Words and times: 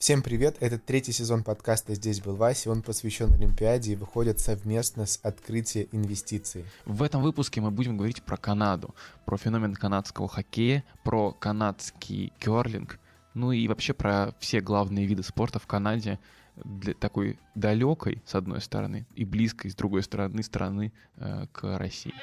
Всем 0.00 0.22
привет! 0.22 0.56
Это 0.60 0.78
третий 0.78 1.12
сезон 1.12 1.44
подкаста 1.44 1.94
«Здесь 1.94 2.22
был 2.22 2.34
Вася». 2.34 2.70
Он 2.70 2.80
посвящен 2.80 3.34
Олимпиаде 3.34 3.92
и 3.92 3.96
выходит 3.96 4.40
совместно 4.40 5.04
с 5.04 5.20
открытия 5.22 5.88
инвестиций. 5.92 6.64
В 6.86 7.02
этом 7.02 7.20
выпуске 7.20 7.60
мы 7.60 7.70
будем 7.70 7.98
говорить 7.98 8.22
про 8.22 8.38
Канаду, 8.38 8.94
про 9.26 9.36
феномен 9.36 9.74
канадского 9.74 10.26
хоккея, 10.26 10.84
про 11.04 11.32
канадский 11.32 12.32
керлинг, 12.38 12.98
ну 13.34 13.52
и 13.52 13.68
вообще 13.68 13.92
про 13.92 14.34
все 14.38 14.62
главные 14.62 15.04
виды 15.04 15.22
спорта 15.22 15.58
в 15.58 15.66
Канаде, 15.66 16.18
для 16.56 16.94
такой 16.94 17.38
далекой, 17.54 18.22
с 18.24 18.34
одной 18.34 18.62
стороны, 18.62 19.06
и 19.14 19.26
близкой, 19.26 19.70
с 19.70 19.74
другой 19.74 20.02
стороны, 20.02 20.42
страны 20.42 20.94
э, 21.16 21.44
к 21.52 21.76
России. 21.76 22.14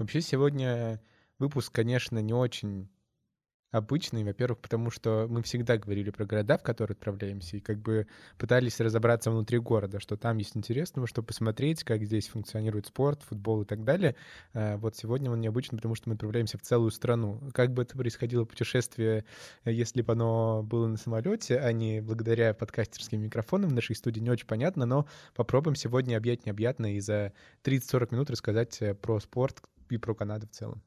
Вообще 0.00 0.22
сегодня 0.22 0.98
выпуск, 1.38 1.74
конечно, 1.74 2.20
не 2.20 2.32
очень 2.32 2.88
обычный, 3.70 4.24
во-первых, 4.24 4.60
потому 4.60 4.90
что 4.90 5.26
мы 5.28 5.42
всегда 5.42 5.76
говорили 5.76 6.08
про 6.08 6.24
города, 6.24 6.56
в 6.56 6.62
которые 6.62 6.94
отправляемся, 6.94 7.58
и 7.58 7.60
как 7.60 7.80
бы 7.80 8.06
пытались 8.38 8.80
разобраться 8.80 9.30
внутри 9.30 9.58
города, 9.58 10.00
что 10.00 10.16
там 10.16 10.38
есть 10.38 10.56
интересного, 10.56 11.06
что 11.06 11.22
посмотреть, 11.22 11.84
как 11.84 12.02
здесь 12.02 12.28
функционирует 12.28 12.86
спорт, 12.86 13.22
футбол 13.24 13.60
и 13.60 13.64
так 13.66 13.84
далее. 13.84 14.16
А 14.54 14.78
вот 14.78 14.96
сегодня 14.96 15.30
он 15.30 15.42
необычный, 15.42 15.76
потому 15.76 15.94
что 15.94 16.08
мы 16.08 16.14
отправляемся 16.14 16.56
в 16.56 16.62
целую 16.62 16.92
страну. 16.92 17.38
Как 17.52 17.74
бы 17.74 17.82
это 17.82 17.94
происходило 17.94 18.46
путешествие, 18.46 19.26
если 19.66 20.00
бы 20.00 20.14
оно 20.14 20.62
было 20.62 20.86
на 20.86 20.96
самолете, 20.96 21.58
а 21.58 21.70
не 21.74 22.00
благодаря 22.00 22.54
подкастерским 22.54 23.20
микрофонам 23.20 23.68
в 23.68 23.74
нашей 23.74 23.94
студии, 23.94 24.20
не 24.20 24.30
очень 24.30 24.46
понятно, 24.46 24.86
но 24.86 25.06
попробуем 25.34 25.74
сегодня 25.74 26.16
объять 26.16 26.46
необъятно 26.46 26.96
и 26.96 27.00
за 27.00 27.34
30-40 27.64 28.14
минут 28.14 28.30
рассказать 28.30 28.80
э, 28.80 28.94
про 28.94 29.20
спорт, 29.20 29.60
и 29.90 29.98
про 29.98 30.14
Канаду 30.14 30.46
в 30.46 30.50
целом. 30.50 30.82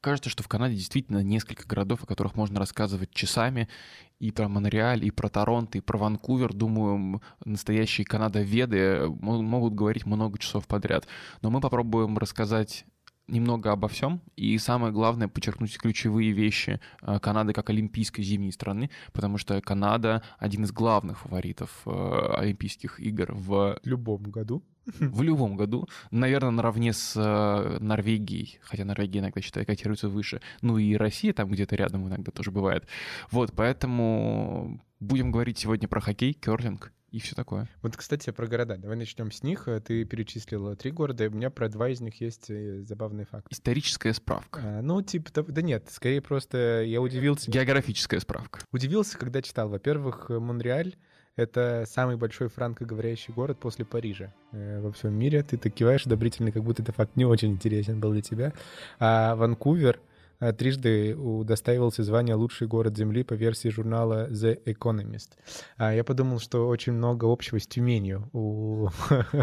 Кажется, 0.00 0.28
что 0.28 0.42
в 0.42 0.48
Канаде 0.48 0.74
действительно 0.74 1.22
несколько 1.22 1.66
городов, 1.66 2.02
о 2.02 2.06
которых 2.06 2.34
можно 2.34 2.60
рассказывать 2.60 3.14
часами. 3.14 3.70
И 4.18 4.32
про 4.32 4.48
Монреаль, 4.50 5.02
и 5.02 5.10
про 5.10 5.30
Торонто, 5.30 5.78
и 5.78 5.80
про 5.80 5.96
Ванкувер. 5.96 6.52
Думаю, 6.52 7.22
настоящие 7.46 8.04
канадоведы 8.04 9.08
могут 9.08 9.72
говорить 9.72 10.04
много 10.04 10.38
часов 10.38 10.66
подряд. 10.66 11.06
Но 11.40 11.50
мы 11.50 11.62
попробуем 11.62 12.18
рассказать 12.18 12.84
немного 13.28 13.72
обо 13.72 13.88
всем, 13.88 14.20
и 14.36 14.58
самое 14.58 14.92
главное 14.92 15.28
подчеркнуть 15.28 15.78
ключевые 15.78 16.32
вещи 16.32 16.80
э, 17.00 17.18
Канады 17.20 17.52
как 17.52 17.70
олимпийской 17.70 18.22
зимней 18.22 18.52
страны, 18.52 18.90
потому 19.12 19.38
что 19.38 19.60
Канада 19.62 20.22
один 20.38 20.64
из 20.64 20.72
главных 20.72 21.20
фаворитов 21.20 21.82
э, 21.86 22.34
Олимпийских 22.36 23.00
игр 23.00 23.32
в 23.32 23.80
любом 23.84 24.24
году. 24.24 24.62
В 24.86 25.22
любом 25.22 25.56
году, 25.56 25.88
наверное, 26.10 26.50
наравне 26.50 26.92
с 26.92 27.14
э, 27.16 27.78
Норвегией, 27.80 28.58
хотя 28.62 28.84
Норвегия 28.84 29.20
иногда, 29.20 29.40
считаю, 29.40 29.66
котируется 29.66 30.08
выше. 30.08 30.40
Ну 30.62 30.78
и 30.78 30.94
Россия 30.94 31.32
там 31.32 31.50
где-то 31.50 31.76
рядом 31.76 32.06
иногда 32.06 32.30
тоже 32.30 32.50
бывает. 32.50 32.86
Вот, 33.30 33.52
поэтому 33.54 34.80
будем 35.00 35.30
говорить 35.30 35.58
сегодня 35.58 35.88
про 35.88 36.00
хоккей, 36.00 36.32
керлинг 36.32 36.92
и 37.10 37.20
все 37.20 37.36
такое. 37.36 37.68
Вот, 37.80 37.96
кстати, 37.96 38.30
про 38.30 38.48
города. 38.48 38.76
Давай 38.76 38.96
начнем 38.96 39.30
с 39.30 39.44
них. 39.44 39.68
Ты 39.86 40.04
перечислил 40.04 40.74
три 40.74 40.90
города, 40.90 41.24
и 41.24 41.28
у 41.28 41.30
меня 41.30 41.48
про 41.48 41.68
два 41.68 41.88
из 41.88 42.00
них 42.00 42.20
есть 42.20 42.50
э, 42.50 42.82
забавный 42.82 43.24
факт. 43.24 43.46
Историческая 43.50 44.12
справка. 44.12 44.60
А, 44.64 44.82
ну, 44.82 45.00
типа, 45.00 45.30
да, 45.32 45.42
да 45.44 45.62
нет, 45.62 45.88
скорее 45.92 46.20
просто 46.20 46.82
я 46.82 47.00
удивился. 47.00 47.50
Географическая 47.50 48.18
справка. 48.18 48.60
Удивился, 48.72 49.16
когда 49.16 49.42
читал. 49.42 49.68
Во-первых, 49.68 50.28
Монреаль 50.28 50.96
это 51.36 51.84
самый 51.88 52.16
большой 52.16 52.48
франкоговорящий 52.48 53.34
город 53.34 53.58
после 53.58 53.84
Парижа 53.84 54.32
э, 54.52 54.80
во 54.80 54.92
всем 54.92 55.14
мире. 55.14 55.42
Ты 55.42 55.56
так 55.56 55.74
киваешь 55.74 56.06
одобрительно, 56.06 56.52
как 56.52 56.62
будто 56.62 56.82
этот 56.82 56.94
факт 56.94 57.16
не 57.16 57.24
очень 57.24 57.52
интересен 57.52 58.00
был 58.00 58.12
для 58.12 58.22
тебя. 58.22 58.52
А 59.00 59.34
Ванкувер 59.34 60.00
э, 60.38 60.52
трижды 60.52 61.16
удостаивался 61.16 62.04
звания 62.04 62.36
«Лучший 62.36 62.68
город 62.68 62.96
Земли» 62.96 63.24
по 63.24 63.34
версии 63.34 63.68
журнала 63.68 64.30
The 64.30 64.62
Economist. 64.64 65.30
А 65.76 65.92
я 65.92 66.04
подумал, 66.04 66.38
что 66.38 66.68
очень 66.68 66.92
много 66.92 67.30
общего 67.30 67.58
с 67.58 67.66
Тюменью 67.66 68.28
у, 68.32 68.88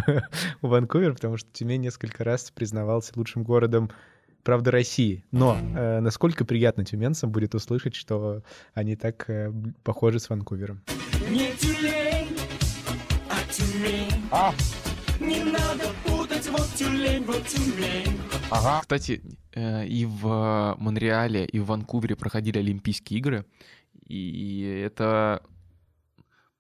у 0.62 0.68
Ванкувера, 0.68 1.14
потому 1.14 1.36
что 1.36 1.50
Тюмень 1.52 1.82
несколько 1.82 2.24
раз 2.24 2.52
признавался 2.52 3.12
лучшим 3.18 3.44
городом 3.44 3.92
правда, 4.44 4.72
России. 4.72 5.24
Но 5.32 5.58
э, 5.58 6.00
насколько 6.00 6.46
приятно 6.46 6.86
тюменцам 6.86 7.32
будет 7.32 7.56
услышать, 7.56 7.96
что 7.96 8.44
они 8.74 8.96
так 8.96 9.30
э, 9.30 9.52
похожи 9.84 10.20
с 10.20 10.30
Ванкувером. 10.30 10.82
Не 11.30 11.52
тюлень, 11.54 12.38
а 13.30 13.52
тюлень. 13.52 14.24
А? 14.32 14.54
Не 15.20 15.44
надо 15.44 15.86
путать, 16.06 16.48
вот 16.50 16.68
тюлень, 16.76 17.24
вот 17.26 17.46
тюлень. 17.46 18.20
Ага. 18.50 18.82
Кстати, 18.82 19.22
э, 19.54 19.86
и 19.86 20.06
в 20.06 20.76
Монреале, 20.78 21.46
и 21.46 21.60
в 21.60 21.66
Ванкувере 21.68 22.16
проходили 22.16 22.60
Олимпийские 22.60 23.20
игры, 23.20 23.46
и 24.08 24.84
это 24.86 25.42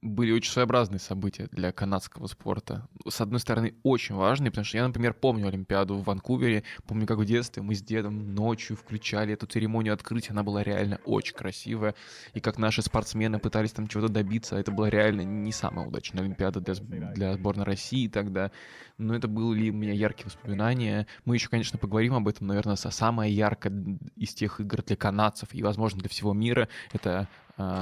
были 0.02 0.32
очень 0.32 0.52
своеобразные 0.52 1.00
события 1.00 1.48
для 1.52 1.72
канадского 1.72 2.28
спорта. 2.28 2.88
С 3.08 3.22
одной 3.22 3.40
стороны, 3.40 3.76
очень 3.84 4.16
важные, 4.16 4.50
потому 4.50 4.66
что 4.66 4.78
я, 4.78 4.88
например, 4.88 5.14
помню 5.14 5.48
Олимпиаду 5.48 5.96
в 5.98 6.04
Ванкувере, 6.04 6.64
помню, 6.88 7.06
как 7.06 7.20
в 7.20 7.26
детстве 7.26 7.62
мы 7.62 7.76
с 7.76 7.84
дедом 7.84 8.34
ночью 8.34 8.76
включали 8.76 9.34
эту 9.34 9.46
церемонию 9.46 9.94
открытия, 9.94 10.32
она 10.32 10.44
была 10.44 10.64
реально 10.64 11.00
очень 11.06 11.36
красивая, 11.36 11.94
и 12.34 12.40
как 12.40 12.58
наши 12.58 12.82
спортсмены 12.82 13.38
пытались 13.40 13.74
там 13.74 13.88
чего-то 13.88 14.12
добиться, 14.12 14.56
это 14.56 14.72
была 14.72 14.90
реально 14.90 15.22
не 15.22 15.52
самая 15.52 15.88
удачная 15.88 16.24
Олимпиада 16.24 16.62
для, 16.62 16.74
для 16.74 17.34
сборной 17.36 17.66
России 17.66 18.08
тогда, 18.08 18.52
но 18.98 19.16
это 19.16 19.28
были 19.28 19.70
у 19.70 19.74
меня 19.74 19.94
яркие 19.94 20.28
воспоминания. 20.28 21.08
Мы 21.26 21.36
еще, 21.36 21.50
конечно, 21.50 21.78
поговорим 21.78 22.16
об 22.16 22.28
этом, 22.28 22.48
наверное, 22.48 22.76
самое 22.76 23.34
яркое 23.34 24.00
из 24.16 24.34
тех 24.34 24.60
игр 24.60 24.82
для 24.84 24.96
канадцев 24.96 25.54
и, 25.54 25.62
возможно, 25.62 26.00
для 26.00 26.10
всего 26.10 26.34
мира, 26.34 26.68
это 26.92 27.28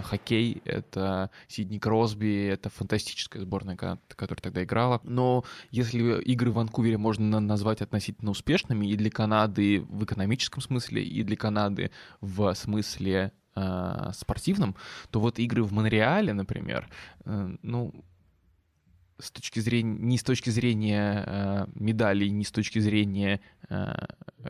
хоккей, 0.04 0.62
это 0.66 1.30
Сидни 1.48 1.78
Кросби, 1.78 2.48
это 2.48 2.70
фантастическая 2.70 3.42
сборная, 3.42 3.76
которая 3.76 4.42
тогда 4.42 4.64
играла. 4.64 5.02
Но 5.04 5.44
если 5.72 6.22
игры 6.22 6.52
в 6.52 6.56
Ванкувере 6.56 6.98
можно 6.98 7.40
назвать 7.40 7.82
относительно 7.82 8.32
успешными 8.32 8.88
и 8.88 8.96
для 8.96 9.10
Канады 9.10 9.82
в 9.82 10.04
экономическом 10.04 10.62
смысле, 10.62 11.04
и 11.04 11.24
для 11.24 11.38
Канады 11.38 11.92
в 12.22 12.54
смысле 12.54 13.32
э, 13.56 14.12
спортивном, 14.14 14.76
то 15.12 15.20
вот 15.20 15.40
игры 15.40 15.64
в 15.64 15.72
Монреале, 15.72 16.34
например, 16.34 16.90
э, 17.26 17.56
ну, 17.62 17.94
с 19.20 19.32
точки 19.32 19.60
зрения, 19.60 19.98
не 20.00 20.18
с 20.18 20.24
точки 20.24 20.50
зрения 20.50 21.24
э, 21.26 21.66
медалей, 21.76 22.30
не 22.30 22.46
с 22.46 22.52
точки 22.52 22.80
зрения 22.80 23.42
э, 23.70 23.94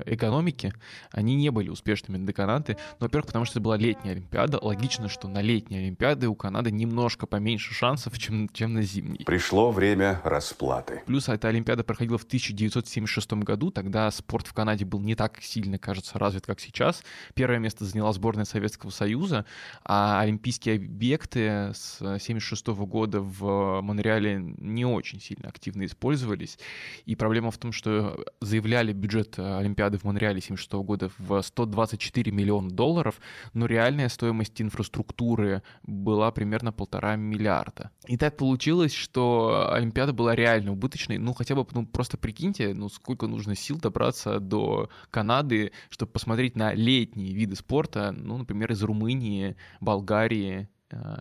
экономики, 0.06 0.74
они 1.12 1.35
не 1.35 1.50
были 1.50 1.69
успешными 1.69 2.24
для 2.24 2.34
Канады. 2.34 2.78
Ну, 3.00 3.06
во-первых, 3.06 3.28
потому 3.28 3.46
что 3.46 3.53
это 3.53 3.62
была 3.62 3.78
летняя 3.78 4.12
Олимпиада. 4.12 4.59
Логично, 4.62 5.09
что 5.09 5.28
на 5.28 5.41
летней 5.41 5.79
Олимпиады 5.79 6.28
у 6.28 6.35
Канады 6.35 6.72
немножко 6.72 7.25
поменьше 7.25 7.74
шансов, 7.74 8.18
чем, 8.18 8.50
чем 8.50 8.74
на 8.74 8.84
зимней. 8.84 9.25
Пришло 9.25 9.72
время 9.72 10.22
расплаты. 10.24 11.02
Плюс 11.06 11.28
эта 11.29 11.47
Олимпиада 11.47 11.84
проходила 11.84 12.18
в 12.18 12.24
1976 12.24 13.34
году. 13.34 13.72
Тогда 13.72 14.09
спорт 14.12 14.47
в 14.47 14.53
Канаде 14.53 14.85
был 14.85 15.00
не 15.02 15.16
так 15.16 15.41
сильно, 15.41 15.79
кажется, 15.79 16.19
развит, 16.19 16.46
как 16.46 16.59
сейчас. 16.59 17.03
Первое 17.34 17.59
место 17.59 17.85
заняла 17.85 18.13
сборная 18.13 18.46
Советского 18.46 18.91
Союза, 18.91 19.46
а 19.84 20.22
олимпийские 20.22 20.75
объекты 20.75 21.72
с 21.74 21.97
1976 22.00 22.68
года 22.90 23.22
в 23.22 23.81
Монреале 23.81 24.40
не 24.59 24.86
очень 24.86 25.20
сильно 25.20 25.50
активно 25.50 25.86
использовались. 25.86 26.59
И 27.06 27.16
проблема 27.16 27.52
в 27.52 27.58
том, 27.58 27.72
что 27.72 28.24
заявляли 28.42 28.94
бюджет 28.94 29.38
Олимпиады 29.40 29.97
в 29.97 30.03
Монреале 30.03 30.42
76 30.42 30.74
года 30.74 31.12
в 31.18 31.42
124 31.42 32.31
миллиона 32.31 32.70
долларов, 32.70 33.20
но 33.53 33.66
реальная 33.66 34.09
стоимость 34.09 34.62
инфраструктуры 34.62 35.64
была 35.84 36.31
примерно 36.31 36.72
полтора 36.72 37.16
миллиарда. 37.16 37.91
И 38.08 38.17
так 38.17 38.38
получилось, 38.38 38.94
что 38.94 39.72
Олимпиада 39.72 40.14
была 40.14 40.35
реально 40.35 40.72
убыточной. 40.72 41.17
Ну, 41.17 41.34
хотя 41.34 41.55
бы, 41.55 41.66
ну, 41.72 41.85
просто 41.85 42.17
прикиньте, 42.17 42.73
ну, 42.73 42.90
сколько 42.90 43.28
нужно 43.28 43.55
сил 43.55 43.79
добраться 43.79 44.40
до 44.40 44.90
Канады, 45.12 45.72
чтобы 45.90 46.12
посмотреть 46.12 46.55
на 46.55 46.73
летние 46.73 47.34
виды 47.34 47.55
спорта, 47.55 48.12
ну, 48.12 48.38
например, 48.38 48.72
из 48.72 48.82
Румынии, 48.84 49.55
Болгарии, 49.79 50.70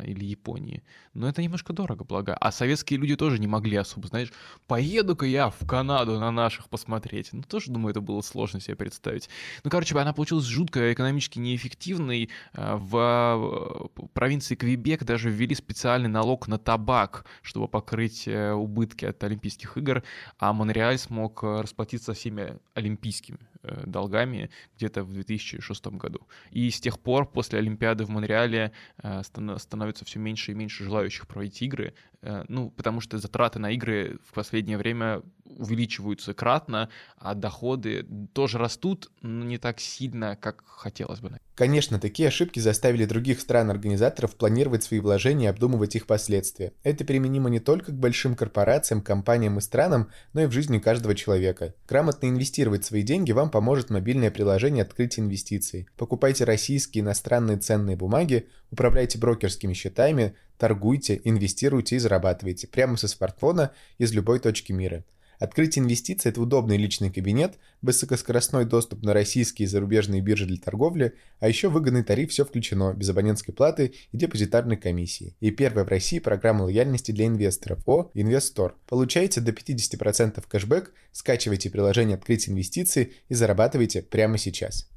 или 0.05 0.25
Японии. 0.25 0.83
Но 1.15 1.29
это 1.29 1.43
немножко 1.43 1.73
дорого, 1.73 2.05
благо. 2.05 2.35
А 2.35 2.53
советские 2.53 2.99
люди 2.99 3.17
тоже 3.17 3.39
не 3.39 3.47
могли 3.47 3.77
особо, 3.77 4.09
знаешь, 4.09 4.33
поеду-ка 4.67 5.27
я 5.27 5.51
в 5.51 5.67
Канаду 5.67 6.19
на 6.19 6.31
наших 6.31 6.69
посмотреть. 6.69 7.33
Ну, 7.33 7.43
тоже, 7.43 7.71
думаю, 7.71 7.91
это 7.91 8.01
было 8.01 8.21
сложно 8.23 8.61
себе 8.61 8.77
представить. 8.77 9.29
Ну, 9.65 9.71
короче, 9.71 9.99
она 9.99 10.13
получилась 10.13 10.45
жутко 10.45 10.93
экономически 10.93 11.39
неэффективной. 11.39 12.31
А, 12.53 12.77
в 12.77 13.91
провинции 14.15 14.55
Квебек 14.55 15.05
даже 15.05 15.31
ввели 15.31 15.55
специальный 15.55 16.09
налог 16.09 16.49
на 16.49 16.59
табак, 16.59 17.27
чтобы 17.43 17.69
покрыть 17.69 18.27
э, 18.27 18.53
убытки 18.53 19.05
от 19.05 19.23
Олимпийских 19.25 19.77
игр, 19.77 20.03
а 20.39 20.53
Монреаль 20.53 20.99
смог 20.99 21.43
э, 21.43 21.61
расплатиться 21.61 22.15
всеми 22.15 22.59
олимпийскими 22.75 23.39
э, 23.63 23.85
долгами 23.87 24.51
где-то 24.77 25.05
в 25.05 25.13
2006 25.13 25.87
году. 25.89 26.27
И 26.51 26.71
с 26.71 26.81
тех 26.81 26.99
пор, 26.99 27.27
после 27.27 27.59
Олимпиады 27.59 28.05
в 28.05 28.11
Монреале, 28.11 28.73
э, 29.03 29.23
становится 29.59 30.05
все 30.05 30.19
меньше 30.19 30.53
и 30.53 30.55
меньше 30.55 30.85
желающих 30.85 31.27
проводить 31.27 31.63
игры, 31.63 31.95
э, 32.23 32.45
ну, 32.49 32.71
потому 32.71 33.01
что 33.01 33.19
затраты 33.19 33.59
на 33.59 33.71
игры 33.73 34.19
в 34.25 34.33
последнее 34.33 34.79
время 34.79 35.23
увеличиваются 35.45 36.35
кратно, 36.35 36.89
а 37.17 37.35
доходы 37.35 38.07
тоже 38.33 38.59
растут, 38.59 39.11
но 39.21 39.45
не 39.45 39.59
так 39.59 39.81
сильно, 39.81 40.37
как 40.37 40.65
хотелось 40.67 41.21
бы. 41.21 41.39
Конечно, 41.59 41.99
такие 41.99 42.29
ошибки 42.29 42.61
заставили 42.61 43.05
других 43.05 43.41
стран-организаторов 43.41 44.37
планировать 44.37 44.85
свои 44.85 45.01
вложения 45.01 45.47
и 45.47 45.49
обдумывать 45.49 45.97
их 45.97 46.07
последствия. 46.07 46.73
Это 46.85 47.05
применимо 47.05 47.51
не 47.51 47.59
только 47.59 47.91
к 47.91 47.99
большим 47.99 48.37
корпорациям, 48.37 49.03
компаниям 49.03 49.59
и 49.59 49.61
странам, 49.61 50.09
но 50.35 50.43
и 50.43 50.47
в 50.47 50.53
жизни 50.53 50.79
каждого 50.79 51.17
человека. 51.17 51.75
Грамотно 51.89 52.29
инвестировать 52.29 52.85
свои 52.85 53.03
деньги 53.03 53.33
вам 53.33 53.51
поможет 53.51 53.91
мобильное 53.91 54.31
приложение 54.31 54.83
открытия 54.83 55.23
инвестиций. 55.23 55.89
Покупайте 55.97 56.45
российские 56.45 57.03
иностранные 57.03 57.57
ценные 57.57 57.97
бумаги, 57.97 58.47
управляйте 58.71 59.19
брокерскими 59.19 59.73
счетами, 59.73 60.37
торгуйте, 60.59 61.21
инвестируйте 61.25 61.97
и 61.97 61.99
зарабатывайте 61.99 62.69
прямо 62.69 62.97
со 62.97 63.09
смартфона 63.09 63.73
из 63.99 64.13
любой 64.13 64.39
точки 64.39 64.71
мира. 64.71 65.03
Открытие 65.39 65.85
инвестиций– 65.85 66.31
это 66.31 66.41
удобный 66.41 66.77
личный 66.77 67.11
кабинет, 67.11 67.59
высокоскоростной 67.81 68.65
доступ 68.65 69.03
на 69.05 69.15
российские 69.15 69.67
и 69.67 69.69
зарубежные 69.69 70.21
биржи 70.21 70.47
для 70.47 70.57
торговли, 70.57 71.15
а 71.39 71.49
еще 71.49 71.69
выгодный 71.69 72.03
тариф 72.03 72.31
«Все 72.31 72.45
включено» 72.45 72.93
без 72.93 73.09
абонентской 73.09 73.55
платы 73.55 73.95
и 74.11 74.17
депозитарной 74.17 74.77
комиссии. 74.77 75.37
И 75.41 75.51
первая 75.51 75.85
в 75.85 75.89
России 75.89 76.19
программа 76.19 76.65
лояльности 76.65 77.13
для 77.13 77.27
инвесторов 77.27 77.81
О 77.87 78.11
Инвестор. 78.15 78.75
Получайте 78.87 79.41
до 79.41 79.53
50% 79.53 80.43
кэшбэк, 80.49 80.93
скачивайте 81.13 81.71
приложение 81.71 82.17
«Открытие 82.17 82.55
инвестиций» 82.55 83.13
и 83.29 83.35
зарабатывайте 83.35 84.03
прямо 84.03 84.39
сейчас. 84.39 84.89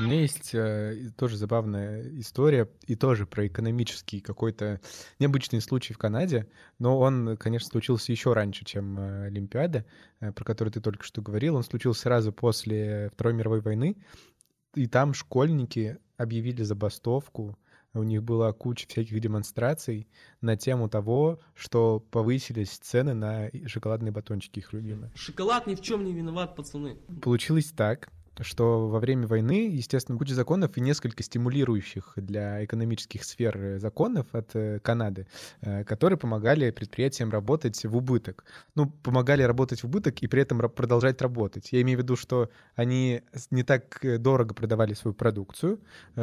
У 0.00 0.02
меня 0.02 0.20
есть 0.20 0.54
э, 0.54 1.10
тоже 1.16 1.36
забавная 1.36 2.02
история 2.18 2.68
и 2.86 2.96
тоже 2.96 3.26
про 3.26 3.46
экономический 3.46 4.20
какой-то 4.20 4.80
необычный 5.20 5.60
случай 5.60 5.94
в 5.94 5.98
Канаде, 5.98 6.48
но 6.80 6.98
он, 6.98 7.36
конечно, 7.36 7.68
случился 7.68 8.10
еще 8.10 8.32
раньше, 8.32 8.64
чем 8.64 8.98
э, 8.98 9.26
Олимпиада, 9.26 9.84
э, 10.18 10.32
про 10.32 10.44
которую 10.44 10.72
ты 10.72 10.80
только 10.80 11.04
что 11.04 11.22
говорил. 11.22 11.54
Он 11.54 11.62
случился 11.62 12.02
сразу 12.02 12.32
после 12.32 13.10
Второй 13.14 13.34
мировой 13.34 13.60
войны, 13.60 13.96
и 14.74 14.88
там 14.88 15.14
школьники 15.14 15.98
объявили 16.16 16.64
забастовку, 16.64 17.56
у 17.92 18.02
них 18.02 18.24
была 18.24 18.52
куча 18.52 18.88
всяких 18.88 19.20
демонстраций 19.20 20.08
на 20.40 20.56
тему 20.56 20.88
того, 20.88 21.38
что 21.54 22.00
повысились 22.00 22.70
цены 22.70 23.14
на 23.14 23.48
шоколадные 23.66 24.10
батончики 24.10 24.58
их 24.58 24.72
любимые. 24.72 25.12
Шоколад 25.14 25.68
ни 25.68 25.76
в 25.76 25.80
чем 25.80 26.04
не 26.04 26.12
виноват, 26.12 26.56
пацаны. 26.56 26.96
Получилось 27.22 27.70
так, 27.70 28.10
что 28.40 28.88
во 28.88 28.98
время 28.98 29.26
войны, 29.26 29.68
естественно, 29.70 30.18
куча 30.18 30.34
законов 30.34 30.76
и 30.76 30.80
несколько 30.80 31.22
стимулирующих 31.22 32.12
для 32.16 32.64
экономических 32.64 33.24
сфер 33.24 33.56
э, 33.56 33.78
законов 33.78 34.26
от 34.32 34.50
э, 34.54 34.80
Канады, 34.80 35.26
э, 35.60 35.84
которые 35.84 36.18
помогали 36.18 36.70
предприятиям 36.70 37.30
работать 37.30 37.84
в 37.84 37.96
убыток. 37.96 38.44
Ну, 38.74 38.90
помогали 39.02 39.42
работать 39.42 39.82
в 39.82 39.86
убыток 39.86 40.22
и 40.22 40.26
при 40.26 40.42
этом 40.42 40.58
продолжать 40.70 41.20
работать. 41.22 41.72
Я 41.72 41.82
имею 41.82 41.98
в 41.98 42.02
виду, 42.02 42.16
что 42.16 42.50
они 42.74 43.22
не 43.50 43.62
так 43.62 44.00
дорого 44.20 44.54
продавали 44.54 44.94
свою 44.94 45.14
продукцию, 45.14 45.80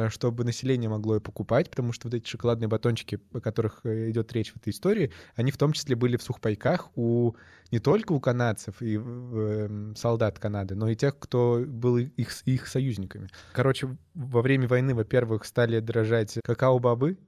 чтобы 0.08 0.44
население 0.44 0.90
могло 0.90 1.14
ее 1.14 1.20
покупать, 1.20 1.70
потому 1.70 1.92
что 1.92 2.08
вот 2.08 2.14
эти 2.14 2.28
шоколадные 2.28 2.68
батончики, 2.68 3.20
о 3.32 3.40
которых 3.40 3.84
идет 3.84 4.32
речь 4.32 4.52
в 4.52 4.56
этой 4.56 4.70
истории, 4.70 5.12
они 5.34 5.50
в 5.50 5.56
том 5.56 5.72
числе 5.72 5.96
были 5.96 6.16
в 6.16 6.22
сухпайках 6.22 6.90
у 6.96 7.34
не 7.72 7.78
только 7.78 8.12
у 8.12 8.20
канадцев 8.20 8.80
и 8.80 9.00
э, 9.02 9.92
солдат 9.96 10.38
Канады, 10.38 10.74
но 10.74 10.88
и 10.88 10.94
тех, 10.94 11.18
кто 11.18 11.64
был 11.66 11.98
их, 12.02 12.30
их 12.46 12.66
союзниками. 12.66 13.28
Короче, 13.52 13.96
во 14.14 14.42
время 14.42 14.68
войны, 14.68 14.94
во-первых, 14.94 15.44
стали 15.44 15.80
дорожать 15.80 16.38
какао-бобы, 16.44 17.18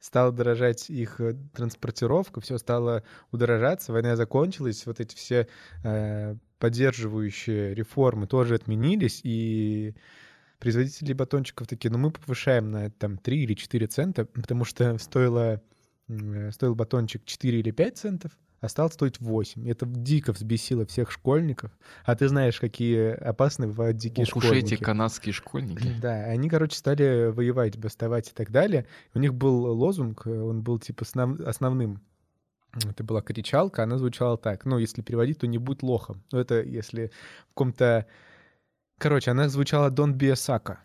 стала 0.00 0.32
дорожать 0.32 0.90
их 0.90 1.20
э, 1.20 1.34
транспортировка, 1.54 2.40
все 2.40 2.58
стало 2.58 3.02
удорожаться, 3.32 3.92
война 3.92 4.16
закончилась, 4.16 4.86
вот 4.86 5.00
эти 5.00 5.14
все 5.16 5.48
э, 5.84 6.36
поддерживающие 6.58 7.74
реформы 7.74 8.26
тоже 8.26 8.54
отменились, 8.54 9.20
и 9.24 9.94
производители 10.58 11.12
батончиков 11.12 11.66
такие, 11.66 11.90
ну 11.90 11.98
мы 11.98 12.10
повышаем 12.10 12.70
на 12.70 12.90
там 12.90 13.18
3 13.18 13.42
или 13.42 13.54
4 13.54 13.86
цента, 13.86 14.24
потому 14.26 14.64
что 14.64 14.96
стоило, 14.98 15.62
э, 16.08 16.50
стоил 16.52 16.74
батончик 16.74 17.24
4 17.24 17.58
или 17.58 17.70
5 17.70 17.98
центов, 17.98 18.32
а 18.60 18.68
стал 18.68 18.90
стоить 18.90 19.20
8. 19.20 19.68
Это 19.68 19.86
дико 19.86 20.32
взбесило 20.32 20.86
всех 20.86 21.10
школьников. 21.10 21.70
А 22.04 22.14
ты 22.16 22.28
знаешь, 22.28 22.58
какие 22.58 23.10
опасные 23.10 23.68
бывают 23.68 23.96
дикие 23.96 24.24
Ох 24.24 24.28
школьники. 24.42 24.64
Уж 24.64 24.72
эти 24.72 24.82
канадские 24.82 25.32
школьники. 25.32 25.94
Да, 26.00 26.24
они, 26.24 26.48
короче, 26.48 26.76
стали 26.76 27.30
воевать, 27.30 27.78
бастовать 27.78 28.30
и 28.30 28.32
так 28.32 28.50
далее. 28.50 28.86
У 29.14 29.18
них 29.18 29.34
был 29.34 29.66
лозунг, 29.72 30.26
он 30.26 30.62
был 30.62 30.78
типа 30.78 31.04
основным. 31.46 32.00
Это 32.74 33.04
была 33.04 33.22
кричалка, 33.22 33.82
она 33.84 33.98
звучала 33.98 34.36
так. 34.36 34.64
Ну, 34.64 34.78
если 34.78 35.02
переводить, 35.02 35.38
то 35.38 35.46
не 35.46 35.58
будь 35.58 35.82
лохом. 35.82 36.22
Ну, 36.32 36.38
это 36.38 36.62
если 36.62 37.10
в 37.46 37.48
каком-то... 37.48 38.06
Короче, 38.98 39.30
она 39.30 39.48
звучала 39.48 39.90
«Don't 39.90 40.16
be 40.16 40.30
a 40.30 40.34
sucker». 40.34 40.78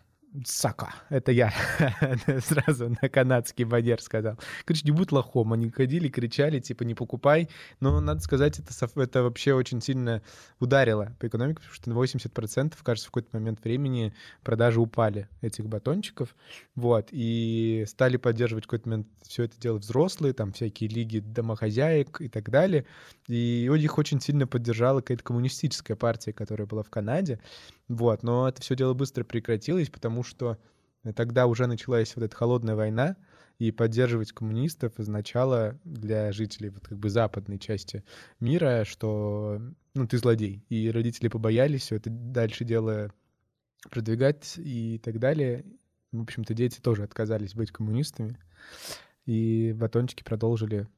Сака, 0.46 0.94
это 1.10 1.30
я 1.30 1.52
сразу 2.40 2.88
на 2.88 3.08
канадский 3.10 3.66
манер 3.66 4.00
сказал. 4.00 4.38
Короче, 4.64 4.82
не 4.86 4.90
будь 4.90 5.12
лохом. 5.12 5.52
Они 5.52 5.68
ходили, 5.68 6.08
кричали, 6.08 6.58
типа, 6.58 6.84
не 6.84 6.94
покупай. 6.94 7.50
Но, 7.80 8.00
надо 8.00 8.20
сказать, 8.20 8.58
это, 8.58 8.72
это 9.00 9.22
вообще 9.22 9.52
очень 9.52 9.82
сильно 9.82 10.22
ударило 10.58 11.14
по 11.20 11.26
экономике, 11.26 11.60
потому 11.60 11.74
что 11.74 11.90
на 11.90 11.94
80%, 11.94 12.74
кажется, 12.82 13.08
в 13.08 13.12
какой-то 13.12 13.28
момент 13.36 13.62
времени 13.62 14.14
продажи 14.42 14.80
упали 14.80 15.28
этих 15.42 15.66
батончиков. 15.66 16.34
Вот. 16.76 17.08
И 17.10 17.84
стали 17.86 18.16
поддерживать 18.16 18.64
в 18.64 18.68
какой-то 18.68 18.88
момент 18.88 19.08
все 19.22 19.44
это 19.44 19.60
дело 19.60 19.76
взрослые, 19.78 20.32
там 20.32 20.52
всякие 20.52 20.88
лиги 20.88 21.18
домохозяек 21.18 22.22
и 22.22 22.28
так 22.28 22.48
далее. 22.48 22.86
И 23.28 23.66
их 23.66 23.98
очень 23.98 24.20
сильно 24.20 24.46
поддержала 24.46 25.00
какая-то 25.00 25.24
коммунистическая 25.24 25.94
партия, 25.94 26.32
которая 26.32 26.66
была 26.66 26.82
в 26.82 26.90
Канаде. 26.90 27.38
Вот, 27.88 28.22
но 28.22 28.48
это 28.48 28.62
все 28.62 28.74
дело 28.74 28.94
быстро 28.94 29.22
прекратилось, 29.22 29.90
потому 29.90 30.21
что 30.22 30.58
тогда 31.14 31.46
уже 31.46 31.66
началась 31.66 32.14
вот 32.16 32.24
эта 32.24 32.36
холодная 32.36 32.74
война, 32.74 33.16
и 33.58 33.70
поддерживать 33.70 34.32
коммунистов 34.32 34.98
означало 34.98 35.78
для 35.84 36.32
жителей 36.32 36.70
вот 36.70 36.88
как 36.88 36.98
бы 36.98 37.10
западной 37.10 37.60
части 37.60 38.02
мира, 38.40 38.84
что 38.84 39.60
ну 39.94 40.06
ты 40.08 40.18
злодей. 40.18 40.64
И 40.68 40.90
родители 40.90 41.28
побоялись 41.28 41.82
все 41.82 41.96
это 41.96 42.10
дальше 42.10 42.64
дело 42.64 43.12
продвигать 43.88 44.54
и 44.56 44.98
так 44.98 45.18
далее. 45.20 45.64
В 46.10 46.22
общем-то, 46.22 46.54
дети 46.54 46.80
тоже 46.80 47.04
отказались 47.04 47.54
быть 47.54 47.70
коммунистами, 47.70 48.36
и 49.26 49.72
батончики 49.76 50.24
продолжили 50.24 50.88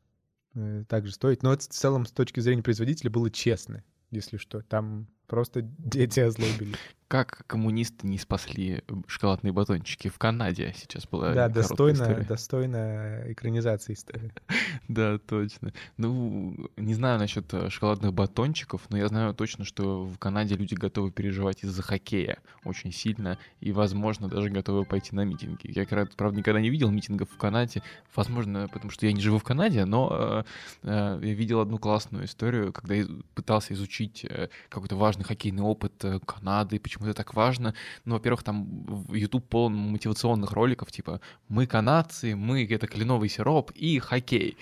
э, 0.55 0.85
также 0.89 1.13
стоить. 1.13 1.43
Но 1.43 1.53
это 1.53 1.65
в 1.65 1.69
целом 1.69 2.07
с 2.07 2.13
точки 2.13 2.41
зрения 2.41 2.63
производителя 2.63 3.11
было 3.11 3.31
честно, 3.31 3.85
если 4.11 4.39
что. 4.39 4.63
Там 4.63 5.07
Просто 5.27 5.63
дети 5.63 6.21
озлобили. 6.21 6.77
Как 7.09 7.45
коммунисты 7.47 8.07
не 8.07 8.19
спасли 8.19 8.83
шоколадные 9.07 9.53
батончики 9.53 10.09
в 10.09 10.19
Канаде 10.19 10.75
сейчас 10.77 11.07
была 11.07 11.33
Да, 11.33 11.49
достойно, 11.49 12.25
достойно 12.29 13.23
экранизации 13.27 13.93
истории. 13.93 14.33
Да, 14.89 15.19
точно. 15.19 15.73
Ну, 15.97 16.69
не 16.77 16.95
знаю 16.95 17.19
насчет 17.19 17.53
э, 17.55 17.71
шоколадных 17.71 18.13
батончиков, 18.13 18.83
но 18.91 18.99
я 18.99 19.09
знаю 19.09 19.33
точно, 19.33 19.65
что 19.65 20.05
в 20.05 20.19
Канаде 20.19 20.57
люди 20.57 20.75
готовы 20.75 21.11
переживать 21.11 21.63
из-за 21.63 21.83
хоккея 21.83 22.39
очень 22.65 22.93
сильно 22.93 23.39
и, 23.61 23.73
возможно, 23.73 24.29
даже 24.29 24.51
готовы 24.51 24.85
пойти 24.85 25.15
на 25.15 25.25
митинги. 25.25 25.73
Я, 25.75 25.87
правда, 25.87 26.37
никогда 26.37 26.61
не 26.61 26.71
видел 26.71 26.91
митингов 26.91 27.31
в 27.31 27.37
Канаде, 27.37 27.83
возможно, 28.15 28.69
потому 28.73 28.91
что 28.91 29.07
я 29.07 29.13
не 29.13 29.21
живу 29.21 29.39
в 29.39 29.45
Канаде, 29.45 29.85
но 29.85 30.11
э, 30.11 30.45
э, 30.83 31.21
я 31.23 31.35
видел 31.35 31.61
одну 31.61 31.79
классную 31.79 32.25
историю, 32.27 32.73
когда 32.73 32.95
я 32.95 33.07
пытался 33.35 33.73
изучить 33.75 34.25
э, 34.25 34.49
какой-то 34.69 34.97
важный 34.97 35.14
важный 35.15 35.25
хоккейный 35.25 35.63
опыт 35.63 36.05
э, 36.05 36.19
Канады, 36.27 36.81
почему 36.81 37.07
это 37.07 37.15
так 37.15 37.35
важно. 37.35 37.75
Ну, 38.05 38.15
во-первых, 38.15 38.43
там 38.43 39.07
YouTube 39.13 39.49
полон 39.49 39.75
мотивационных 39.75 40.53
роликов, 40.53 40.91
типа 40.91 41.21
«Мы 41.49 41.67
канадцы, 41.67 42.35
мы— 42.35 42.67
это 42.71 42.87
кленовый 42.87 43.29
сироп 43.29 43.71
и 43.73 43.99
хоккей». 44.01 44.57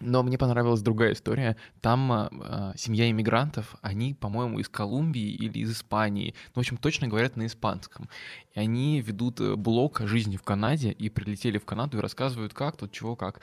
Но 0.00 0.22
мне 0.22 0.36
понравилась 0.36 0.82
другая 0.82 1.12
история. 1.12 1.56
Там 1.80 2.12
э, 2.12 2.72
семья 2.76 3.08
иммигрантов, 3.10 3.76
они, 3.82 4.14
по-моему, 4.14 4.58
из 4.58 4.68
Колумбии 4.68 5.30
или 5.30 5.60
из 5.60 5.72
Испании. 5.72 6.34
Ну, 6.48 6.52
в 6.54 6.58
общем, 6.58 6.76
точно 6.76 7.08
говорят 7.08 7.36
на 7.36 7.46
испанском. 7.46 8.08
И 8.54 8.60
они 8.60 9.00
ведут 9.00 9.40
э, 9.40 9.54
блог 9.54 10.00
о 10.00 10.06
жизни 10.06 10.36
в 10.36 10.42
Канаде 10.42 10.90
и 10.90 11.08
прилетели 11.08 11.58
в 11.58 11.64
Канаду 11.64 11.98
и 11.98 12.00
рассказывают, 12.00 12.52
как 12.52 12.76
тут, 12.76 12.90
чего, 12.90 13.14
как. 13.14 13.40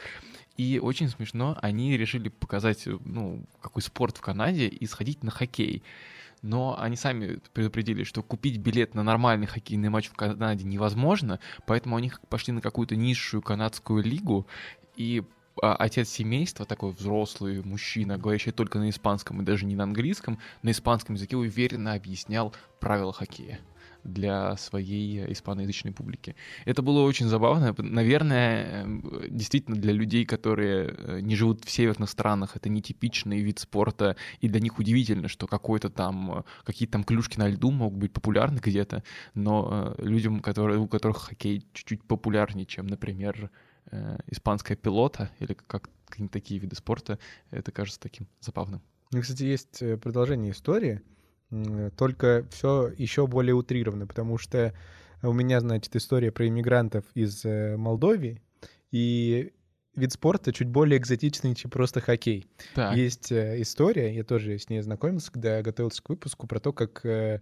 И 0.57 0.79
очень 0.79 1.07
смешно, 1.07 1.57
они 1.61 1.95
решили 1.95 2.29
показать, 2.29 2.87
э, 2.87 2.97
ну, 3.05 3.45
какой 3.61 3.81
спорт 3.81 4.17
в 4.17 4.21
Канаде 4.21 4.67
и 4.67 4.85
сходить 4.85 5.23
на 5.23 5.31
хоккей 5.31 5.83
но 6.41 6.79
они 6.79 6.95
сами 6.95 7.39
предупредили, 7.53 8.03
что 8.03 8.23
купить 8.23 8.59
билет 8.59 8.95
на 8.95 9.03
нормальный 9.03 9.45
хоккейный 9.45 9.89
матч 9.89 10.07
в 10.07 10.13
Канаде 10.13 10.63
невозможно, 10.63 11.41
поэтому 11.65 11.97
они 11.97 12.13
пошли 12.29 12.53
на 12.53 12.61
какую-то 12.61 12.95
низшую 12.95 13.41
канадскую 13.41 14.01
лигу, 14.03 14.47
и 14.95 15.23
отец 15.61 16.09
семейства, 16.09 16.65
такой 16.65 16.91
взрослый 16.91 17.61
мужчина, 17.63 18.17
говорящий 18.17 18.51
только 18.51 18.79
на 18.79 18.89
испанском 18.89 19.41
и 19.41 19.45
даже 19.45 19.65
не 19.65 19.75
на 19.75 19.83
английском, 19.83 20.39
на 20.63 20.71
испанском 20.71 21.15
языке 21.15 21.37
уверенно 21.37 21.93
объяснял 21.93 22.53
правила 22.79 23.13
хоккея 23.13 23.59
для 24.03 24.55
своей 24.57 25.31
испаноязычной 25.31 25.91
публики. 25.91 26.35
Это 26.65 26.81
было 26.81 27.01
очень 27.01 27.27
забавно. 27.27 27.75
Наверное, 27.77 28.87
действительно 29.29 29.77
для 29.77 29.93
людей, 29.93 30.25
которые 30.25 30.95
э, 30.97 31.19
не 31.21 31.35
живут 31.35 31.65
в 31.65 31.69
северных 31.69 32.09
странах, 32.09 32.55
это 32.55 32.69
нетипичный 32.69 33.41
вид 33.41 33.59
спорта, 33.59 34.15
и 34.39 34.47
для 34.47 34.59
них 34.59 34.79
удивительно, 34.79 35.27
что 35.27 35.47
какой-то 35.47 35.89
там, 35.89 36.45
какие-то 36.63 36.93
там 36.93 37.03
клюшки 37.03 37.37
на 37.37 37.49
льду 37.49 37.71
могут 37.71 37.99
быть 37.99 38.13
популярны 38.13 38.59
где-то, 38.59 39.03
но 39.33 39.95
э, 39.97 40.05
людям, 40.05 40.39
которые, 40.39 40.79
у 40.79 40.87
которых 40.87 41.17
хоккей 41.17 41.65
чуть-чуть 41.73 42.03
популярнее, 42.03 42.65
чем, 42.65 42.87
например, 42.87 43.45
э, 43.45 43.68
испанская 44.27 44.77
пилота 44.77 45.29
или 45.39 45.53
как 45.53 45.89
какие-нибудь 46.07 46.33
такие 46.33 46.59
виды 46.59 46.75
спорта, 46.75 47.19
это 47.51 47.71
кажется 47.71 47.99
таким 47.99 48.27
забавным. 48.39 48.81
Ну, 49.11 49.21
кстати, 49.21 49.43
есть 49.43 49.83
продолжение 50.01 50.51
истории— 50.51 51.01
только 51.95 52.45
все 52.51 52.91
еще 52.97 53.27
более 53.27 53.55
утрировано, 53.55 54.05
потому 54.05 54.37
что 54.37 54.73
у 55.21 55.33
меня, 55.33 55.59
значит, 55.59 55.95
история 55.95 56.31
про 56.31 56.47
иммигрантов 56.47 57.05
из 57.15 57.43
э, 57.43 57.75
Молдовии, 57.75 58.41
и 58.91 59.51
вид 59.99 60.13
спорта 60.13 60.51
чуть 60.51 60.67
более 60.67 60.97
экзотичный, 60.97 61.53
чем 61.55 61.69
просто 61.69 62.01
хоккей. 62.01 62.47
Так. 62.73 62.95
Есть 62.95 63.31
э, 63.31 63.61
история, 63.61 64.15
я 64.15 64.23
тоже 64.23 64.57
с 64.57 64.69
ней 64.69 64.81
знакомился, 64.81 65.31
когда 65.31 65.61
готовился 65.61 66.01
к 66.01 66.09
выпуску, 66.09 66.47
про 66.47 66.59
то, 66.59 66.73
как 66.73 67.05
э, 67.05 67.41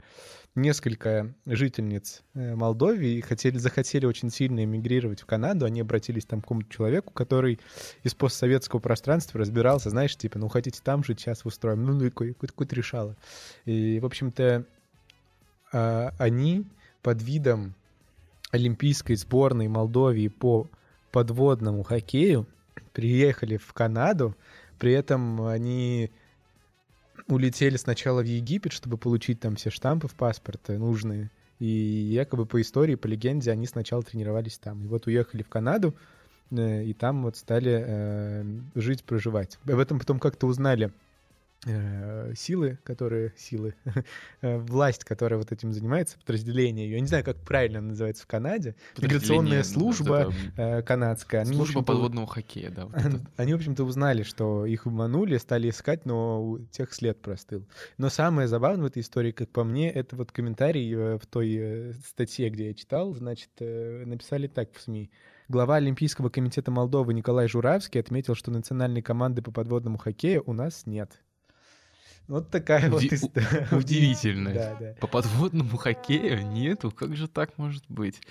несколько 0.56 1.34
жительниц 1.46 2.24
э, 2.34 2.56
Молдовии 2.56 3.22
хотели, 3.22 3.58
захотели 3.58 4.06
очень 4.06 4.30
сильно 4.30 4.64
эмигрировать 4.64 5.22
в 5.22 5.26
Канаду. 5.26 5.66
Они 5.66 5.82
обратились 5.82 6.26
там 6.26 6.42
к 6.42 6.44
какому-то 6.44 6.70
человеку, 6.70 7.14
который 7.14 7.60
из 8.04 8.14
постсоветского 8.14 8.80
пространства 8.80 9.40
разбирался, 9.40 9.90
знаешь, 9.90 10.16
типа, 10.18 10.40
ну, 10.40 10.50
хотите 10.50 10.82
там 10.84 11.04
жить, 11.04 11.20
сейчас 11.20 11.46
устроим. 11.46 11.86
Ну, 11.86 11.94
ну, 11.94 12.12
какое-то 12.12 12.76
решало. 12.76 13.16
И, 13.66 14.00
в 14.00 14.06
общем-то, 14.06 14.66
э, 15.74 16.10
они 16.18 16.66
под 17.02 17.22
видом 17.22 17.76
олимпийской 18.52 19.16
сборной 19.16 19.68
Молдовии 19.68 20.28
по 20.28 20.68
подводному 21.12 21.84
хоккею, 21.84 22.46
приехали 22.94 23.58
в 23.58 23.74
Канаду, 23.74 24.36
при 24.80 24.92
этом 24.94 25.42
они 25.46 26.12
улетели 27.28 27.78
сначала 27.78 28.22
в 28.22 28.26
Египет, 28.26 28.72
чтобы 28.72 28.98
получить 28.98 29.40
там 29.40 29.56
все 29.56 29.70
штампы 29.70 30.08
в 30.08 30.16
паспорте 30.16 30.78
нужные, 30.78 31.30
и 31.60 31.66
якобы 31.66 32.46
по 32.46 32.62
истории, 32.62 32.96
по 32.96 33.08
легенде, 33.08 33.52
они 33.52 33.66
сначала 33.66 34.04
тренировались 34.04 34.60
там. 34.60 34.84
И 34.84 34.88
вот 34.88 35.08
уехали 35.08 35.42
в 35.42 35.50
Канаду, 35.50 35.96
э, 36.52 36.84
и 36.84 36.94
там 36.94 37.24
вот 37.24 37.36
стали 37.36 37.84
э, 37.86 38.46
жить, 38.76 39.04
проживать. 39.04 39.58
Об 39.66 39.80
этом 39.80 40.00
потом 40.00 40.20
как-то 40.20 40.48
узнали 40.48 40.92
силы, 42.36 42.78
которые 42.84 43.34
силы, 43.36 43.74
э, 44.42 44.58
власть, 44.58 45.04
которая 45.04 45.40
вот 45.40 45.52
этим 45.52 45.74
занимается, 45.74 46.18
подразделение 46.20 46.86
ее, 46.86 46.96
я 46.96 47.02
не 47.02 47.08
знаю, 47.08 47.24
как 47.24 47.38
правильно 47.38 47.82
называется 47.82 48.24
в 48.24 48.28
Канаде, 48.28 48.76
миграционная 48.98 49.64
служба 49.64 50.32
это... 50.56 50.84
канадская. 50.84 51.42
Они, 51.42 51.54
служба 51.54 51.82
подводного 51.82 52.28
хоккея, 52.28 52.70
да. 52.70 52.86
Вот 52.86 52.96
они, 53.38 53.54
в 53.54 53.58
общем-то, 53.58 53.84
узнали, 53.84 54.24
что 54.24 54.66
их 54.66 54.86
обманули, 54.86 55.38
стали 55.38 55.70
искать, 55.70 56.06
но 56.06 56.44
у 56.44 56.60
тех 56.60 56.94
след 56.94 57.22
простыл. 57.22 57.68
Но 57.98 58.10
самое 58.10 58.48
забавное 58.48 58.84
в 58.84 58.88
этой 58.88 59.02
истории, 59.02 59.32
как 59.32 59.50
по 59.50 59.64
мне, 59.64 59.92
это 59.92 60.16
вот 60.16 60.32
комментарий 60.32 60.94
э, 60.94 61.18
в 61.18 61.26
той 61.26 61.94
статье, 62.06 62.50
где 62.50 62.68
я 62.68 62.74
читал, 62.74 63.14
значит, 63.14 63.50
написали 63.60 64.48
так 64.48 64.74
в 64.74 64.82
СМИ. 64.82 65.10
Глава 65.50 65.76
Олимпийского 65.76 66.30
комитета 66.30 66.72
Молдовы 66.72 67.14
Николай 67.14 67.48
Журавский 67.48 68.02
отметил, 68.02 68.36
что 68.36 68.52
национальной 68.52 69.02
команды 69.02 69.42
по 69.42 69.52
подводному 69.52 69.98
хоккею 69.98 70.44
у 70.46 70.52
нас 70.52 70.86
нет. 70.86 71.22
Вот 72.27 72.50
такая 72.50 72.89
Уди- 72.89 73.10
вот 73.10 73.13
история. 73.13 73.67
Да, 74.53 74.77
да. 74.79 74.93
По 75.00 75.07
подводному 75.07 75.77
хоккею 75.77 76.46
нету, 76.48 76.91
как 76.91 77.15
же 77.15 77.27
так 77.27 77.57
может 77.57 77.84
быть? 77.88 78.22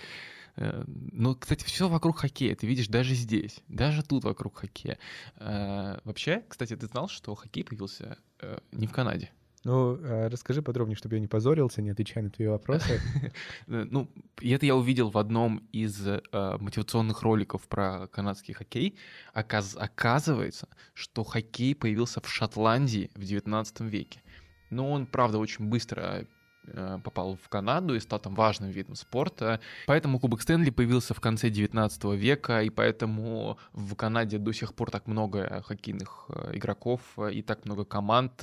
Э, 0.56 0.84
Но, 0.86 1.30
ну, 1.30 1.34
кстати, 1.34 1.64
все 1.64 1.88
вокруг 1.88 2.18
хоккея. 2.18 2.54
Ты 2.54 2.66
видишь, 2.66 2.88
даже 2.88 3.14
здесь, 3.14 3.60
даже 3.68 4.02
тут 4.02 4.24
вокруг 4.24 4.58
хоккея. 4.58 4.98
Э, 5.36 5.98
вообще, 6.04 6.42
кстати, 6.48 6.76
ты 6.76 6.86
знал, 6.86 7.08
что 7.08 7.34
хоккей 7.34 7.64
появился 7.64 8.18
э, 8.40 8.58
не 8.72 8.86
в 8.86 8.92
Канаде? 8.92 9.30
Ну, 9.66 9.98
а 10.00 10.28
расскажи 10.28 10.62
подробнее, 10.62 10.94
чтобы 10.94 11.16
я 11.16 11.20
не 11.20 11.26
позорился, 11.26 11.82
не 11.82 11.90
отвечая 11.90 12.22
на 12.22 12.30
твои 12.30 12.46
вопросы. 12.46 13.00
Ну, 13.66 14.08
это 14.40 14.64
я 14.64 14.76
увидел 14.76 15.10
в 15.10 15.18
одном 15.18 15.58
из 15.72 16.06
э, 16.06 16.20
мотивационных 16.60 17.22
роликов 17.22 17.66
про 17.66 18.06
канадский 18.06 18.54
хоккей. 18.54 18.96
Оказывается, 19.32 20.68
что 20.94 21.24
хоккей 21.24 21.74
появился 21.74 22.20
в 22.20 22.28
Шотландии 22.28 23.10
в 23.16 23.24
19 23.24 23.80
веке. 23.80 24.22
Но 24.70 24.88
он, 24.88 25.04
правда, 25.04 25.38
очень 25.38 25.64
быстро 25.64 26.00
Э, 26.00 26.24
попал 27.04 27.36
в 27.42 27.48
Канаду 27.48 27.94
и 27.94 28.00
стал 28.00 28.18
там 28.18 28.34
важным 28.34 28.70
видом 28.70 28.94
спорта. 28.94 29.60
Поэтому 29.86 30.18
Кубок 30.18 30.42
Стэнли 30.42 30.70
появился 30.70 31.14
в 31.14 31.20
конце 31.20 31.50
19 31.50 32.04
века, 32.16 32.62
и 32.62 32.70
поэтому 32.70 33.58
в 33.72 33.94
Канаде 33.94 34.38
до 34.38 34.52
сих 34.52 34.74
пор 34.74 34.90
так 34.90 35.06
много 35.06 35.62
хоккейных 35.66 36.26
э, 36.28 36.50
игроков 36.54 37.00
и 37.32 37.42
так 37.42 37.64
много 37.64 37.84
команд, 37.84 38.42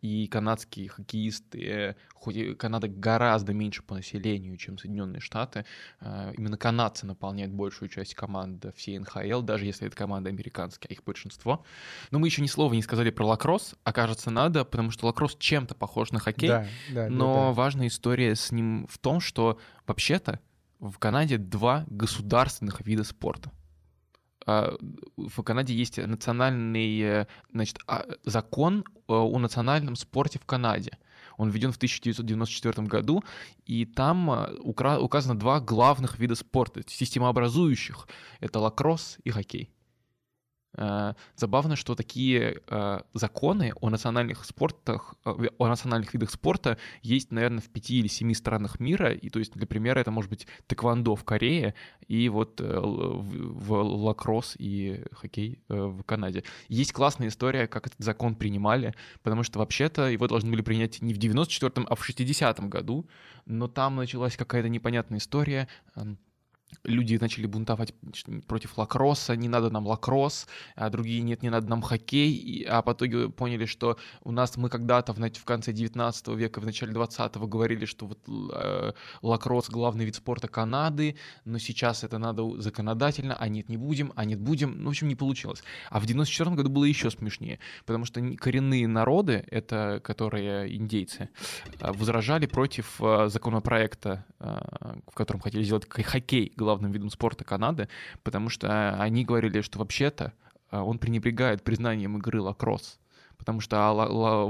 и 0.00 0.26
канадские 0.26 0.88
хоккеисты, 0.88 1.96
хоть 2.14 2.36
и 2.36 2.54
Канада 2.54 2.88
гораздо 2.88 3.52
меньше 3.52 3.82
по 3.82 3.94
населению, 3.94 4.56
чем 4.56 4.78
Соединенные 4.78 5.20
Штаты, 5.20 5.64
э, 6.00 6.32
именно 6.36 6.56
канадцы 6.56 7.06
наполняют 7.06 7.52
большую 7.52 7.88
часть 7.88 8.14
команд 8.14 8.64
всей 8.76 8.98
НХЛ, 8.98 9.42
даже 9.42 9.64
если 9.64 9.86
это 9.86 9.96
команда 9.96 10.30
американская, 10.30 10.88
а 10.88 10.92
их 10.92 11.04
большинство. 11.04 11.64
Но 12.10 12.18
мы 12.18 12.28
еще 12.28 12.42
ни 12.42 12.46
слова 12.46 12.72
не 12.74 12.82
сказали 12.82 13.10
про 13.10 13.26
лакросс, 13.26 13.74
а 13.84 13.92
кажется 13.92 14.30
надо, 14.30 14.64
потому 14.64 14.90
что 14.90 15.06
лакросс 15.06 15.36
чем-то 15.38 15.74
похож 15.74 16.12
на 16.12 16.20
хоккей, 16.20 16.48
да, 16.48 16.66
да, 16.90 17.08
но 17.08 17.34
да, 17.34 17.46
да 17.48 17.52
важная 17.62 17.86
история 17.86 18.34
с 18.34 18.50
ним 18.50 18.88
в 18.88 18.98
том, 18.98 19.20
что 19.20 19.60
вообще-то 19.86 20.40
в 20.80 20.98
Канаде 20.98 21.38
два 21.38 21.84
государственных 21.86 22.80
вида 22.84 23.04
спорта. 23.04 23.52
А, 24.44 24.74
в 25.16 25.42
Канаде 25.44 25.72
есть 25.72 25.98
национальный 25.98 27.26
значит, 27.52 27.78
а, 27.86 28.04
закон 28.24 28.80
э, 28.80 29.12
о 29.12 29.38
национальном 29.38 29.94
спорте 29.94 30.40
в 30.40 30.44
Канаде. 30.44 30.98
Он 31.36 31.50
введен 31.50 31.70
в 31.70 31.76
1994 31.76 32.84
году, 32.88 33.22
и 33.64 33.84
там 33.84 34.28
э, 34.28 34.54
указано 34.58 35.38
два 35.38 35.60
главных 35.60 36.18
вида 36.18 36.34
спорта, 36.34 36.82
системообразующих. 36.84 38.08
Это 38.40 38.58
лакросс 38.58 39.18
и 39.22 39.30
хоккей. 39.30 39.70
Э, 40.74 41.12
забавно, 41.36 41.76
что 41.76 41.94
такие 41.94 42.62
э, 42.66 43.00
законы 43.12 43.72
о 43.80 43.90
национальных 43.90 44.44
спортах, 44.44 45.14
э, 45.24 45.48
о 45.58 45.68
национальных 45.68 46.14
видах 46.14 46.30
спорта 46.30 46.78
есть, 47.02 47.30
наверное, 47.30 47.60
в 47.60 47.68
пяти 47.68 47.98
или 47.98 48.08
семи 48.08 48.34
странах 48.34 48.80
мира. 48.80 49.12
И 49.12 49.28
то 49.28 49.38
есть, 49.38 49.52
для 49.52 49.66
примера, 49.66 49.98
это 50.00 50.10
может 50.10 50.30
быть 50.30 50.46
тэквондо 50.66 51.14
в 51.14 51.24
Корее 51.24 51.74
и 52.08 52.28
вот 52.28 52.60
в 52.60 53.72
лакросс 53.74 54.56
и 54.58 55.04
хоккей 55.12 55.62
в 55.68 56.02
Канаде. 56.04 56.44
Есть 56.68 56.92
классная 56.92 57.28
история, 57.28 57.66
как 57.66 57.86
этот 57.86 58.00
закон 58.00 58.34
принимали, 58.34 58.94
потому 59.22 59.42
что 59.42 59.58
вообще-то 59.58 60.08
его 60.08 60.26
должны 60.26 60.50
были 60.50 60.62
принять 60.62 61.02
не 61.02 61.14
в 61.14 61.18
94-м, 61.18 61.86
а 61.88 61.94
в 61.94 62.08
60-м 62.08 62.70
году, 62.70 63.06
но 63.46 63.68
там 63.68 63.96
началась 63.96 64.36
какая-то 64.36 64.68
непонятная 64.68 65.18
история 65.18 65.68
эм, 65.96 66.18
люди 66.84 67.16
начали 67.20 67.46
бунтовать 67.46 67.94
против 68.46 68.76
лакросса, 68.78 69.36
не 69.36 69.48
надо 69.48 69.70
нам 69.70 69.86
лакросс, 69.86 70.46
а 70.76 70.90
другие 70.90 71.22
нет, 71.22 71.42
не 71.42 71.50
надо 71.50 71.68
нам 71.68 71.82
хоккей, 71.82 72.66
а 72.68 72.82
по 72.82 72.92
итоге 72.92 73.28
поняли, 73.28 73.66
что 73.66 73.98
у 74.22 74.32
нас 74.32 74.56
мы 74.56 74.68
когда-то 74.68 75.12
в, 75.12 75.18
в 75.18 75.44
конце 75.44 75.72
19 75.72 76.28
века, 76.28 76.60
в 76.60 76.64
начале 76.64 76.92
20-го 76.92 77.46
говорили, 77.46 77.84
что 77.84 78.06
вот 78.06 78.18
э, 78.28 78.92
лакросс 79.22 79.68
главный 79.68 80.04
вид 80.04 80.16
спорта 80.16 80.48
Канады, 80.48 81.16
но 81.44 81.58
сейчас 81.58 82.04
это 82.04 82.18
надо 82.18 82.60
законодательно, 82.60 83.36
а 83.36 83.48
нет, 83.48 83.68
не 83.68 83.76
будем, 83.76 84.12
а 84.16 84.24
нет, 84.24 84.40
будем, 84.40 84.78
ну, 84.78 84.86
в 84.86 84.88
общем, 84.90 85.08
не 85.08 85.16
получилось. 85.16 85.62
А 85.90 86.00
в 86.00 86.06
94 86.06 86.50
году 86.56 86.70
было 86.70 86.84
еще 86.84 87.10
смешнее, 87.10 87.58
потому 87.86 88.04
что 88.04 88.20
коренные 88.36 88.86
народы, 88.88 89.44
это 89.50 90.00
которые 90.02 90.74
индейцы, 90.74 91.28
э, 91.80 91.92
возражали 91.92 92.46
против 92.46 93.00
э, 93.00 93.28
законопроекта, 93.28 94.24
э, 94.40 94.44
в 95.06 95.14
котором 95.14 95.40
хотели 95.40 95.62
сделать 95.62 95.88
хоккей 95.88 96.52
главным 96.62 96.92
видом 96.92 97.10
спорта 97.10 97.44
Канады, 97.44 97.88
потому 98.22 98.48
что 98.48 98.94
они 99.00 99.24
говорили, 99.24 99.60
что 99.60 99.78
вообще-то 99.78 100.32
а, 100.70 100.82
он 100.82 100.98
пренебрегает 100.98 101.62
признанием 101.62 102.16
игры 102.16 102.40
лакросс 102.40 102.98
потому 103.38 103.60
что 103.60 103.76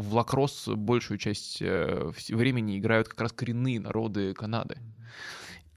в 0.02 0.14
лакросс 0.14 0.69
большую 0.69 1.16
часть 1.16 1.62
э, 1.62 2.12
времени 2.28 2.78
играют 2.78 3.09
как 3.09 3.23
раз 3.23 3.33
коренные 3.33 3.81
народы 3.81 4.35
Канады. 4.35 4.76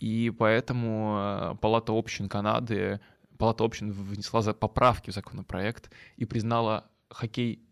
И 0.02 0.34
поэтому 0.38 1.58
Палата 1.62 1.94
общин 1.94 2.28
Канады, 2.28 3.00
Палата 3.38 3.64
общин 3.64 3.94
внесла 3.94 4.42
поправки 4.54 5.12
в 5.12 5.14
законопроект 5.14 5.90
и 6.18 6.26
признала 6.26 6.90
хоккей 7.10 7.64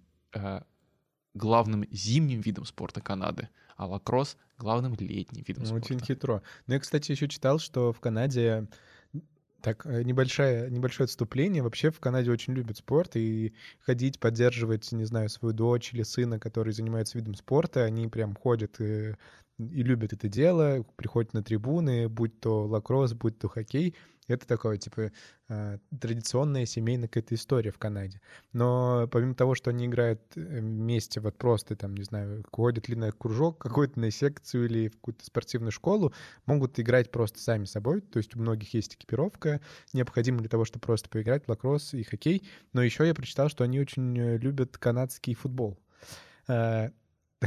главным 1.33 1.83
зимним 1.91 2.39
видом 2.39 2.63
спорта 2.63 3.01
Канады, 3.01 3.49
а 3.75 3.85
лакросс— 3.85 4.37
главным 4.63 4.95
летним 4.97 5.43
видом 5.47 5.65
спорта. 5.65 5.85
Очень 5.85 5.99
хитро. 5.99 6.41
Ну, 6.67 6.73
я, 6.73 6.79
кстати, 6.79 7.11
еще 7.11 7.27
читал, 7.27 7.59
что 7.59 7.93
в 7.93 7.99
Канаде 7.99 8.67
Так, 9.61 9.85
э, 9.85 10.03
небольшое, 10.03 10.69
небольшое 10.71 11.05
отступление. 11.05 11.63
Вообще 11.63 11.91
в 11.91 11.99
Канаде 11.99 12.31
очень 12.31 12.53
любят 12.53 12.77
спорт, 12.77 13.15
и 13.15 13.53
ходить, 13.79 14.19
поддерживать, 14.19 14.91
не 14.91 15.05
знаю, 15.05 15.29
свою 15.29 15.53
дочь 15.53 15.93
или 15.93 16.03
сына, 16.03 16.39
который 16.39 16.73
занимается 16.73 17.17
видом 17.17 17.35
спорта, 17.35 17.83
они 17.83 18.07
прям 18.07 18.35
ходят 18.35 18.81
и, 18.81 19.15
и 19.59 19.83
любят 19.83 20.13
это 20.13 20.27
дело, 20.27 20.83
приходят 20.95 21.33
на 21.33 21.43
трибуны, 21.43 22.09
будь 22.09 22.39
то 22.39 22.65
лакросс, 22.65 23.13
будь 23.13 23.37
то 23.39 23.47
хоккей— 23.47 23.95
это 24.27 24.47
такое, 24.47 24.77
типа, 24.77 25.11
а, 25.49 25.77
традиционная 25.99 26.65
семейная 26.65 27.07
какая-то 27.07 27.35
история 27.35 27.71
в 27.71 27.77
Канаде. 27.77 28.21
Но 28.53 29.07
помимо 29.11 29.35
того, 29.35 29.55
что 29.55 29.69
они 29.69 29.85
играют 29.85 30.21
э, 30.35 30.59
вместе, 30.59 31.19
вот 31.19 31.37
просто, 31.37 31.75
там, 31.75 31.95
не 31.95 32.03
знаю, 32.03 32.43
ходят 32.51 32.87
ли 32.87 32.95
на 32.95 33.11
кружок 33.11 33.59
какой-то, 33.59 33.99
на 33.99 34.11
секцию 34.11 34.65
или 34.65 34.87
в 34.87 34.93
какую-то 34.93 35.25
спортивную 35.25 35.71
школу, 35.71 36.13
могут 36.45 36.79
играть 36.79 37.11
просто 37.11 37.39
сами 37.39 37.65
собой. 37.65 38.01
То 38.01 38.17
есть 38.17 38.35
у 38.35 38.39
многих 38.39 38.73
есть 38.73 38.95
экипировка, 38.95 39.61
необходимая 39.91 40.41
для 40.41 40.49
того, 40.49 40.65
чтобы 40.65 40.83
просто 40.83 41.09
поиграть 41.09 41.45
в 41.45 41.49
лакросс 41.49 41.93
и 41.93 42.03
хоккей. 42.03 42.47
Но 42.71 42.81
еще 42.81 43.05
я 43.05 43.13
прочитал, 43.13 43.49
что 43.49 43.63
они 43.63 43.79
очень 43.79 44.17
э, 44.17 44.37
любят 44.37 44.77
канадский 44.77 45.33
футбол. 45.33 45.77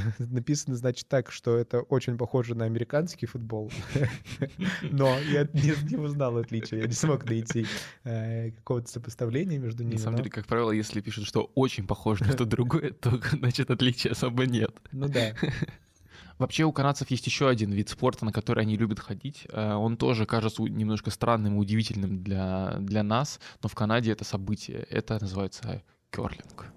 Написано, 0.18 0.76
значит, 0.76 1.08
так, 1.08 1.30
что 1.30 1.56
это 1.56 1.80
очень 1.80 2.16
похоже 2.16 2.54
на 2.54 2.64
американский 2.64 3.26
футбол. 3.26 3.70
Но 4.82 5.18
я 5.20 5.48
не, 5.52 5.96
узнал 5.96 6.38
отличия, 6.38 6.80
я 6.80 6.86
не 6.86 6.92
смог 6.92 7.24
найти 7.24 7.66
э, 8.04 8.50
какого-то 8.52 8.88
сопоставления 8.88 9.58
между 9.58 9.82
ними. 9.82 9.94
На 9.94 10.00
самом 10.00 10.18
деле, 10.18 10.30
как 10.30 10.46
правило, 10.46 10.70
если 10.70 11.00
пишут, 11.00 11.26
что 11.26 11.50
очень 11.54 11.86
похоже 11.86 12.24
на 12.24 12.32
что 12.32 12.44
другое, 12.46 12.92
то, 12.92 13.20
значит, 13.32 13.70
отличия 13.70 14.12
особо 14.12 14.46
нет. 14.46 14.70
Ну 14.92 15.08
да. 15.08 15.32
Вообще 16.38 16.64
у 16.64 16.72
канадцев 16.72 17.10
есть 17.10 17.26
еще 17.26 17.48
один 17.48 17.72
вид 17.72 17.88
спорта, 17.88 18.26
на 18.26 18.32
который 18.32 18.62
они 18.62 18.76
любят 18.76 19.00
ходить. 19.00 19.46
Э, 19.50 19.74
он 19.74 19.96
тоже 19.96 20.26
кажется 20.26 20.62
немножко 20.62 21.10
странным 21.10 21.56
и 21.56 21.58
удивительным 21.58 22.22
для, 22.22 22.76
для 22.80 23.02
нас, 23.02 23.40
но 23.62 23.68
в 23.68 23.74
Канаде 23.74 24.12
это 24.12 24.24
событие. 24.24 24.86
Это 24.90 25.18
называется 25.20 25.82
керлинг. 26.10 26.75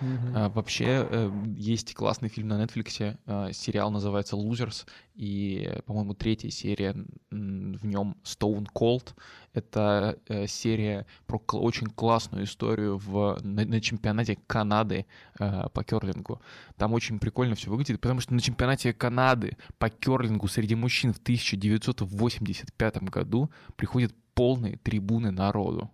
Mm-hmm. 0.00 0.52
Вообще 0.52 1.06
э, 1.08 1.30
есть 1.56 1.94
классный 1.94 2.28
фильм 2.28 2.48
на 2.48 2.62
Netflix, 2.62 3.16
а, 3.26 3.52
сериал 3.52 3.90
называется 3.90 4.36
Losers, 4.36 4.86
и, 5.14 5.72
по-моему, 5.86 6.14
третья 6.14 6.50
серия 6.50 6.94
в 7.30 7.86
нем 7.86 8.16
Stone 8.22 8.66
Cold. 8.74 9.14
Это 9.54 10.18
э, 10.28 10.46
серия 10.46 11.06
про 11.26 11.40
очень 11.52 11.86
классную 11.86 12.44
историю 12.44 12.98
в, 12.98 13.38
на, 13.42 13.64
на 13.64 13.80
чемпионате 13.80 14.38
Канады 14.46 15.06
э, 15.38 15.68
по 15.72 15.82
керлингу. 15.82 16.42
Там 16.76 16.92
очень 16.92 17.18
прикольно 17.18 17.54
все 17.54 17.70
выглядит, 17.70 18.00
потому 18.00 18.20
что 18.20 18.34
на 18.34 18.40
чемпионате 18.40 18.92
Канады 18.92 19.56
по 19.78 19.88
керлингу 19.88 20.46
среди 20.48 20.74
мужчин 20.74 21.14
в 21.14 21.18
1985 21.18 23.02
году 23.04 23.50
приходят 23.76 24.14
полные 24.34 24.76
трибуны 24.76 25.30
народу 25.30 25.90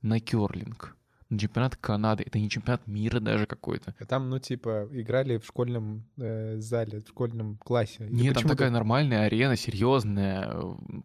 на 0.00 0.18
керлинг 0.18 0.96
чемпионат 1.38 1.76
Канады, 1.76 2.24
это 2.24 2.38
не 2.38 2.48
чемпионат 2.48 2.86
мира 2.86 3.20
даже 3.20 3.46
какой-то. 3.46 3.94
А 3.98 4.04
там, 4.04 4.28
ну, 4.30 4.38
типа, 4.38 4.88
играли 4.92 5.38
в 5.38 5.46
школьном 5.46 6.04
э, 6.16 6.58
зале, 6.58 7.00
в 7.00 7.08
школьном 7.08 7.56
классе. 7.56 8.06
Нет, 8.10 8.34
там 8.34 8.44
такая 8.44 8.70
нормальная 8.70 9.26
арена, 9.26 9.56
серьезная. 9.56 10.54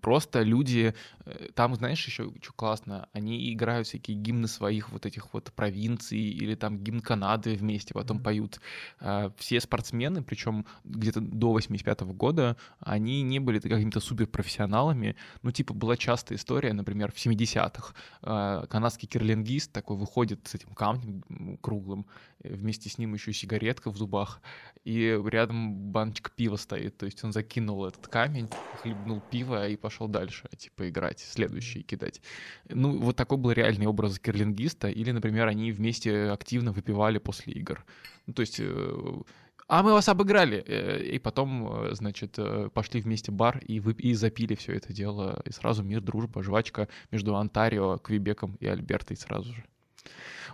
Просто 0.01 0.41
люди... 0.41 0.93
Э, 1.25 1.49
там, 1.53 1.75
знаешь, 1.75 2.05
еще 2.05 2.31
что 2.41 2.53
классно, 2.53 3.07
они 3.13 3.53
играют 3.53 3.87
всякие 3.87 4.17
гимны 4.17 4.47
своих 4.47 4.91
вот 4.91 5.05
этих 5.05 5.33
вот 5.33 5.51
провинций 5.53 6.19
или 6.19 6.55
там 6.55 6.79
гимн 6.79 7.01
Канады 7.01 7.55
вместе 7.55 7.93
потом 7.93 8.17
mm-hmm. 8.17 8.23
поют. 8.23 8.59
А, 8.99 9.31
все 9.37 9.59
спортсмены, 9.59 10.23
причем 10.23 10.65
где-то 10.83 11.21
до 11.21 11.51
85 11.51 12.01
-го 12.01 12.13
года, 12.13 12.57
они 12.79 13.21
не 13.21 13.39
были 13.39 13.59
какими-то 13.59 13.99
суперпрофессионалами. 13.99 15.15
Ну, 15.41 15.51
типа, 15.51 15.73
была 15.73 15.97
частая 15.97 16.37
история, 16.37 16.73
например, 16.73 17.11
в 17.11 17.15
70-х. 17.15 17.93
А, 18.21 18.65
канадский 18.67 19.07
кирлингист 19.07 19.71
такой 19.71 19.97
выходит 19.97 20.16
ходит 20.17 20.47
с 20.47 20.55
этим 20.55 20.73
камнем 20.73 21.21
круглым, 21.61 22.07
э, 22.41 22.55
вместе 22.55 22.89
с 22.89 22.97
ним 22.97 23.13
еще 23.13 23.33
сигаретка 23.33 23.91
в 23.91 23.97
зубах, 23.97 24.41
и 24.83 25.15
рядом 25.25 25.75
баночка 25.91 26.31
пива 26.35 26.55
стоит, 26.57 26.97
то 26.97 27.05
есть 27.05 27.23
он 27.23 27.31
закинул 27.31 27.85
этот 27.85 28.07
камень, 28.07 28.49
хлебнул 28.81 29.21
пиво 29.21 29.69
и 29.69 29.75
пошел 29.75 30.07
дальше, 30.07 30.49
типа 30.57 30.89
играть, 30.89 31.19
следующий 31.19 31.83
кидать. 31.83 32.21
Ну, 32.67 32.97
вот 32.97 33.15
такой 33.15 33.37
был 33.37 33.51
реальный 33.51 33.85
образ 33.85 34.17
кирлингиста, 34.17 34.87
или, 34.89 35.11
например, 35.11 35.47
они 35.47 35.71
вместе 35.71 36.31
активно 36.31 36.71
выпивали 36.71 37.19
после 37.19 37.53
игр. 37.53 37.85
Ну, 38.25 38.33
то 38.33 38.41
есть 38.41 38.59
э, 38.59 39.21
а 39.67 39.83
мы 39.83 39.93
вас 39.93 40.09
обыграли. 40.09 40.63
Э, 40.65 41.15
и 41.15 41.19
потом, 41.19 41.93
значит, 41.93 42.39
пошли 42.73 43.01
вместе 43.01 43.31
в 43.31 43.35
бар 43.35 43.59
и, 43.59 43.79
вы... 43.79 43.91
и 43.91 44.15
запили 44.15 44.55
все 44.55 44.73
это 44.73 44.93
дело. 44.93 45.43
И 45.45 45.51
сразу 45.51 45.83
мир, 45.83 46.01
дружба, 46.01 46.41
жвачка 46.41 46.87
между 47.11 47.35
Онтарио, 47.35 47.99
Квебеком 47.99 48.57
и 48.61 48.65
Альбертой 48.65 49.15
сразу 49.15 49.53
же. 49.53 49.63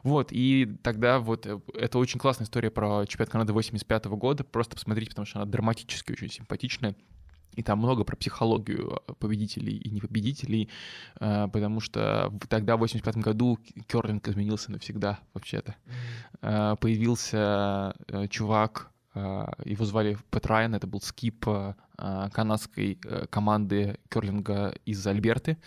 Вот, 0.04 0.30
и 0.32 0.78
тогда 0.84 1.20
вот 1.20 1.46
э, 1.46 1.60
это 1.74 1.98
очень 1.98 2.20
классная 2.20 2.46
история 2.46 2.70
про 2.70 3.06
чемпионат 3.06 3.32
Канады 3.32 3.54
85 3.54 4.06
года. 4.06 4.44
Просто 4.44 4.76
посмотрите, 4.76 5.12
потому 5.12 5.26
что 5.26 5.40
она 5.40 5.50
драматически 5.50 6.12
очень 6.12 6.30
симпатичная. 6.30 6.96
И 7.56 7.62
там 7.62 7.78
много 7.78 8.04
про 8.04 8.16
психологию 8.18 9.02
э, 9.08 9.14
победителей 9.14 9.78
и 9.78 9.90
непобедителей, 9.90 10.70
э, 11.20 11.48
потому 11.52 11.80
что 11.80 12.34
тогда, 12.50 12.76
в 12.76 12.80
85 12.80 13.18
году, 13.18 13.58
керлинг 13.88 14.28
изменился 14.28 14.72
навсегда, 14.72 15.20
вообще-то. 15.34 15.76
Появился 16.42 17.96
чувак, 18.30 18.92
его 19.16 19.86
звали 19.86 20.18
Пэт 20.32 20.46
Райан, 20.48 20.76
это 20.76 20.88
был 20.88 21.00
скип 21.00 21.46
канадской 21.96 23.00
команды 23.30 24.00
керлинга 24.10 24.76
из 24.86 25.06
Альберты 25.06 25.58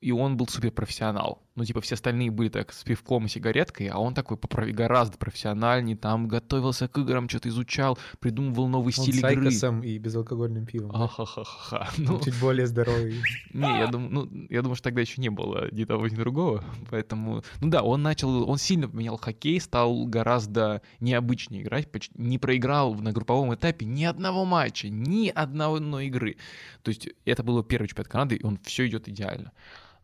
и 0.00 0.12
он 0.12 0.36
был 0.36 0.46
суперпрофессионал. 0.46 1.42
Ну, 1.58 1.64
типа, 1.64 1.80
все 1.80 1.96
остальные 1.96 2.30
были 2.30 2.50
так 2.50 2.72
с 2.72 2.84
пивком 2.84 3.26
и 3.26 3.28
сигареткой, 3.28 3.88
а 3.88 3.98
он 3.98 4.14
такой 4.14 4.38
гораздо 4.70 5.18
профессиональнее, 5.18 5.96
там 5.96 6.28
готовился 6.28 6.86
к 6.86 6.96
играм, 6.98 7.28
что-то 7.28 7.48
изучал, 7.48 7.98
придумывал 8.20 8.68
новый 8.68 8.94
он 8.96 9.02
стиль 9.02 9.20
с 9.20 9.32
игры. 9.32 9.50
с 9.50 9.80
и 9.82 9.98
безалкогольным 9.98 10.66
пивом. 10.66 10.94
Ахахаха. 10.94 11.88
Ну, 11.98 12.20
Чуть 12.20 12.38
более 12.38 12.68
здоровый. 12.68 13.16
Не, 13.52 13.80
я 13.80 13.88
думаю, 13.88 14.10
ну, 14.12 14.46
я 14.48 14.62
думаю, 14.62 14.76
что 14.76 14.84
тогда 14.84 15.00
еще 15.00 15.20
не 15.20 15.30
было 15.30 15.68
ни 15.72 15.84
того, 15.84 16.06
ни 16.06 16.14
другого, 16.14 16.62
поэтому... 16.90 17.42
Ну 17.60 17.70
да, 17.70 17.82
он 17.82 18.02
начал, 18.02 18.48
он 18.48 18.58
сильно 18.58 18.88
поменял 18.88 19.16
хоккей, 19.16 19.60
стал 19.60 20.06
гораздо 20.06 20.82
необычнее 21.00 21.62
играть, 21.62 21.90
почти 21.90 22.14
не 22.16 22.38
проиграл 22.38 22.94
на 22.94 23.10
групповом 23.10 23.52
этапе 23.52 23.84
ни 23.84 24.04
одного 24.04 24.44
матча, 24.44 24.88
ни 24.88 25.28
одной 25.28 26.06
игры. 26.06 26.36
То 26.84 26.90
есть 26.90 27.08
это 27.24 27.42
было 27.42 27.64
первый 27.64 27.88
чемпионат 27.88 28.08
Канады, 28.12 28.36
и 28.36 28.44
он 28.44 28.60
все 28.62 28.86
идет 28.86 29.08
идеально. 29.08 29.50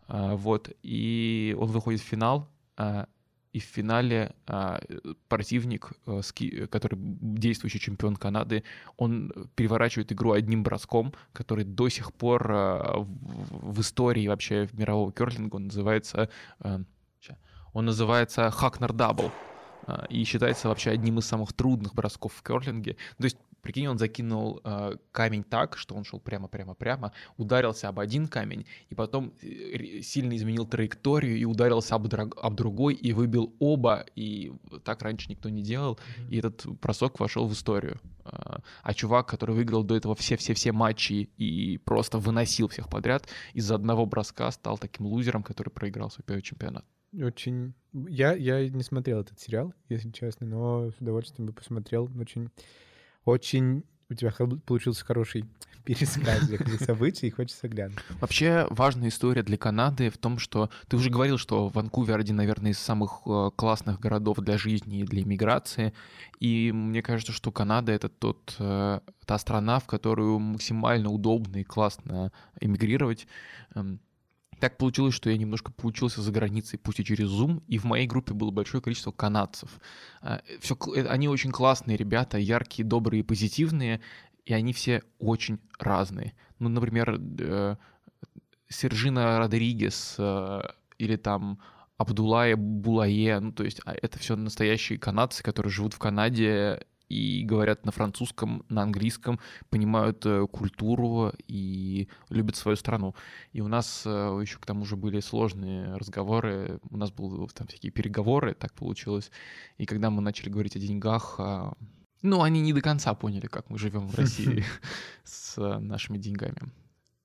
А, 0.09 0.35
вот, 0.35 0.71
и 0.83 1.57
он 1.59 1.71
выходит 1.71 2.01
в 2.01 2.05
финал, 2.05 2.49
а, 2.77 3.07
и 3.53 3.61
в 3.61 3.65
финале 3.65 4.35
а, 4.47 4.81
противник, 5.29 5.93
который 6.71 6.99
действующий 6.99 7.79
чемпион 7.79 8.17
Канады, 8.17 8.65
он 8.97 9.33
переворачивает 9.55 10.13
игру 10.13 10.33
одним 10.33 10.65
броском, 10.65 11.15
который 11.33 11.65
до 11.65 11.89
сих 11.89 12.13
пор 12.13 12.49
в 12.49 13.81
истории 13.81 14.27
вообще 14.27 14.69
мирового 14.73 15.13
керлинга 15.13 15.57
он 15.57 15.67
называется, 15.67 16.29
он 17.73 17.85
называется 17.85 18.51
Хакнер 18.51 18.93
Дабл 18.93 19.31
и 20.09 20.25
считается 20.25 20.69
вообще 20.69 20.91
одним 20.91 21.21
из 21.21 21.27
самых 21.27 21.53
трудных 21.53 21.95
бросков 21.95 22.33
в 22.33 22.43
керлинге. 22.43 22.97
То 23.19 23.25
есть 23.25 23.37
Прикинь, 23.65 23.89
он 23.89 23.99
закинул 23.99 24.61
э, 24.63 24.97
камень 25.11 25.43
так, 25.43 25.77
что 25.77 25.95
он 25.95 26.05
шел 26.05 26.21
прямо-прямо-прямо, 26.21 27.13
ударился 27.39 27.89
об 27.89 27.99
один 27.99 28.29
камень, 28.29 28.67
и 28.91 28.95
потом 28.95 29.33
э, 29.43 30.03
сильно 30.03 30.37
изменил 30.37 30.67
траекторию 30.67 31.37
и 31.37 31.45
ударился 31.45 31.95
об, 31.95 32.07
дрог, 32.07 32.37
об 32.41 32.55
другой, 32.55 32.95
и 32.95 33.13
выбил 33.13 33.55
оба, 33.59 34.05
и 34.15 34.53
так 34.85 35.03
раньше 35.03 35.31
никто 35.31 35.49
не 35.49 35.63
делал, 35.63 35.95
mm-hmm. 35.95 36.29
и 36.31 36.39
этот 36.39 36.67
бросок 36.81 37.19
вошел 37.21 37.49
в 37.49 37.53
историю. 37.53 38.01
А, 38.25 38.61
а 38.83 38.95
чувак, 38.95 39.29
который 39.29 39.55
выиграл 39.55 39.83
до 39.83 39.97
этого 39.97 40.15
все-все-все 40.15 40.73
матчи 40.73 41.31
и 41.39 41.79
просто 41.79 42.19
выносил 42.19 42.69
всех 42.69 42.89
подряд, 42.89 43.29
из-за 43.55 43.75
одного 43.75 44.07
броска 44.07 44.51
стал 44.51 44.79
таким 44.79 45.07
лузером, 45.07 45.43
который 45.43 45.71
проиграл 45.71 46.11
свой 46.11 46.25
первый 46.27 46.43
чемпионат. 46.43 46.85
Очень... 47.19 47.75
Я, 47.93 48.33
я 48.35 48.69
не 48.69 48.83
смотрел 48.83 49.21
этот 49.21 49.39
сериал, 49.41 49.73
если 49.89 50.11
честно, 50.11 50.47
но 50.47 50.91
с 50.91 51.01
удовольствием 51.01 51.47
бы 51.47 51.53
посмотрел. 51.53 52.11
Очень 52.19 52.51
очень 53.25 53.85
у 54.11 54.15
тебя 54.15 54.33
получился 54.67 55.05
хороший 55.05 55.45
пересказ 55.85 56.49
событий, 56.79 57.27
и 57.27 57.31
хочется 57.31 57.69
глянуть. 57.69 57.99
Вообще 58.21 58.67
важная 58.71 59.09
история 59.09 59.43
для 59.43 59.57
Канады 59.57 60.11
в 60.11 60.19
том, 60.19 60.39
что 60.39 60.71
ты 60.89 60.97
уже 60.97 61.11
говорил, 61.11 61.37
что 61.37 61.69
Ванкувер 61.69 62.19
один, 62.19 62.37
наверное, 62.37 62.73
из 62.73 62.79
самых 62.79 63.21
э, 63.27 63.51
классных 63.57 64.01
городов 64.01 64.39
для 64.39 64.57
жизни 64.57 65.01
и 65.01 65.05
для 65.05 65.23
иммиграции. 65.23 65.93
И 66.41 66.73
мне 66.73 67.03
кажется, 67.03 67.33
что 67.33 67.53
Канада— 67.53 67.93
это 67.93 68.09
тот, 68.09 68.57
э, 68.59 69.01
та 69.27 69.39
страна, 69.39 69.79
в 69.79 69.87
которую 69.87 70.39
максимально 70.39 71.11
удобно 71.11 71.59
и 71.59 71.65
классно 71.65 72.33
эмигрировать. 72.61 73.27
Так 74.65 74.79
получилось, 74.79 75.13
что 75.13 75.29
я 75.29 75.37
немножко 75.37 75.73
поучился 75.73 76.23
за 76.23 76.33
границей, 76.33 76.79
пусть 76.79 76.99
и 76.99 77.05
через 77.05 77.29
Zoom, 77.29 77.63
и 77.69 77.77
в 77.77 77.85
моей 77.85 78.07
группе 78.07 78.33
было 78.33 78.51
большое 78.51 78.83
количество 78.83 79.13
канадцев. 79.13 79.79
А, 80.23 80.41
все, 80.59 80.75
э, 80.97 81.07
они 81.07 81.29
очень 81.29 81.51
классные 81.51 81.99
ребята, 81.99 82.39
яркие, 82.39 82.89
добрые, 82.89 83.25
позитивные, 83.25 84.01
и 84.47 84.55
они 84.55 84.73
все 84.73 85.03
очень 85.19 85.59
разные. 85.79 86.33
Ну, 86.61 86.71
например, 86.71 87.21
э, 87.41 87.77
Сержина 88.71 89.39
Родригес 89.39 90.15
э, 90.17 90.63
или 90.97 91.17
там 91.17 91.61
Абдулая 91.99 92.57
Булае, 92.57 93.41
ну, 93.41 93.53
то 93.53 93.65
есть 93.65 93.83
а, 93.85 93.93
это 93.93 94.19
все 94.19 94.35
настоящие 94.35 94.99
канадцы, 94.99 95.43
которые 95.43 95.73
живут 95.73 95.93
в 95.93 95.99
Канаде 95.99 96.87
и 97.15 97.45
говорят 97.45 97.87
на 97.87 97.93
французском, 97.93 98.65
на 98.69 98.83
английском, 98.83 99.39
понимают 99.71 100.27
э, 100.27 100.47
культуру 100.47 101.33
и 101.47 102.09
любят 102.29 102.57
свою 102.57 102.77
страну. 102.77 103.15
И 103.53 103.61
у 103.61 103.69
нас 103.69 104.03
э, 104.05 104.11
еще 104.43 104.59
к 104.59 104.67
тому 104.67 104.85
же 104.85 104.97
были 104.97 105.21
сложные 105.21 105.95
разговоры, 105.97 106.81
у 106.91 106.97
нас 106.97 107.13
были 107.13 107.47
там 107.53 107.69
всякие 107.69 107.93
переговоры, 107.93 108.55
так 108.55 108.73
получилось. 108.75 109.31
И 109.79 109.87
когда 109.87 110.11
мы 110.11 110.23
начали 110.23 110.49
говорить 110.49 110.77
о 110.77 110.81
деньгах, 110.81 111.37
а, 111.39 111.75
ну, 112.23 112.43
они 112.43 112.61
не 112.61 112.73
до 112.73 112.81
конца 112.81 113.15
поняли, 113.15 113.47
как 113.47 113.71
мы 113.71 113.79
живем 113.79 114.09
в 114.09 114.15
России 114.17 114.65
с 115.25 115.79
нашими 115.79 116.19
деньгами. 116.19 116.73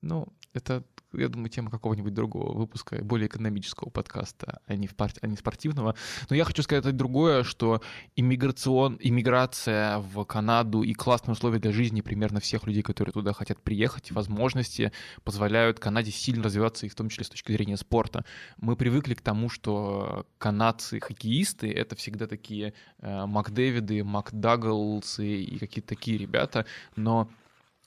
Ну, 0.02 0.28
это 0.52 0.84
я 1.12 1.28
думаю, 1.28 1.48
тема 1.48 1.70
какого-нибудь 1.70 2.14
другого 2.14 2.56
выпуска, 2.56 3.02
более 3.02 3.26
экономического 3.26 3.90
подкаста, 3.90 4.60
а 4.66 4.76
не, 4.76 4.86
в 4.86 4.94
пар... 4.94 5.10
а 5.20 5.26
не 5.26 5.36
спортивного. 5.36 5.94
Но 6.28 6.36
я 6.36 6.44
хочу 6.44 6.62
сказать 6.62 6.96
другое, 6.96 7.42
что 7.42 7.82
иммиграцион... 8.16 8.98
иммиграция 9.00 9.98
в 9.98 10.24
Канаду 10.24 10.82
и 10.82 10.94
классные 10.94 11.32
условия 11.32 11.58
для 11.58 11.72
жизни 11.72 12.00
примерно 12.00 12.40
всех 12.40 12.66
людей, 12.66 12.82
которые 12.82 13.12
туда 13.12 13.32
хотят 13.32 13.60
приехать, 13.60 14.12
возможности 14.12 14.92
позволяют 15.24 15.80
Канаде 15.80 16.10
сильно 16.10 16.44
развиваться, 16.44 16.86
и 16.86 16.88
в 16.88 16.94
том 16.94 17.08
числе 17.08 17.24
с 17.24 17.28
точки 17.28 17.52
зрения 17.52 17.76
спорта. 17.76 18.24
Мы 18.58 18.76
привыкли 18.76 19.14
к 19.14 19.20
тому, 19.20 19.48
что 19.48 20.26
канадцы-хоккеисты— 20.38 21.70
это 21.74 21.96
всегда 21.96 22.26
такие 22.26 22.74
э, 23.00 23.26
Макдэвиды, 23.26 24.04
Макдаглсы 24.04 25.42
и 25.42 25.58
какие-то 25.58 25.88
такие 25.88 26.18
ребята, 26.18 26.66
но 26.96 27.28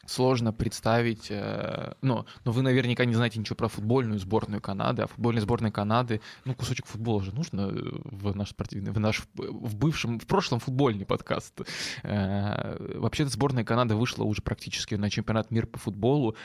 сложно 0.05 0.51
представить, 0.51 1.27
э, 1.29 1.93
но, 2.01 2.25
но 2.45 2.51
вы 2.51 2.61
наверняка 2.61 3.05
не 3.05 3.13
знаете 3.13 3.39
ничего 3.39 3.55
про 3.55 3.67
футбольную 3.67 4.19
сборную 4.19 4.61
Канады, 4.61 5.03
а 5.03 5.07
футбольная 5.07 5.41
сборная 5.41 5.71
Канады, 5.71 6.21
ну, 6.45 6.53
кусочек 6.55 6.85
футбола 6.85 7.23
же 7.23 7.33
нужно 7.33 7.71
э, 7.71 7.73
в 8.03 8.35
наш 8.35 8.49
спортивный, 8.49 8.91
в 8.91 8.99
наш, 8.99 9.23
в 9.35 9.75
бывшем, 9.75 10.19
в 10.19 10.27
прошлом 10.27 10.59
футбольный 10.59 11.05
подкаст. 11.05 11.61
Э, 12.03 12.97
вообще-то 12.97 13.29
сборная 13.29 13.63
Канады 13.63 13.95
вышла 13.95 14.23
уже 14.23 14.41
практически 14.41 14.95
на 14.95 15.09
чемпионат 15.09 15.51
мира 15.51 15.67
по 15.67 15.79
футболу, 15.79 16.35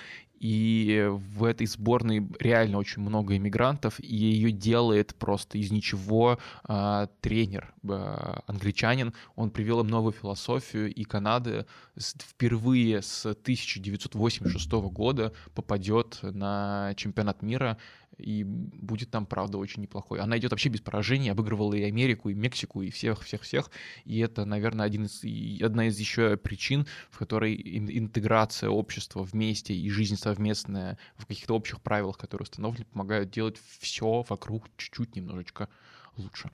и 0.40 1.09
в 1.11 1.44
этой 1.44 1.66
сборной 1.66 2.27
реально 2.38 2.79
очень 2.79 3.03
много 3.03 3.37
иммигрантов, 3.37 3.99
и 3.99 4.14
ее 4.14 4.53
делает 4.53 5.14
просто 5.16 5.59
из 5.59 5.71
ничего 5.71 6.38
э, 6.68 7.07
тренер, 7.21 7.75
э, 7.83 8.37
англичанин. 8.47 9.14
Он 9.35 9.51
привел 9.51 9.81
им 9.81 9.88
новую 9.88 10.12
философию, 10.12 10.94
и 10.94 11.05
Канада 11.05 11.66
впервые 11.97 13.03
с 13.03 13.35
1986 13.48 14.70
года 14.92 15.32
попадет 15.54 16.18
на 16.22 16.92
чемпионат 16.96 17.40
мира 17.40 17.78
и 18.18 18.44
будет 18.44 19.11
там, 19.11 19.24
правда, 19.24 19.56
очень 19.56 19.80
неплохой. 19.80 20.20
Она 20.20 20.37
идет 20.37 20.50
вообще 20.50 20.68
без 20.68 20.82
поражений, 20.82 21.30
обыгрывала 21.30 21.72
и 21.72 21.82
Америку, 21.82 22.28
и 22.28 22.34
Мексику, 22.34 22.82
и 22.82 22.90
всех-всех-всех. 22.90 23.70
И 24.04 24.18
это, 24.18 24.44
наверное, 24.44 24.84
один 24.84 25.06
из, 25.06 25.62
одна 25.62 25.87
из 25.87 25.98
еще 25.98 26.37
причин, 26.37 26.87
в 27.11 27.18
которой 27.18 27.54
интеграция 27.54 28.68
общества 28.68 29.22
вместе 29.22 29.72
и 29.72 29.88
жизнь 29.88 30.16
совместная 30.16 30.98
в 31.16 31.24
каких-то 31.24 31.54
общих 31.54 31.80
правилах, 31.80 32.18
которые 32.18 32.42
установлены, 32.44 32.84
помогают 32.84 33.30
делать 33.30 33.56
все 33.78 34.24
вокруг 34.28 34.68
чуть-чуть 34.76 35.16
немножечко 35.16 35.70
лучше. 36.16 36.50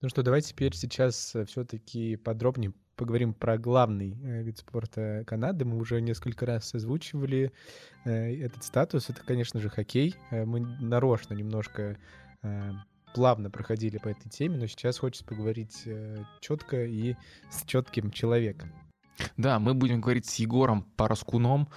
Ну 0.00 0.08
что, 0.08 0.22
давайте 0.22 0.50
теперь 0.50 0.74
сейчас 0.74 1.34
э, 1.34 1.44
все-таки 1.44 2.16
подробнее 2.16 2.72
поговорим 2.98 3.32
про 3.32 3.56
главный 3.56 4.18
э, 4.22 4.42
вид 4.42 4.58
спорта 4.58 5.22
Канады. 5.26 5.64
Мы 5.64 5.78
уже 5.78 6.00
несколько 6.00 6.44
раз 6.44 6.74
озвучивали 6.74 7.52
э, 8.04 8.44
этот 8.44 8.64
статус. 8.64 9.08
Это, 9.08 9.22
конечно 9.24 9.60
же, 9.60 9.70
хоккей. 9.70 10.16
Э, 10.30 10.44
мы 10.44 10.60
нарочно 10.60 11.32
немножко 11.32 11.96
плавно 13.14 13.50
проходили 13.50 13.98
по 13.98 14.08
этой 14.08 14.28
теме, 14.30 14.58
но 14.58 14.68
сейчас 14.68 14.98
хочется 14.98 15.24
поговорить 15.24 15.88
четко 16.38 16.84
и 16.84 17.16
с 17.50 17.64
четким 17.64 18.12
человеком. 18.12 18.72
Да, 19.36 19.58
мы 19.58 19.74
будем 19.74 20.00
говорить 20.00 20.26
с 20.26 20.36
Егором 20.36 20.84
Пороскуном, 20.96 21.68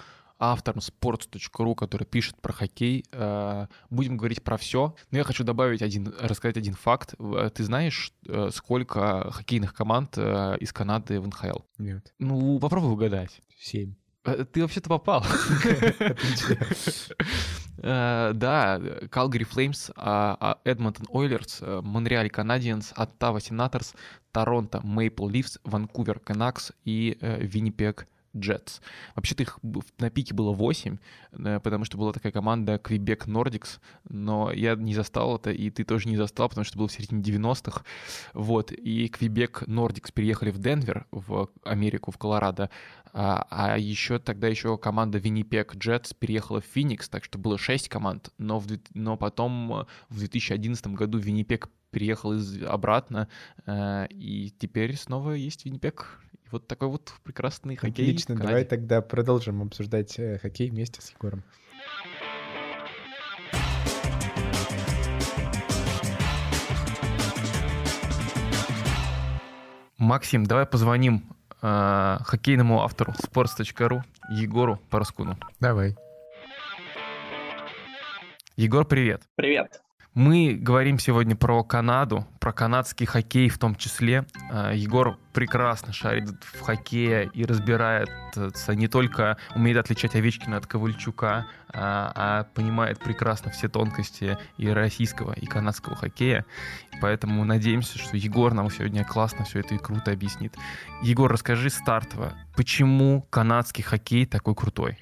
автором 0.42 0.80
sports.ru, 0.80 1.76
который 1.76 2.06
пишет 2.06 2.42
про 2.42 2.52
хоккей. 2.52 3.06
Э, 3.14 3.68
будем 3.90 4.18
говорить 4.18 4.44
про 4.44 4.58
все. 4.58 4.96
Но 5.12 5.20
я 5.20 5.24
хочу 5.24 5.44
добавить 5.44 5.84
один, 5.84 6.14
рассказать 6.20 6.58
один 6.58 6.74
факт. 6.74 7.14
Ты 7.54 7.64
знаешь, 7.64 8.12
э, 8.28 8.50
сколько 8.52 9.30
хоккейных 9.32 9.74
команд 9.74 10.18
э, 10.18 10.58
из 10.60 10.74
Канады 10.74 11.22
в 11.22 11.28
НХЛ? 11.28 11.60
Нет. 11.78 12.14
Ну, 12.18 12.60
попробуй 12.60 12.92
угадать. 12.92 13.40
Семь. 13.58 13.94
Ты 14.24 14.62
вообще-то 14.62 14.90
попал. 14.90 15.24
Да, 17.84 18.78
Calgary 19.10 19.48
Flames, 19.50 19.92
Edmonton 20.66 21.08
Oilers, 21.12 21.82
Монреаль 21.82 22.28
Canadiens, 22.28 22.94
Ottawa 22.96 23.40
Senators, 23.40 23.96
Торонто 24.32 24.82
Maple 24.84 25.32
Leafs, 25.32 25.60
Ванкувер 25.64 26.22
Canucks 26.24 26.74
и 26.86 27.18
Виннипег 27.20 28.08
Jets. 28.36 28.82
Вообще-то 29.16 29.44
их 29.44 29.60
на 30.00 30.10
пике 30.10 30.34
было 30.34 30.52
8, 30.52 30.98
э, 31.32 31.60
потому 31.60 31.86
что 31.86 31.98
была 31.98 32.14
такая 32.14 32.32
команда 32.32 32.76
Quebec 32.76 33.28
Nordics, 33.28 33.80
но 34.10 34.52
я 34.52 34.76
не 34.76 34.94
застал 34.94 35.38
это, 35.38 35.52
и 35.52 35.70
ты 35.70 35.84
тоже 35.84 36.10
не 36.10 36.18
застал, 36.18 36.50
потому 36.50 36.66
что 36.66 36.78
было 36.78 36.88
в 36.88 36.92
середине 36.92 37.22
90-х. 37.22 37.84
Вот, 38.34 38.72
и 38.72 39.08
Quebec 39.08 39.66
Nordics 39.68 40.12
переехали 40.14 40.52
в 40.52 40.60
Денвер, 40.60 41.08
в 41.12 41.50
Америку, 41.64 42.12
в 42.12 42.18
Колорадо, 42.18 42.70
а, 43.14 43.46
а 43.50 43.78
еще 43.78 44.20
тогда 44.20 44.48
еще 44.48 44.78
команда 44.78 45.18
Winnipeg 45.18 45.74
Jets 45.76 46.16
переехала 46.18 46.62
в 46.62 46.66
Феникс, 46.66 47.10
так 47.10 47.24
что 47.24 47.38
было 47.38 47.58
6 47.58 47.90
команд, 47.90 48.32
но, 48.38 48.60
в, 48.60 48.68
но 48.94 49.18
потом 49.18 49.82
э, 49.82 49.86
в 50.10 50.20
2011 50.20 50.88
году 50.88 51.20
Winnipeg 51.20 51.68
переехал 51.92 52.34
из, 52.34 52.64
обратно, 52.64 53.28
э, 53.66 54.08
и 54.10 54.52
теперь 54.58 54.96
снова 54.96 55.32
есть 55.34 55.66
Виннипек. 55.66 56.20
Вот 56.52 56.68
такой 56.68 56.90
вот 56.90 57.14
прекрасный 57.24 57.78
хоккей. 57.78 58.10
Отлично, 58.10 58.36
давай 58.36 58.66
тогда 58.66 59.02
продолжим 59.02 59.62
обсуждать 59.62 60.20
э, 60.20 60.38
хоккей 60.38 60.70
вместе 60.70 61.02
с 61.02 61.12
Егором. 61.12 61.44
Максим, 69.98 70.46
давай 70.46 70.66
позвоним 70.66 71.24
э, 71.62 72.18
хоккейному 72.22 72.82
автору 72.82 73.14
sports.ru 73.14 74.02
Егору 74.30 74.80
Пороскуну. 74.90 75.38
Давай. 75.62 75.96
Егор, 78.58 78.84
привет. 78.86 79.22
Привет. 79.36 79.82
Мы 80.14 80.58
говорим 80.60 81.00
сегодня 81.00 81.38
про 81.38 81.64
Канаду, 81.64 82.28
про 82.42 82.52
канадский 82.52 83.06
хоккей 83.06 83.48
в 83.48 83.58
том 83.58 83.76
числе. 83.76 84.26
А, 84.52 84.74
Егор 84.74 85.18
прекрасно 85.32 85.94
шарит 85.94 86.28
в 86.44 86.60
хоккее 86.60 87.32
и 87.34 87.46
разбирается, 87.46 88.76
не 88.76 88.90
только 88.90 89.38
умеет 89.56 89.78
отличать 89.78 90.14
Овечкина 90.16 90.58
от 90.58 90.68
Ковальчука, 90.68 91.48
а, 91.74 92.12
а 92.14 92.44
понимает 92.54 93.00
прекрасно 93.00 93.52
все 93.52 93.70
тонкости 93.70 94.38
и 94.58 94.68
российского, 94.68 95.32
и 95.32 95.46
канадского 95.46 95.96
хоккея. 95.96 96.46
Поэтому 97.00 97.46
надеемся, 97.46 97.98
что 97.98 98.18
Егор 98.18 98.54
нам 98.54 98.70
сегодня 98.70 99.06
классно 99.06 99.46
все 99.46 99.62
это 99.62 99.76
и 99.76 99.78
круто 99.78 100.12
объяснит. 100.12 100.54
Егор, 101.02 101.32
расскажи 101.32 101.70
стартово, 101.70 102.34
почему 102.58 103.26
канадский 103.30 103.82
хоккей 103.82 104.26
такой 104.26 104.56
крутой? 104.56 104.98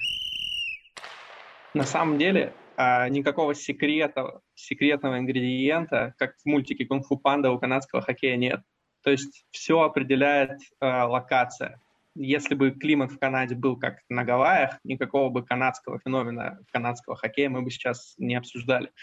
На 1.73 1.83
самом 1.83 2.19
деле, 2.19 2.53
а, 2.81 3.09
никакого 3.09 3.55
секрета, 3.55 4.39
секретного 4.55 5.19
ингредиента, 5.19 6.13
как 6.17 6.37
в 6.37 6.45
мультике 6.45 6.85
«Кунг-фу 6.85 7.17
панда» 7.17 7.51
у 7.51 7.59
канадского 7.59 8.01
хоккея 8.01 8.37
нет. 8.37 8.61
То 9.03 9.11
есть 9.11 9.43
все 9.51 9.81
определяет 9.81 10.61
э, 10.79 10.85
локация. 10.85 11.81
Если 12.15 12.55
бы 12.55 12.71
климат 12.71 13.11
в 13.11 13.19
Канаде 13.19 13.55
был 13.55 13.75
как 13.75 13.99
на 14.07 14.23
Гавайях, 14.23 14.79
никакого 14.85 15.29
бы 15.29 15.43
канадского 15.43 15.99
феномена 15.99 16.59
канадского 16.71 17.17
хоккея 17.17 17.49
мы 17.49 17.63
бы 17.63 17.69
сейчас 17.69 18.13
не 18.17 18.35
обсуждали. 18.35 18.93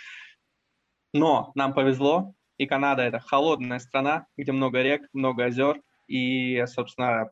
Но 1.12 1.52
нам 1.54 1.74
повезло, 1.74 2.32
и 2.56 2.64
Канада— 2.64 3.02
это 3.04 3.20
холодная 3.20 3.78
страна, 3.78 4.26
где 4.38 4.52
много 4.52 4.80
рек, 4.80 5.02
много 5.12 5.44
озер, 5.44 5.82
и, 6.06 6.64
собственно, 6.66 7.30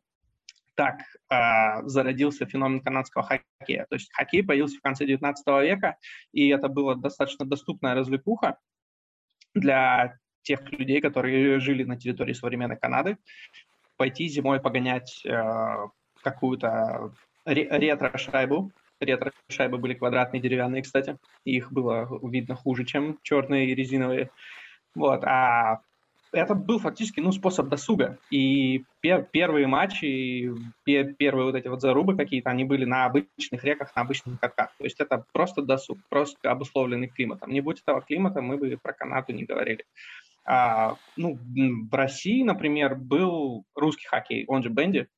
так 0.75 1.01
э, 1.31 1.87
зародился 1.87 2.47
феномен 2.47 2.81
канадского 2.81 3.25
хоккея. 3.25 3.87
То 3.89 3.97
есть 3.97 4.13
хоккей 4.13 4.43
появился 4.45 4.79
в 4.79 4.83
конце 4.83 5.07
19 5.07 5.47
века, 5.63 5.97
и 6.33 6.49
это 6.49 6.69
была 6.69 6.95
достаточно 6.95 7.45
доступная 7.45 7.95
развлекуха 7.95 8.59
для 9.55 10.19
тех 10.43 10.71
людей, 10.73 11.01
которые 11.01 11.59
жили 11.61 11.85
на 11.85 11.97
территории 11.97 12.33
современной 12.33 12.77
Канады. 12.77 13.17
Пойти 13.97 14.29
зимой 14.29 14.61
погонять 14.61 15.25
э, 15.25 15.89
какую-то 16.23 17.15
ретро-шайбу. 17.45 18.71
Ретро-шайбы 19.01 19.79
были 19.79 19.95
квадратные, 19.95 20.41
деревянные, 20.41 20.83
кстати. 20.83 21.17
Их 21.45 21.73
было 21.73 22.09
видно 22.27 22.55
хуже, 22.55 22.85
чем 22.85 23.19
черные 23.23 23.71
и 23.71 23.75
резиновые. 23.75 24.31
Вот. 24.95 25.25
А 25.25 25.81
это 26.35 26.55
был 26.55 26.79
фактически 26.79 27.21
ну, 27.21 27.33
способ 27.33 27.69
досуга. 27.69 28.19
И 28.31 28.85
пер, 29.01 29.23
первые 29.25 29.67
матчи, 29.67 30.53
пер, 30.85 31.15
первые 31.15 31.47
вот 31.47 31.55
эти 31.55 31.69
вот 31.69 31.81
зарубы 31.81 32.17
какие-то, 32.17 32.51
они 32.51 32.65
были 32.65 32.85
на 32.85 33.07
обычных 33.07 33.65
реках, 33.65 33.95
на 33.97 34.03
обычных 34.03 34.39
катках. 34.41 34.75
То 34.79 34.85
есть 34.85 35.01
это 35.01 35.25
просто 35.33 35.63
досуг, 35.63 35.99
просто 36.09 36.51
обусловленный 36.51 37.09
климатом. 37.09 37.51
Не 37.51 37.61
будь 37.61 37.81
этого 37.81 38.03
климата, 38.03 38.43
мы 38.43 38.57
бы 38.57 38.79
про 38.83 38.93
Канаду 38.93 39.33
не 39.33 39.45
говорили. 39.45 39.85
А, 40.47 40.97
ну, 41.17 41.39
в 41.39 41.95
России, 41.95 42.43
например, 42.43 42.97
был 42.97 43.65
русский 43.75 44.07
хоккей, 44.07 44.45
он 44.47 44.63
же 44.63 44.69
бенди. 44.69 45.09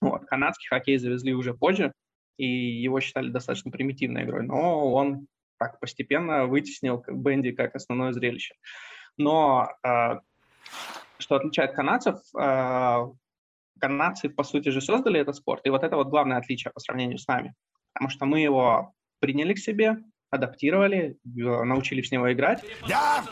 Вот, 0.00 0.24
канадский 0.26 0.68
хоккей 0.68 0.98
завезли 0.98 1.34
уже 1.34 1.54
позже, 1.54 1.92
и 2.36 2.46
его 2.46 3.00
считали 3.00 3.30
достаточно 3.30 3.70
примитивной 3.70 4.24
игрой, 4.24 4.44
но 4.44 4.92
он 4.92 5.26
так 5.58 5.80
постепенно 5.80 6.46
вытеснил 6.46 7.02
бенди 7.08 7.52
как 7.52 7.74
основное 7.74 8.12
зрелище. 8.12 8.54
Но 9.16 9.70
а, 9.82 10.20
что 11.18 11.36
отличает 11.36 11.72
канадцев, 11.72 12.18
а, 12.36 13.08
канадцы, 13.80 14.28
по 14.28 14.44
сути 14.44 14.70
же, 14.70 14.80
создали 14.80 15.20
этот 15.20 15.36
спорт, 15.36 15.66
и 15.66 15.70
вот 15.70 15.82
это 15.82 15.96
вот 15.96 16.08
главное 16.08 16.38
отличие 16.38 16.72
по 16.72 16.80
сравнению 16.80 17.18
с 17.18 17.26
нами, 17.26 17.54
потому 17.92 18.10
что 18.10 18.26
мы 18.26 18.40
его 18.40 18.92
приняли 19.20 19.54
к 19.54 19.58
себе, 19.58 19.96
адаптировали, 20.30 21.16
научили 21.24 22.02
с 22.02 22.10
него 22.10 22.32
играть. 22.32 22.64
Да, 22.88 23.24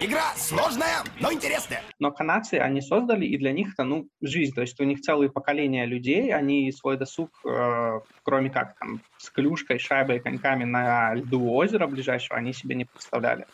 игра 0.00 0.32
сложная, 0.36 1.02
но 1.20 1.32
интересная. 1.32 1.82
Но 1.98 2.12
канадцы, 2.12 2.54
они 2.54 2.80
создали, 2.80 3.26
и 3.26 3.36
для 3.36 3.52
них 3.52 3.72
это, 3.72 3.84
ну, 3.84 4.08
жизнь. 4.20 4.54
То 4.54 4.60
есть 4.60 4.78
у 4.80 4.84
них 4.84 5.00
целые 5.00 5.30
поколения 5.30 5.86
людей, 5.86 6.32
они 6.32 6.70
свой 6.72 6.96
досуг, 6.96 7.30
э, 7.44 8.00
кроме 8.22 8.50
как 8.50 8.78
там 8.78 9.00
с 9.18 9.30
клюшкой, 9.30 9.78
шайбой, 9.78 10.20
коньками 10.20 10.64
на 10.64 11.14
льду 11.14 11.52
озера 11.52 11.86
ближайшего, 11.86 12.38
они 12.38 12.52
себе 12.52 12.76
не 12.76 12.84
представляли. 12.84 13.46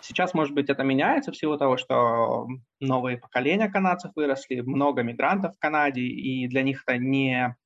Сейчас, 0.00 0.34
может 0.34 0.54
быть, 0.54 0.68
это 0.68 0.82
меняется 0.82 1.32
в 1.32 1.36
силу 1.36 1.56
того, 1.56 1.76
что 1.76 2.46
новые 2.80 3.18
поколения 3.18 3.68
канадцев 3.68 4.12
выросли, 4.16 4.60
много 4.60 5.02
мигрантов 5.02 5.54
в 5.54 5.58
Канаде, 5.58 6.00
и 6.00 6.48
для 6.48 6.62
них 6.62 6.82
это 6.86 6.98
не 6.98 7.56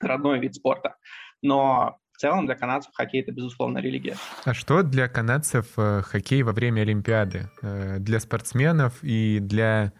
родной 0.00 0.38
вид 0.38 0.54
спорта. 0.54 0.96
Но 1.42 1.98
в 2.12 2.18
целом 2.18 2.46
для 2.46 2.54
канадцев 2.54 2.92
хоккей 2.94 3.22
это, 3.22 3.32
безусловно, 3.32 3.78
религия. 3.78 4.16
А 4.44 4.54
что 4.54 4.82
для 4.82 5.08
канадцев 5.08 5.66
э, 5.76 6.02
хоккей 6.02 6.42
во 6.42 6.52
время 6.52 6.82
Олимпиады? 6.82 7.50
Э, 7.60 7.98
для 7.98 8.20
спортсменов 8.20 9.02
и 9.02 9.40
для 9.40 9.92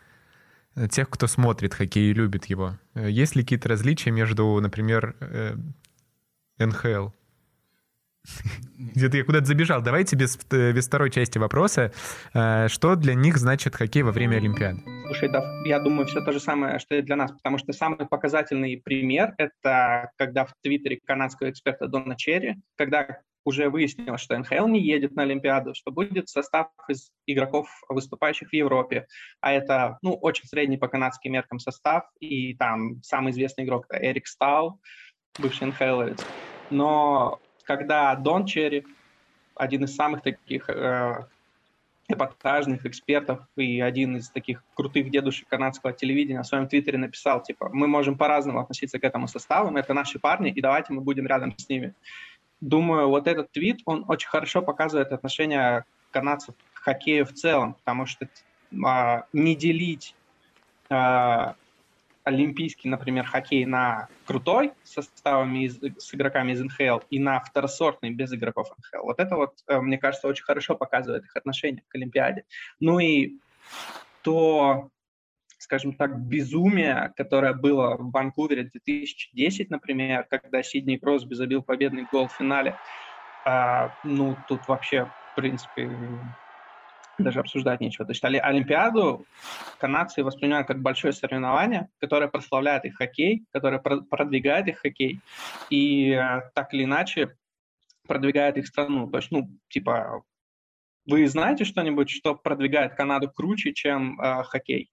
э, 0.77 0.89
тех, 0.89 1.11
кто 1.11 1.27
смотрит 1.27 1.75
хоккей 1.75 2.11
и 2.11 2.15
любит 2.15 2.47
его. 2.47 2.79
Есть 2.95 3.35
ли 3.35 3.43
какие-то 3.43 3.69
различия 3.69 4.13
между, 4.13 4.59
например, 4.61 5.17
НХЛ 6.59 7.09
где-то 8.79 9.17
я 9.17 9.25
куда-то 9.25 9.47
забежал. 9.47 9.83
Давайте 9.83 10.17
без, 10.17 10.39
э, 10.51 10.73
без 10.73 10.87
второй 10.87 11.11
части 11.11 11.39
вопроса. 11.39 11.93
Э, 12.33 12.69
что 12.69 12.97
для 12.97 13.15
них 13.15 13.37
значит 13.37 13.75
хоккей 13.77 14.03
во 14.03 14.13
время 14.13 14.37
Олимпиады? 14.37 14.81
Слушай, 15.07 15.29
да, 15.29 15.45
я 15.65 15.79
думаю, 15.79 16.07
все 16.07 16.21
то 16.23 16.33
же 16.33 16.41
самое, 16.41 16.79
что 16.79 16.95
и 16.95 17.03
для 17.03 17.17
нас, 17.17 17.33
потому 17.33 17.59
что 17.59 17.73
самый 17.73 18.07
показательный 18.07 18.81
пример— 18.83 19.35
это 19.39 20.11
когда 20.17 20.45
в 20.45 20.55
твиттере 20.63 20.99
канадского 21.05 21.51
эксперта 21.51 21.87
Дона 21.87 22.17
Черри, 22.17 22.57
когда 22.77 23.21
уже 23.45 23.69
выяснилось, 23.69 24.23
что 24.23 24.39
НХЛ 24.39 24.67
не 24.69 24.81
едет 24.81 25.15
на 25.15 25.23
Олимпиаду, 25.23 25.75
что 25.75 25.91
будет 25.91 26.31
состав 26.31 26.69
из 26.89 27.11
игроков, 27.27 27.69
выступающих 27.91 28.49
в 28.49 28.53
Европе, 28.55 29.07
а 29.41 29.53
это, 29.53 29.99
ну, 30.01 30.15
очень 30.15 30.49
средний 30.49 30.79
по 30.79 30.89
канадским 30.89 31.33
меркам 31.33 31.59
состав, 31.59 32.05
и 32.21 32.57
там 32.57 33.03
самый 33.03 33.33
известный 33.33 33.65
игрок— 33.65 33.85
это 33.91 34.03
Эрик 34.03 34.27
Стау, 34.27 34.81
бывший 35.39 35.67
НХЛовец. 35.67 36.25
Но 36.71 37.39
когда 37.65 38.15
Дон 38.15 38.47
Черри, 38.47 38.85
один 39.55 39.85
из 39.85 39.95
самых 39.95 40.23
таких 40.23 40.69
э, 40.69 41.27
эпатажных 42.09 42.85
экспертов 42.87 43.41
и 43.57 43.81
один 43.81 44.17
из 44.17 44.29
таких 44.29 44.63
крутых 44.75 45.11
дедушек 45.11 45.49
канадского 45.49 45.93
телевидения 45.93 46.43
в 46.43 46.47
своем 46.47 46.69
твиттере 46.69 46.99
написал, 46.99 47.43
типа, 47.43 47.71
мы 47.73 47.87
можем 47.87 48.17
по-разному 48.17 48.61
относиться 48.61 48.99
к 48.99 49.05
этому 49.05 49.27
составу, 49.27 49.71
но 49.71 49.79
это 49.79 49.95
наши 49.95 50.19
парни, 50.19 50.51
и 50.51 50.61
давайте 50.61 50.93
мы 50.93 51.01
будем 51.01 51.27
рядом 51.27 51.57
с 51.57 51.69
ними. 51.69 51.95
Думаю, 52.61 53.09
вот 53.09 53.27
этот 53.27 53.51
твит, 53.53 53.81
он 53.85 54.05
очень 54.09 54.29
хорошо 54.29 54.63
показывает 54.63 55.13
отношение 55.13 55.85
канадцев 56.11 56.55
к 56.75 56.79
хоккею 56.81 57.27
в 57.27 57.33
целом, 57.33 57.75
потому 57.75 58.07
что 58.07 58.27
э, 58.27 59.23
не 59.33 59.57
делить 59.57 60.15
э, 60.91 61.53
олимпийский, 62.25 62.89
например, 62.89 63.25
хоккей 63.27 63.67
на 63.67 64.09
крутой 64.27 64.73
с 64.83 64.95
составами 64.95 65.67
из, 65.67 65.79
с 65.79 66.15
игроками 66.15 66.53
из 66.53 66.63
НХЛ 66.63 67.01
и 67.11 67.19
на 67.19 67.39
второсортный 67.41 68.11
без 68.11 68.33
игроков 68.33 68.73
НХЛ. 68.77 69.05
Вот 69.05 69.21
это 69.21 69.37
вот, 69.37 69.55
э, 69.69 69.79
мне 69.81 69.99
кажется, 69.99 70.27
очень 70.27 70.45
хорошо 70.45 70.75
показывает 70.75 71.25
их 71.25 71.37
отношение 71.37 71.85
к 71.87 71.95
Олимпиаде. 71.95 72.45
Ну 72.81 72.99
и 72.99 73.35
то, 74.23 74.89
скажем 75.59 75.93
так, 75.93 76.19
безумие, 76.19 77.13
которое 77.17 77.53
было 77.53 77.97
в 77.97 78.11
Ванкувере 78.11 78.65
2010, 78.65 79.71
например, 79.71 80.27
когда 80.29 80.63
Сидней 80.63 80.99
Кросби 80.99 81.35
забил 81.35 81.63
победный 81.63 82.07
гол 82.11 82.29
в 82.29 82.33
финале, 82.33 82.77
а, 83.45 83.95
ну, 84.03 84.37
тут 84.49 84.67
вообще, 84.67 85.11
в 85.33 85.35
принципе, 85.37 85.91
даже 87.19 87.41
обсуждать 87.41 87.81
нечего. 87.81 88.05
То 88.07 88.13
есть 88.13 88.25
Олимпиаду 88.25 89.25
канадцы 89.79 90.25
воспринимают 90.25 90.67
как 90.67 90.81
большое 90.81 91.13
соревнование, 91.13 91.89
которое 92.01 92.29
прославляет 92.29 92.85
их 92.85 92.97
хоккей, 92.97 93.45
которое 93.53 93.79
продвигает 93.79 94.69
их 94.69 94.79
хоккей, 94.79 95.21
и 95.71 96.11
э, 96.11 96.43
так 96.55 96.75
или 96.75 96.85
иначе 96.85 97.37
продвигает 98.07 98.57
их 98.59 98.67
страну. 98.67 99.11
То 99.11 99.19
есть, 99.19 99.31
ну, 99.31 99.49
типа, 99.69 100.23
вы 101.07 101.27
знаете 101.29 101.65
что-нибудь, 101.65 102.11
что 102.11 102.35
продвигает 102.35 102.95
Канаду 102.95 103.31
круче, 103.31 103.73
чем 103.73 104.21
э, 104.21 104.43
хоккей? 104.45 104.91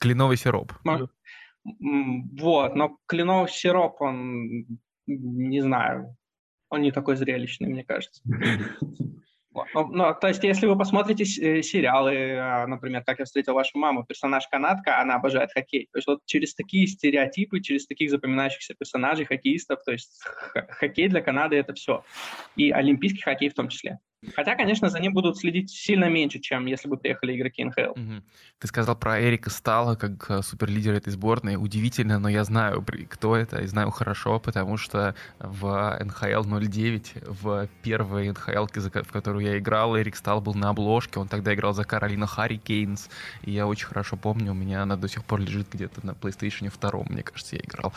Кленовый 0.00 0.36
сироп. 0.36 0.72
Вот, 1.64 2.74
но 2.74 2.98
кленовый 3.06 3.48
сироп, 3.48 4.02
он, 4.02 4.66
не 5.06 5.60
знаю, 5.62 6.14
он 6.68 6.82
не 6.82 6.92
такой 6.92 7.16
зрелищный, 7.16 7.68
мне 7.68 7.84
кажется. 7.84 8.22
Ну, 9.74 9.86
ну, 9.86 10.14
то 10.20 10.28
есть, 10.28 10.42
если 10.42 10.66
вы 10.66 10.76
посмотрите 10.76 11.24
э, 11.24 11.62
сериалы, 11.62 12.36
а, 12.36 12.66
например, 12.66 13.04
«Как 13.04 13.18
я 13.20 13.24
встретил 13.24 13.54
вашу 13.54 13.78
маму», 13.78 14.04
персонаж 14.04 14.48
канадка, 14.48 15.00
она 15.00 15.14
обожает 15.14 15.52
хоккей. 15.52 15.88
То 15.92 15.98
есть 15.98 16.08
вот 16.08 16.20
через 16.26 16.54
такие 16.54 16.86
стереотипы, 16.86 17.60
через 17.60 17.86
таких 17.86 18.10
запоминающихся 18.10 18.74
персонажей, 18.74 19.26
хоккеистов, 19.26 19.82
то 19.84 19.92
есть 19.92 20.22
хоккей 20.70 21.08
для 21.08 21.20
Канады— 21.20 21.56
это 21.58 21.72
все. 21.74 22.04
И 22.56 22.70
олимпийский 22.70 23.22
хоккей 23.22 23.48
в 23.48 23.54
том 23.54 23.68
числе. 23.68 23.98
Хотя, 24.34 24.54
конечно, 24.56 24.88
за 24.88 25.00
ним 25.00 25.12
будут 25.12 25.36
следить 25.38 25.70
сильно 25.70 26.08
меньше, 26.08 26.38
чем 26.38 26.66
если 26.66 26.88
бы 26.88 26.96
приехали 26.96 27.36
игроки 27.36 27.64
НХЛ. 27.64 27.90
Угу. 27.90 28.22
Ты 28.58 28.66
сказал 28.68 28.96
про 28.96 29.20
Эрика 29.20 29.50
Стала 29.50 29.94
как 29.94 30.30
э, 30.30 30.42
суперлидера 30.42 30.96
этой 30.96 31.10
сборной. 31.10 31.56
Удивительно, 31.56 32.18
но 32.18 32.28
я 32.28 32.44
знаю, 32.44 32.84
кто 33.08 33.36
это, 33.36 33.60
и 33.60 33.66
знаю 33.66 33.90
хорошо, 33.90 34.40
потому 34.40 34.76
что 34.76 35.14
в 35.38 35.98
НХЛ 36.02 36.44
09, 36.44 37.12
в 37.26 37.68
первой 37.82 38.30
НХЛ, 38.30 38.66
в 38.66 39.12
которую 39.12 39.44
я 39.44 39.58
играл, 39.58 39.98
Эрик 39.98 40.16
Стал 40.16 40.40
был 40.40 40.54
на 40.54 40.70
обложке. 40.70 41.20
Он 41.20 41.28
тогда 41.28 41.54
играл 41.54 41.74
за 41.74 41.84
Каролина 41.84 42.26
Харри 42.26 42.56
Кейнс. 42.56 43.08
И 43.42 43.50
я 43.50 43.66
очень 43.66 43.86
хорошо 43.86 44.16
помню, 44.16 44.52
у 44.52 44.54
меня 44.54 44.82
она 44.82 44.96
до 44.96 45.08
сих 45.08 45.24
пор 45.24 45.40
лежит 45.40 45.68
где-то 45.70 46.04
на 46.06 46.12
PlayStation 46.12 46.72
2, 46.72 47.04
мне 47.08 47.22
кажется, 47.22 47.56
я 47.56 47.62
играл. 47.62 47.92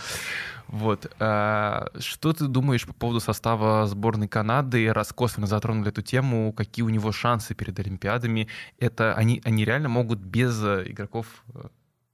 Вот. 0.68 1.10
А, 1.20 1.88
что 2.00 2.34
ты 2.34 2.46
думаешь 2.48 2.86
по 2.86 2.94
поводу 2.94 3.20
состава 3.20 3.88
сборной 3.88 4.28
Канады? 4.28 4.92
Раз 4.92 5.14
косвенно 5.14 5.48
затронули 5.48 5.90
эту 5.90 6.02
тему, 6.02 6.17
какие 6.56 6.84
у 6.84 6.90
него 6.90 7.12
шансы 7.12 7.56
перед 7.56 7.80
Олимпиадами? 7.80 8.48
Это 8.80 9.14
они, 9.14 9.42
они 9.44 9.66
реально 9.66 9.90
могут 9.90 10.20
без 10.20 10.64
э, 10.64 10.84
игроков 10.88 11.44
э, 11.54 11.68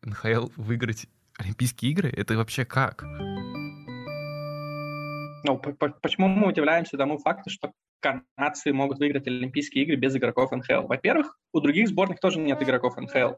НХЛ 0.03 0.49
выиграть 0.57 1.07
Олимпийские 1.37 1.91
игры? 1.91 2.09
Это 2.09 2.35
вообще 2.35 2.65
как? 2.65 3.03
Ну, 5.45 5.57
почему 6.01 6.27
мы 6.27 6.47
удивляемся 6.47 6.97
тому 6.97 7.17
факту, 7.17 7.49
что 7.49 7.73
канадцы 7.99 8.73
могут 8.73 8.99
выиграть 8.99 9.27
Олимпийские 9.27 9.83
игры 9.85 9.95
без 9.95 10.15
игроков 10.15 10.51
НХЛ? 10.51 10.87
Во-первых, 10.87 11.37
у 11.53 11.59
других 11.59 11.87
сборных 11.87 12.19
тоже 12.19 12.39
нет 12.39 12.61
игроков 12.61 12.97
НХЛ. 12.97 13.35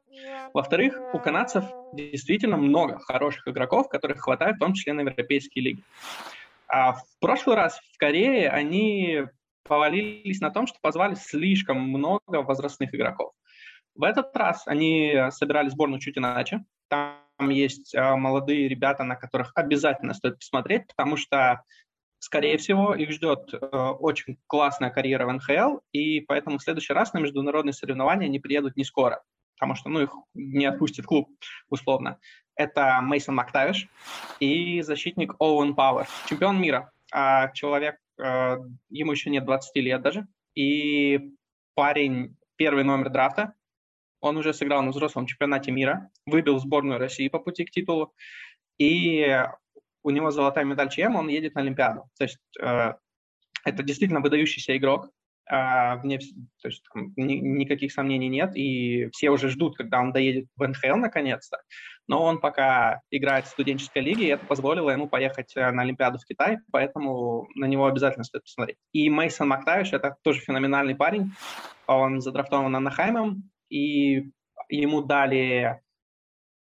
Во-вторых, 0.54 1.00
у 1.14 1.20
канадцев 1.20 1.66
действительно 1.94 2.58
много 2.58 3.00
хороших 3.00 3.48
игроков, 3.48 3.90
которых 3.90 4.22
хватает 4.22 4.58
в 4.58 4.60
том 4.60 4.74
числе 4.74 4.94
на 4.94 5.02
европейские 5.02 5.64
лиги. 5.64 5.84
А 6.68 6.94
в 6.94 7.04
прошлый 7.20 7.56
раз 7.56 7.80
в 7.94 7.98
Корее 7.98 8.50
они 8.50 9.26
повалились 9.68 10.42
на 10.42 10.52
том, 10.52 10.68
что 10.68 10.78
позвали 10.82 11.16
слишком 11.16 11.80
много 11.82 12.42
возрастных 12.42 12.94
игроков. 12.94 13.34
В 13.96 14.04
этот 14.04 14.36
раз 14.36 14.64
они 14.68 15.16
собирали 15.32 15.70
сборную 15.70 16.00
чуть 16.00 16.18
иначе. 16.18 16.64
Там 16.90 17.16
есть 17.50 17.96
а, 17.96 18.16
молодые 18.16 18.68
ребята, 18.68 19.04
на 19.04 19.16
которых 19.16 19.52
обязательно 19.56 20.14
стоит 20.14 20.38
посмотреть, 20.38 20.88
потому 20.88 21.18
что 21.18 21.64
скорее 22.20 22.58
всего, 22.58 22.96
их 22.96 23.12
ждет 23.12 23.54
э, 23.54 23.58
очень 23.58 24.38
классная 24.48 24.90
карьера 24.90 25.26
в 25.28 25.34
НХЛ, 25.34 25.80
и 25.92 26.22
поэтому 26.22 26.58
в 26.58 26.64
следующий 26.64 26.94
раз 26.94 27.14
на 27.14 27.20
международные 27.20 27.74
соревнования 27.74 28.26
они 28.26 28.40
приедут 28.40 28.76
не 28.76 28.84
скоро, 28.84 29.22
потому 29.56 29.76
что 29.76 29.90
ну, 29.90 30.02
их 30.02 30.12
не 30.34 30.66
отпустит 30.66 31.06
клуб, 31.06 31.30
условно. 31.70 32.20
Это 32.56 33.00
Мейсон 33.02 33.36
Мактавиш 33.36 33.88
и 34.40 34.82
защитник 34.82 35.36
Оуэн 35.40 35.76
Пауэр, 35.76 36.08
чемпион 36.28 36.60
мира. 36.60 36.92
А 37.14 37.50
человек, 37.52 37.96
э, 37.96 37.98
ему 38.18 39.12
еще 39.12 39.30
нет 39.30 39.46
20 39.46 39.76
лет 39.78 40.02
даже, 40.02 40.28
и 40.56 41.32
парень 41.76 42.38
первый 42.56 42.84
номер 42.84 43.10
драфта, 43.10 43.54
Он 44.22 44.38
уже 44.38 44.54
сыграл 44.54 44.82
на 44.82 44.92
взрослом 44.92 45.28
чемпионате 45.28 45.72
мира, 45.72 46.10
выбил 46.26 46.58
сборную 46.60 47.00
России 47.00 47.28
по 47.28 47.40
пути 47.40 47.66
к 47.66 47.72
титулу, 47.72 48.14
и 48.78 49.46
у 50.04 50.10
него 50.10 50.32
золотая 50.32 50.66
медаль 50.66 50.90
ЧМ, 50.90 51.16
он 51.16 51.28
едет 51.28 51.56
на 51.56 51.62
Олимпиаду. 51.62 52.10
То 52.18 52.24
есть 52.24 52.40
э, 52.62 52.94
это 53.66 53.84
действительно 53.84 54.22
выдающийся 54.22 54.78
игрок, 54.78 55.10
а, 55.48 55.98
вне, 55.98 56.20
то 56.62 56.68
есть 56.68 56.84
там, 56.92 57.14
ни, 57.16 57.34
никаких 57.36 57.92
сомнений 57.92 58.30
нет, 58.30 58.56
и 58.56 59.10
все 59.12 59.30
уже 59.30 59.50
ждут, 59.50 59.78
когда 59.78 60.00
он 60.00 60.12
доедет 60.12 60.48
в 60.56 60.68
НХЛ 60.68 60.96
наконец-то, 60.96 61.58
но 62.08 62.24
он 62.24 62.40
пока 62.40 63.02
играет 63.12 63.46
в 63.46 63.50
студенческой 63.50 64.02
лиге, 64.04 64.26
и 64.26 64.30
это 64.30 64.46
позволило 64.46 64.90
ему 64.90 65.08
поехать 65.08 65.56
э, 65.56 65.72
на 65.72 65.82
Олимпиаду 65.84 66.20
в 66.20 66.26
Китай, 66.26 66.60
поэтому 66.72 67.48
на 67.56 67.66
него 67.66 67.86
обязательно 67.86 68.24
стоит 68.24 68.44
посмотреть. 68.44 68.78
И 68.94 69.10
Мейсон 69.10 69.48
Мактавиш— 69.48 69.90
это 69.94 70.16
тоже 70.24 70.42
феноменальный 70.42 70.96
парень, 70.96 71.32
он 71.88 72.22
задрафтован 72.22 72.76
Анахаймом, 72.76 73.50
и 73.70 74.32
ему 74.70 75.02
дали 75.02 75.82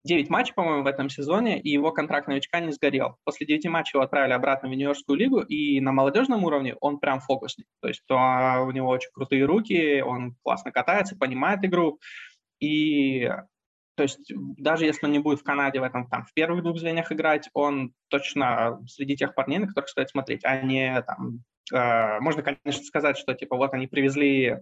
9 0.05 0.29
матчей, 0.29 0.53
по-моему, 0.53 0.83
в 0.83 0.87
этом 0.87 1.09
сезоне, 1.09 1.59
и 1.59 1.69
его 1.69 1.91
контракт 1.91 2.27
новичка 2.27 2.59
не 2.59 2.71
сгорел. 2.71 3.17
После 3.23 3.47
9 3.47 3.65
матчей 3.65 3.97
его 3.97 4.03
отправили 4.03 4.33
обратно 4.33 4.69
в 4.69 4.71
юниорскую 4.71 5.17
лигу, 5.17 5.39
и 5.39 5.81
на 5.81 5.91
молодежном 5.91 6.43
уровне 6.43 6.75
он 6.79 6.99
прям 6.99 7.19
фокусник. 7.19 7.65
То 7.81 7.87
есть 7.87 8.03
а, 8.11 8.61
у 8.61 8.71
него 8.71 8.87
очень 8.89 9.09
крутые 9.13 9.45
руки, 9.45 10.01
он 10.01 10.35
классно 10.43 10.71
катается, 10.71 11.17
понимает 11.17 11.65
игру. 11.65 11.99
И 12.59 13.27
то 13.95 14.03
есть 14.03 14.31
даже 14.57 14.85
если 14.85 15.05
он 15.05 15.11
не 15.11 15.19
будет 15.19 15.39
в 15.39 15.43
Канаде 15.43 15.79
в 15.79 15.83
этом 15.83 16.07
там 16.07 16.25
в 16.25 16.33
первых 16.33 16.63
двух 16.63 16.77
звеньях 16.77 17.11
играть, 17.11 17.49
он 17.53 17.93
точно 18.09 18.81
среди 18.87 19.15
тех 19.15 19.33
парней, 19.33 19.59
на 19.59 19.67
которых 19.67 19.89
стоит 19.89 20.09
смотреть, 20.09 20.43
а 20.43 20.61
не 20.61 21.01
там 21.01 21.43
э, 21.73 22.19
можно, 22.19 22.43
конечно, 22.43 22.83
сказать, 22.83 23.17
что 23.17 23.33
типа 23.33 23.55
вот 23.55 23.73
они 23.73 23.87
привезли 23.87 24.59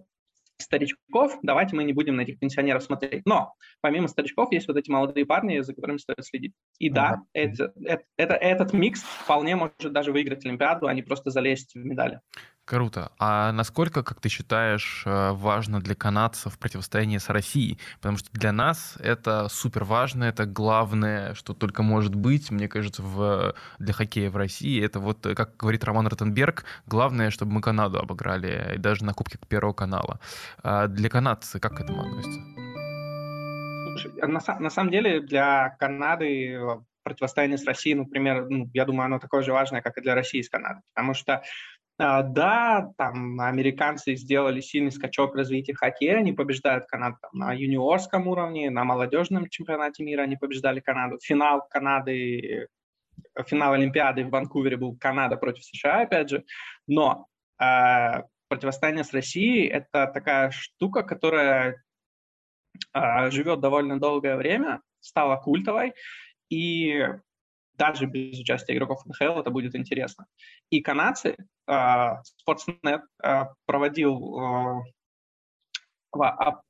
старичков, 0.58 1.38
давайте 1.42 1.76
мы 1.76 1.84
не 1.84 1.92
будем 1.92 2.16
на 2.16 2.22
этих 2.22 2.38
пенсионеров 2.38 2.82
смотреть. 2.82 3.22
Но 3.26 3.54
помимо 3.80 4.08
старичков 4.08 4.52
есть 4.52 4.68
вот 4.68 4.76
эти 4.76 4.90
молодые 4.90 5.26
парни, 5.26 5.60
за 5.60 5.74
которыми 5.74 5.98
стоит 5.98 6.24
следить. 6.24 6.54
И 6.78 6.90
да, 6.90 7.22
это, 7.32 7.72
это, 7.82 8.04
это, 8.16 8.34
этот 8.34 8.72
микс 8.72 9.02
вполне 9.02 9.56
может 9.56 9.92
даже 9.92 10.12
выиграть 10.12 10.44
Олимпиаду, 10.44 10.86
а 10.86 10.94
не 10.94 11.02
просто 11.02 11.30
залезть 11.30 11.74
в 11.74 11.84
медали. 11.84 12.20
Круто. 12.64 13.12
А 13.18 13.52
насколько, 13.52 14.02
как 14.02 14.22
ты 14.22 14.30
считаешь, 14.30 15.02
э, 15.04 15.32
важно 15.32 15.80
для 15.80 15.94
канадцев 15.94 16.58
противостояние 16.58 17.20
с 17.20 17.28
Россией? 17.28 17.78
Потому 17.96 18.16
что 18.16 18.30
для 18.32 18.52
нас 18.52 18.96
это 19.00 19.48
супер 19.50 19.84
важно, 19.84 20.24
это 20.24 20.46
главное, 20.46 21.34
что 21.34 21.52
только 21.52 21.82
может 21.82 22.14
быть, 22.14 22.50
мне 22.50 22.66
кажется, 22.66 23.02
в, 23.02 23.54
для 23.78 23.92
хоккея 23.92 24.30
в 24.30 24.36
России. 24.36 24.82
Это 24.82 24.98
вот, 24.98 25.26
как 25.36 25.58
говорит 25.58 25.84
Роман 25.84 26.06
Ротенберг, 26.06 26.64
главное, 26.86 27.28
чтобы 27.28 27.52
мы 27.52 27.60
Канаду 27.60 27.98
обыграли, 27.98 28.76
и 28.76 28.78
даже 28.78 29.04
на 29.04 29.12
Кубке 29.12 29.38
Первого 29.46 29.74
канала. 29.74 30.18
А 30.62 30.86
для 30.86 31.08
канадцев 31.08 31.60
как 31.60 31.76
к 31.76 31.80
этому 31.80 32.02
относится? 32.02 32.40
Слушай, 33.90 34.12
на, 34.28 34.60
на 34.60 34.70
самом 34.70 34.90
деле 34.90 35.20
для 35.20 35.76
Канады 35.78 36.58
противостояние 37.04 37.58
с 37.58 37.66
Россией, 37.66 37.96
например, 37.96 38.48
ну, 38.48 38.68
я 38.72 38.84
думаю, 38.86 39.06
оно 39.06 39.18
такое 39.18 39.42
же 39.42 39.52
важное, 39.52 39.82
как 39.82 39.98
и 39.98 40.00
для 40.00 40.14
России 40.14 40.40
с 40.40 40.48
Канадой. 40.48 40.82
Потому 40.94 41.14
что 41.14 41.42
а, 41.96 42.22
да, 42.22 42.90
там 42.96 43.40
американцы 43.40 44.16
сделали 44.16 44.60
сильный 44.60 44.90
скачок 44.90 45.32
в 45.32 45.36
развитии 45.36 45.72
хоккея, 45.72 46.16
они 46.16 46.32
побеждают 46.32 46.86
Канаду 46.86 47.18
там, 47.20 47.30
на 47.34 47.52
юниорском 47.52 48.26
уровне, 48.26 48.68
на 48.70 48.84
молодежном 48.84 49.48
чемпионате 49.48 50.02
мира 50.02 50.22
они 50.22 50.36
побеждали 50.36 50.80
Канаду. 50.80 51.18
Финал 51.22 51.62
Канады, 51.70 52.68
финал 53.46 53.74
Олимпиады 53.74 54.24
в 54.24 54.30
Ванкувере 54.30 54.76
был 54.76 54.96
Канада 54.96 55.36
против 55.36 55.64
США, 55.64 56.00
опять 56.00 56.30
же. 56.30 56.44
Но 56.88 57.28
противостояние 58.54 59.04
с 59.04 59.12
Россией– 59.12 59.66
это 59.68 60.06
такая 60.06 60.50
штука, 60.50 61.02
которая 61.02 61.82
э, 62.92 63.30
живет 63.30 63.60
довольно 63.60 63.98
долгое 63.98 64.36
время, 64.36 64.80
стала 65.00 65.36
культовой, 65.36 65.92
и 66.50 67.04
даже 67.76 68.06
без 68.06 68.38
участия 68.38 68.74
игроков 68.76 69.04
НХЛ 69.06 69.40
это 69.40 69.50
будет 69.50 69.74
интересно. 69.74 70.26
И 70.70 70.80
канадцы, 70.80 71.36
э, 71.66 71.72
Sportsnet 71.72 73.00
э, 73.22 73.44
проводил 73.66 74.84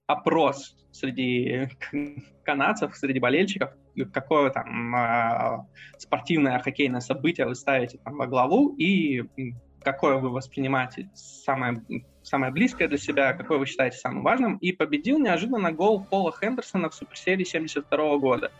опрос 0.06 0.74
среди 0.90 1.68
канадцев, 2.44 2.96
среди 2.96 3.18
болельщиков, 3.20 3.74
какое 4.10 4.48
там 4.48 5.68
спортивное 5.98 6.60
хоккейное 6.60 7.00
событие 7.00 7.46
вы 7.46 7.54
ставите 7.54 7.98
там 7.98 8.16
во 8.16 8.26
главу 8.26 8.74
и 8.78 9.22
какое 9.84 10.16
вы 10.16 10.30
воспринимаете 10.30 11.10
самое, 11.14 11.84
самое 12.22 12.52
близкое 12.52 12.88
для 12.88 12.98
себя, 12.98 13.34
какое 13.34 13.58
вы 13.58 13.66
считаете 13.66 13.98
самым 13.98 14.22
важным. 14.22 14.56
И 14.58 14.72
победил 14.72 15.18
неожиданно 15.18 15.72
гол 15.72 16.04
Пола 16.04 16.32
Хендерсона 16.32 16.90
в 16.90 16.94
суперсерии 16.94 17.44
72 17.44 18.18
года. 18.18 18.50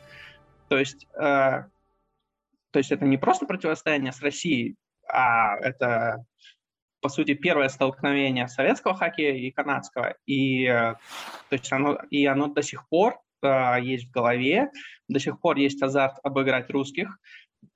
То 0.68 0.78
есть 0.78 1.06
э, 1.14 1.64
то 2.74 2.78
есть 2.78 2.90
это 2.90 3.04
не 3.04 3.16
просто 3.16 3.46
противостояние 3.46 4.10
с 4.10 4.20
Россией, 4.20 4.74
а 5.08 5.56
это, 5.58 6.24
по 7.00 7.08
сути, 7.08 7.34
первое 7.34 7.68
столкновение 7.68 8.48
советского 8.48 8.96
хоккея 8.96 9.36
и 9.36 9.52
канадского. 9.52 10.16
И, 10.26 10.64
э, 10.64 10.94
то 10.94 11.52
есть 11.52 11.72
оно, 11.72 12.00
и 12.10 12.26
оно 12.26 12.48
до 12.48 12.62
сих 12.62 12.88
пор 12.88 13.20
э, 13.42 13.76
есть 13.80 14.08
в 14.08 14.10
голове, 14.10 14.72
до 15.06 15.20
сих 15.20 15.40
пор 15.40 15.56
есть 15.56 15.80
азарт 15.84 16.16
обыграть 16.24 16.68
русских. 16.68 17.16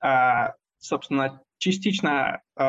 Э, 0.03 0.49
собственно, 0.79 1.41
частично 1.59 2.41
э, 2.57 2.63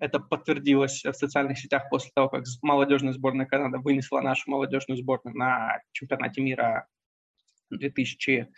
это 0.00 0.18
подтвердилось 0.20 1.04
в 1.04 1.12
социальных 1.12 1.58
сетях 1.58 1.88
после 1.88 2.10
того, 2.14 2.28
как 2.28 2.44
молодежная 2.62 3.12
сборная 3.12 3.46
Канады 3.46 3.78
вынесла 3.78 4.20
нашу 4.20 4.50
молодежную 4.50 4.98
сборную 4.98 5.36
на 5.36 5.80
чемпионате 5.92 6.42
мира 6.42 6.86
2000 7.70 8.48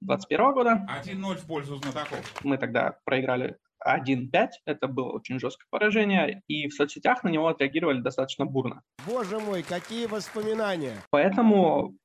2021 0.00 0.52
года. 0.52 0.86
1-0 1.04 1.36
в 1.36 1.46
пользу 1.46 1.76
знатоков. 1.76 2.44
Мы 2.44 2.58
тогда 2.58 2.98
проиграли 3.04 3.56
1-5. 3.86 4.48
Это 4.66 4.86
было 4.86 5.12
очень 5.12 5.38
жесткое 5.38 5.66
поражение. 5.70 6.42
И 6.46 6.68
в 6.68 6.74
соцсетях 6.74 7.24
на 7.24 7.28
него 7.28 7.48
отреагировали 7.48 8.00
достаточно 8.00 8.44
бурно. 8.44 8.82
Боже 9.06 9.38
мой, 9.38 9.62
какие 9.62 10.06
воспоминания! 10.06 10.96
Поэтому 11.10 11.96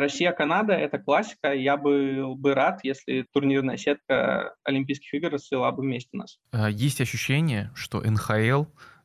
Россия-Канада— 0.00 0.72
это 0.74 0.98
классика. 0.98 1.52
Я 1.52 1.76
был 1.76 2.34
бы 2.36 2.54
рад, 2.54 2.80
если 2.82 3.26
турнирная 3.32 3.76
сетка 3.76 4.54
Олимпийских 4.64 5.12
игр 5.14 5.30
расцвела 5.30 5.72
бы 5.72 5.82
вместе 5.82 6.16
нас. 6.16 6.38
А, 6.52 6.68
есть 6.68 7.00
ощущение, 7.00 7.70
что 7.74 8.00
НХЛ 8.00 8.64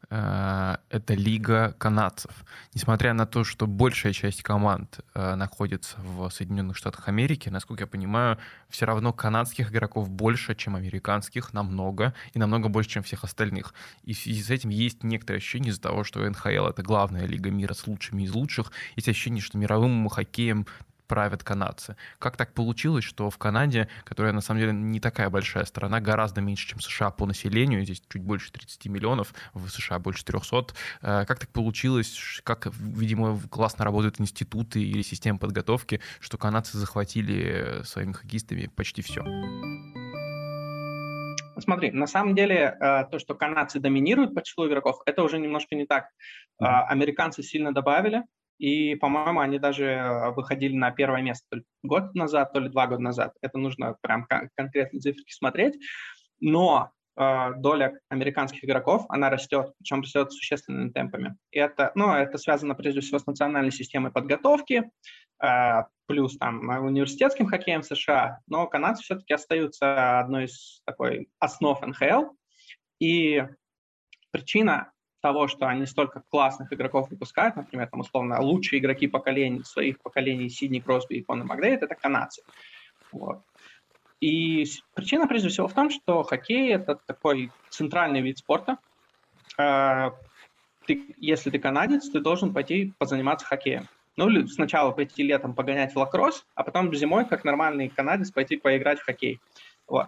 это 0.09 1.13
лига 1.13 1.75
канадцев. 1.77 2.31
Несмотря 2.73 3.13
на 3.13 3.25
то, 3.25 3.43
что 3.43 3.67
большая 3.67 4.13
часть 4.13 4.43
команд 4.43 4.99
э, 5.13 5.35
находится 5.35 5.97
в 5.99 6.29
Соединенных 6.29 6.77
Штатах 6.77 7.07
Америки, 7.07 7.49
насколько 7.49 7.83
я 7.83 7.87
понимаю, 7.87 8.37
все 8.69 8.85
равно 8.85 9.13
канадских 9.13 9.71
игроков 9.71 10.09
больше, 10.09 10.55
чем 10.55 10.75
американских, 10.75 11.53
намного, 11.53 12.13
и 12.33 12.39
намного 12.39 12.69
больше, 12.69 12.89
чем 12.91 13.03
всех 13.03 13.23
остальных. 13.23 13.73
И 14.03 14.13
в 14.13 14.19
связи 14.19 14.43
с 14.43 14.49
этим 14.49 14.69
есть 14.69 15.03
некоторое 15.03 15.37
ощущение 15.37 15.71
из-за 15.71 15.81
того, 15.81 16.03
что 16.03 16.27
НХЛ— 16.27 16.47
это 16.69 16.83
главная 16.83 17.25
лига 17.25 17.49
мира 17.49 17.73
с 17.73 17.87
лучшими 17.87 18.23
из 18.23 18.33
лучших, 18.33 18.71
есть 18.95 19.09
ощущение, 19.09 19.41
что 19.41 19.57
мировым 19.57 20.07
хоккеем 20.09 20.67
правят 21.13 21.43
канадцы. 21.43 21.95
Как 22.17 22.37
так 22.37 22.53
получилось, 22.53 23.03
что 23.03 23.29
в 23.29 23.37
Канаде, 23.37 23.87
которая 24.03 24.33
на 24.33 24.41
самом 24.41 24.61
деле 24.61 24.73
не 24.73 24.99
такая 24.99 25.29
большая 25.29 25.63
страна, 25.65 25.99
гораздо 25.99 26.41
меньше, 26.41 26.67
чем 26.69 26.79
США 26.79 27.11
по 27.11 27.27
населению, 27.27 27.83
здесь 27.85 28.01
чуть 28.09 28.23
больше 28.23 28.51
30 28.51 28.87
миллионов, 28.87 29.35
в 29.53 29.69
США 29.69 29.99
больше 29.99 30.25
300, 30.25 30.73
э, 31.03 31.25
как 31.27 31.37
так 31.37 31.49
получилось, 31.49 32.41
как, 32.43 32.65
видимо, 32.79 33.39
классно 33.51 33.85
работают 33.85 34.19
институты 34.19 34.81
или 34.81 35.03
система 35.03 35.37
подготовки, 35.37 36.01
что 36.19 36.39
канадцы 36.39 36.79
захватили 36.79 37.83
своими 37.83 38.13
хоккеистами 38.13 38.71
почти 38.75 39.03
все? 39.03 39.23
Смотри, 41.59 41.91
на 41.91 42.07
самом 42.07 42.33
деле 42.33 42.55
э, 42.55 43.05
то, 43.11 43.19
что 43.19 43.35
канадцы 43.35 43.79
доминируют 43.79 44.33
по 44.33 44.41
числу 44.41 44.67
игроков, 44.67 44.99
это 45.05 45.21
уже 45.21 45.37
немножко 45.37 45.75
не 45.75 45.85
так. 45.85 46.05
Э, 46.59 46.65
американцы 46.89 47.43
сильно 47.43 47.71
добавили, 47.71 48.23
и, 48.63 48.95
по-моему, 48.95 49.41
они 49.41 49.59
даже 49.59 50.31
выходили 50.37 50.73
на 50.73 50.89
первое 50.91 51.21
место 51.21 51.45
то 51.49 51.57
ли 51.57 51.63
год 51.83 52.15
назад, 52.15 52.53
то 52.53 52.61
ли 52.61 52.69
два 52.69 52.87
года 52.87 53.01
назад. 53.01 53.33
Это 53.41 53.57
нужно 53.57 53.97
прям 53.99 54.25
конкретно 54.55 55.01
цифры 55.01 55.21
смотреть. 55.27 55.75
Но 56.39 56.89
э, 57.17 57.51
доля 57.57 57.99
американских 58.07 58.63
игроков, 58.63 59.03
она 59.09 59.29
растет, 59.29 59.73
причем 59.77 59.99
растет 59.99 60.31
существенными 60.31 60.91
темпами. 60.91 61.35
И 61.51 61.59
это, 61.59 61.91
ну, 61.95 62.13
это 62.13 62.37
связано 62.37 62.73
прежде 62.73 63.01
всего 63.01 63.19
с 63.19 63.25
национальной 63.25 63.73
системой 63.73 64.13
подготовки, 64.13 64.89
э, 65.43 65.83
плюс 66.05 66.37
там 66.37 66.69
университетским 66.85 67.47
хоккеем 67.47 67.83
США, 67.83 68.39
но 68.47 68.67
канадцы 68.67 69.03
все-таки 69.03 69.33
остаются 69.33 70.21
одной 70.21 70.45
из 70.45 70.81
такой 70.85 71.27
основ 71.37 71.81
НХЛ. 71.85 72.29
И 73.01 73.45
причина 74.31 74.92
того, 75.23 75.47
что 75.47 75.67
они 75.67 75.85
столько 75.85 76.21
классных 76.29 76.73
игроков 76.73 77.09
выпускают, 77.09 77.55
например, 77.55 77.87
там, 77.87 78.01
условно, 78.01 78.41
лучшие 78.41 78.81
игроки 78.81 79.07
поколений, 79.07 79.63
своих 79.63 80.01
поколений 80.01 80.49
Сидни 80.49 80.81
Кросби 80.81 81.15
и 81.15 81.23
Конор 81.23 81.47
Макдейт, 81.47 81.81
это 81.81 81.95
канадцы. 81.95 82.43
Вот. 83.13 83.41
И 84.19 84.65
причина, 84.93 85.25
прежде 85.25 85.47
всего, 85.47 85.69
в 85.69 85.73
том, 85.73 85.89
что 85.89 86.23
хоккей– 86.23 86.73
это 86.75 86.95
такой 86.95 87.51
центральный 87.69 88.19
вид 88.19 88.37
спорта. 88.37 88.77
Э, 89.57 90.11
ты, 90.85 91.15
если 91.15 91.49
ты 91.49 91.57
канадец, 91.57 92.09
ты 92.09 92.19
должен 92.19 92.53
пойти 92.53 92.91
позаниматься 92.97 93.45
хоккеем. 93.45 93.87
Ну, 94.17 94.45
сначала 94.47 94.91
пойти 94.91 95.23
летом 95.23 95.55
погонять 95.55 95.95
в 95.95 95.97
лакросс, 95.97 96.45
а 96.53 96.63
потом 96.63 96.93
зимой, 96.93 97.25
как 97.25 97.45
нормальный 97.45 97.87
канадец, 97.87 98.29
пойти 98.29 98.57
поиграть 98.57 98.99
в 98.99 99.05
хоккей. 99.05 99.39
Вот. 99.87 100.07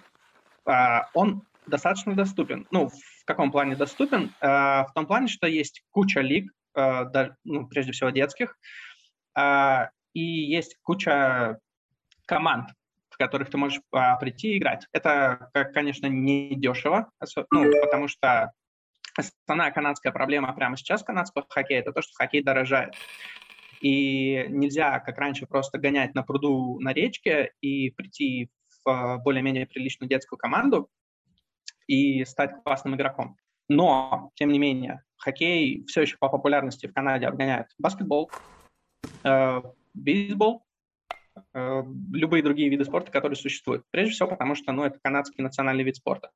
А, 0.65 1.07
он 1.13 1.43
достаточно 1.67 2.15
доступен. 2.15 2.67
Ну, 2.71 2.89
в 2.89 3.25
каком 3.25 3.51
плане 3.51 3.75
доступен? 3.75 4.33
А, 4.41 4.85
в 4.85 4.93
том 4.93 5.05
плане, 5.05 5.27
что 5.27 5.47
есть 5.47 5.83
куча 5.91 6.21
лиг, 6.21 6.51
а, 6.75 7.09
ну, 7.43 7.67
прежде 7.67 7.91
всего 7.91 8.09
детских, 8.09 8.57
и 10.13 10.21
есть 10.21 10.77
куча 10.81 11.59
команд, 12.25 12.69
в 13.09 13.17
которых 13.17 13.49
ты 13.49 13.57
можешь 13.57 13.81
прийти 14.21 14.53
и 14.53 14.57
играть. 14.57 14.87
Это, 14.93 15.49
конечно, 15.73 16.07
не 16.07 16.55
дешево, 16.55 17.09
ну, 17.51 17.71
потому 17.81 18.07
что 18.07 18.53
основная 19.17 19.71
канадская 19.71 20.13
проблема 20.13 20.53
прямо 20.53 20.77
сейчас 20.77 21.03
канадского 21.03 21.45
хоккея– 21.49 21.79
это 21.81 21.91
то, 21.91 22.01
что 22.01 22.13
хоккей 22.13 22.43
дорожает. 22.43 22.93
И 23.81 24.45
нельзя, 24.49 24.99
как 24.99 25.17
раньше, 25.17 25.47
просто 25.47 25.77
гонять 25.77 26.15
на 26.15 26.23
пруду 26.23 26.79
на 26.79 26.93
речке 26.93 27.51
и 27.61 27.91
прийти 27.91 28.49
в 28.85 29.19
более-менее 29.23 29.67
приличную 29.67 30.09
детскую 30.09 30.39
команду 30.39 30.89
и 31.87 32.25
стать 32.25 32.51
классным 32.63 32.95
игроком. 32.95 33.37
Но, 33.67 34.31
тем 34.35 34.51
не 34.51 34.59
менее, 34.59 35.03
хоккей 35.17 35.83
все 35.87 36.01
еще 36.01 36.17
по 36.17 36.29
популярности 36.29 36.87
в 36.87 36.93
Канаде 36.93 37.27
обгоняет 37.27 37.67
баскетбол, 37.79 38.31
э, 39.23 39.61
бейсбол, 39.93 40.65
Э, 41.53 41.83
любые 42.11 42.43
другие 42.43 42.69
виды 42.69 42.85
спорта, 42.85 43.11
которые 43.11 43.35
существуют. 43.35 43.83
Прежде 43.91 44.13
всего 44.13 44.29
потому, 44.29 44.55
что 44.55 44.71
ну, 44.71 44.83
это 44.83 44.99
канадский 45.01 45.43
национальный 45.43 45.83
вид 45.83 45.97
спорта. 45.97 46.31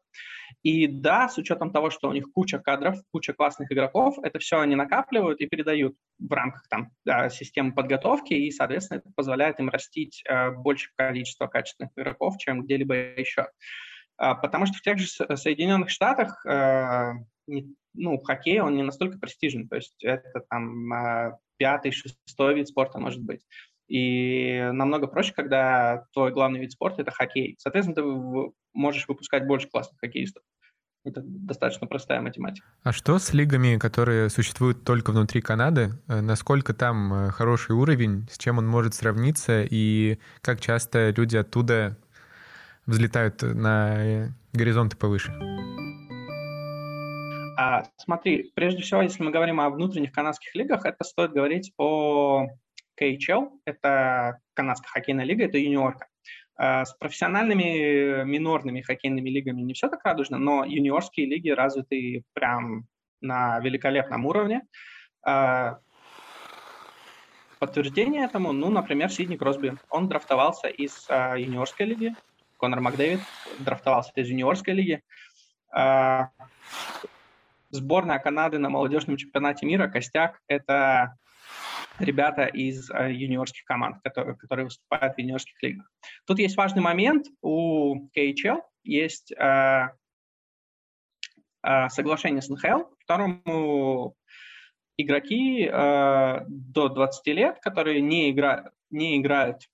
И 0.63 0.87
да, 0.87 1.29
с 1.29 1.37
учетом 1.37 1.71
того, 1.71 1.89
что 1.89 2.09
у 2.09 2.13
них 2.13 2.31
куча 2.33 2.59
кадров, 2.59 2.97
куча 3.11 3.33
классных 3.33 3.71
игроков, 3.71 4.17
это 4.21 4.39
все 4.39 4.59
они 4.59 4.75
накапливают 4.75 5.39
и 5.39 5.47
передают 5.47 5.95
в 6.17 6.31
рамках 6.31 6.67
там, 6.69 6.91
да, 7.05 7.29
системы 7.29 7.73
подготовки, 7.73 8.33
и, 8.33 8.51
соответственно, 8.51 8.99
это 8.99 9.11
позволяет 9.15 9.59
им 9.59 9.69
растить 9.69 10.23
э, 10.27 10.51
большее 10.51 10.91
количество 10.95 11.47
качественных 11.47 11.91
игроков, 11.95 12.37
чем 12.37 12.63
где-либо 12.63 12.95
еще. 12.95 13.47
Э, 14.19 14.35
потому 14.41 14.65
что 14.65 14.77
в 14.77 14.81
тех 14.81 14.99
же 14.99 15.07
Соединенных 15.07 15.89
Штатах 15.89 16.45
э, 16.45 17.13
ну, 17.93 18.21
хоккей, 18.21 18.59
он 18.59 18.75
не 18.75 18.83
настолько 18.83 19.17
престижен, 19.17 19.67
то 19.67 19.75
есть 19.75 20.03
это 20.03 20.41
там 20.49 20.93
э, 20.93 21.37
пятый, 21.57 21.91
шестой 21.91 22.55
вид 22.55 22.67
спорта 22.67 22.99
может 22.99 23.21
быть. 23.21 23.41
И 23.87 24.69
намного 24.71 25.07
проще, 25.07 25.33
когда 25.33 26.05
твой 26.13 26.31
главный 26.31 26.59
вид 26.59 26.71
спорта– 26.71 27.01
это 27.03 27.11
хоккей. 27.11 27.55
Соответственно, 27.57 27.95
ты 27.95 28.53
можешь 28.73 29.07
выпускать 29.07 29.47
больше 29.47 29.67
классных 29.67 29.99
хоккеистов. 29.99 30.43
Это 31.05 31.21
достаточно 31.23 31.87
простая 31.87 32.21
математика. 32.21 32.67
А 32.83 32.91
что 32.91 33.17
с 33.17 33.33
лигами, 33.33 33.77
которые 33.77 34.29
существуют 34.29 34.83
только 34.83 35.11
внутри 35.11 35.41
Канады? 35.41 35.93
Э, 36.07 36.21
насколько 36.21 36.73
там 36.73 37.31
хороший 37.31 37.71
уровень, 37.71 38.27
с 38.29 38.37
чем 38.37 38.59
он 38.59 38.67
может 38.67 38.93
сравниться, 38.93 39.65
и 39.67 40.19
как 40.41 40.61
часто 40.61 41.09
люди 41.15 41.37
оттуда 41.37 41.97
взлетают 42.89 43.41
на 43.41 44.33
горизонты 44.53 44.97
повыше? 44.97 45.31
А, 47.57 47.83
смотри, 47.97 48.51
прежде 48.55 48.81
всего, 48.81 49.01
если 49.01 49.21
мы 49.21 49.31
говорим 49.31 49.59
о 49.59 49.69
внутренних 49.69 50.11
канадских 50.11 50.55
лигах, 50.55 50.85
это 50.85 51.03
стоит 51.03 51.31
говорить 51.31 51.73
о 51.77 52.47
KHL, 52.99 53.49
это 53.65 54.39
канадская 54.53 54.89
хоккейная 54.91 55.25
лига, 55.25 55.45
это 55.45 55.57
юниорка. 55.57 56.07
А, 56.55 56.85
с 56.85 56.93
профессиональными 56.93 58.23
минорными 58.23 58.81
хоккейными 58.81 59.29
лигами 59.29 59.61
не 59.61 59.73
все 59.73 59.87
так 59.89 60.03
радужно, 60.03 60.37
но 60.37 60.65
юниорские 60.65 61.25
лиги 61.25 61.49
развиты 61.49 62.23
прям 62.33 62.85
на 63.21 63.59
великолепном 63.59 64.25
уровне. 64.25 64.61
А, 65.21 65.79
подтверждение 67.59 68.23
этому, 68.23 68.53
ну, 68.53 68.69
например, 68.69 69.09
Сидни 69.09 69.35
Кросби. 69.35 69.77
Он 69.89 70.07
драфтовался 70.07 70.67
из 70.67 71.05
а, 71.09 71.35
юниорской 71.35 71.85
лиги. 71.85 72.15
Конор 72.59 72.81
Макдэвид 72.81 73.21
драфтовался 73.59 74.11
из 74.15 74.27
юниорской 74.27 74.73
лиги. 74.73 75.01
Сборная 77.71 78.19
Канады 78.19 78.57
на 78.59 78.69
молодежном 78.69 79.15
чемпионате 79.15 79.65
мира, 79.65 79.87
костяк, 79.87 80.41
это 80.47 81.15
ребята 81.99 82.45
из 82.45 82.89
э, 82.89 83.13
юниорских 83.13 83.63
команд, 83.63 84.01
которые, 84.03 84.35
которые 84.35 84.65
выступают 84.65 85.15
в 85.15 85.19
юниорских 85.19 85.61
лигах. 85.61 85.89
Тут 86.25 86.39
есть 86.39 86.57
важный 86.57 86.81
момент. 86.81 87.27
У 87.41 88.09
KHL 88.09 88.61
есть 88.83 89.31
э, 89.31 89.89
соглашение 91.89 92.41
с 92.41 92.49
НХЛ, 92.49 92.85
которому 93.05 94.15
игроки 94.97 95.69
до 95.69 96.89
20 96.89 97.27
лет, 97.27 97.59
которые 97.61 98.01
не, 98.01 98.31
игра, 98.31 98.71
не 98.89 99.17
играют 99.17 99.69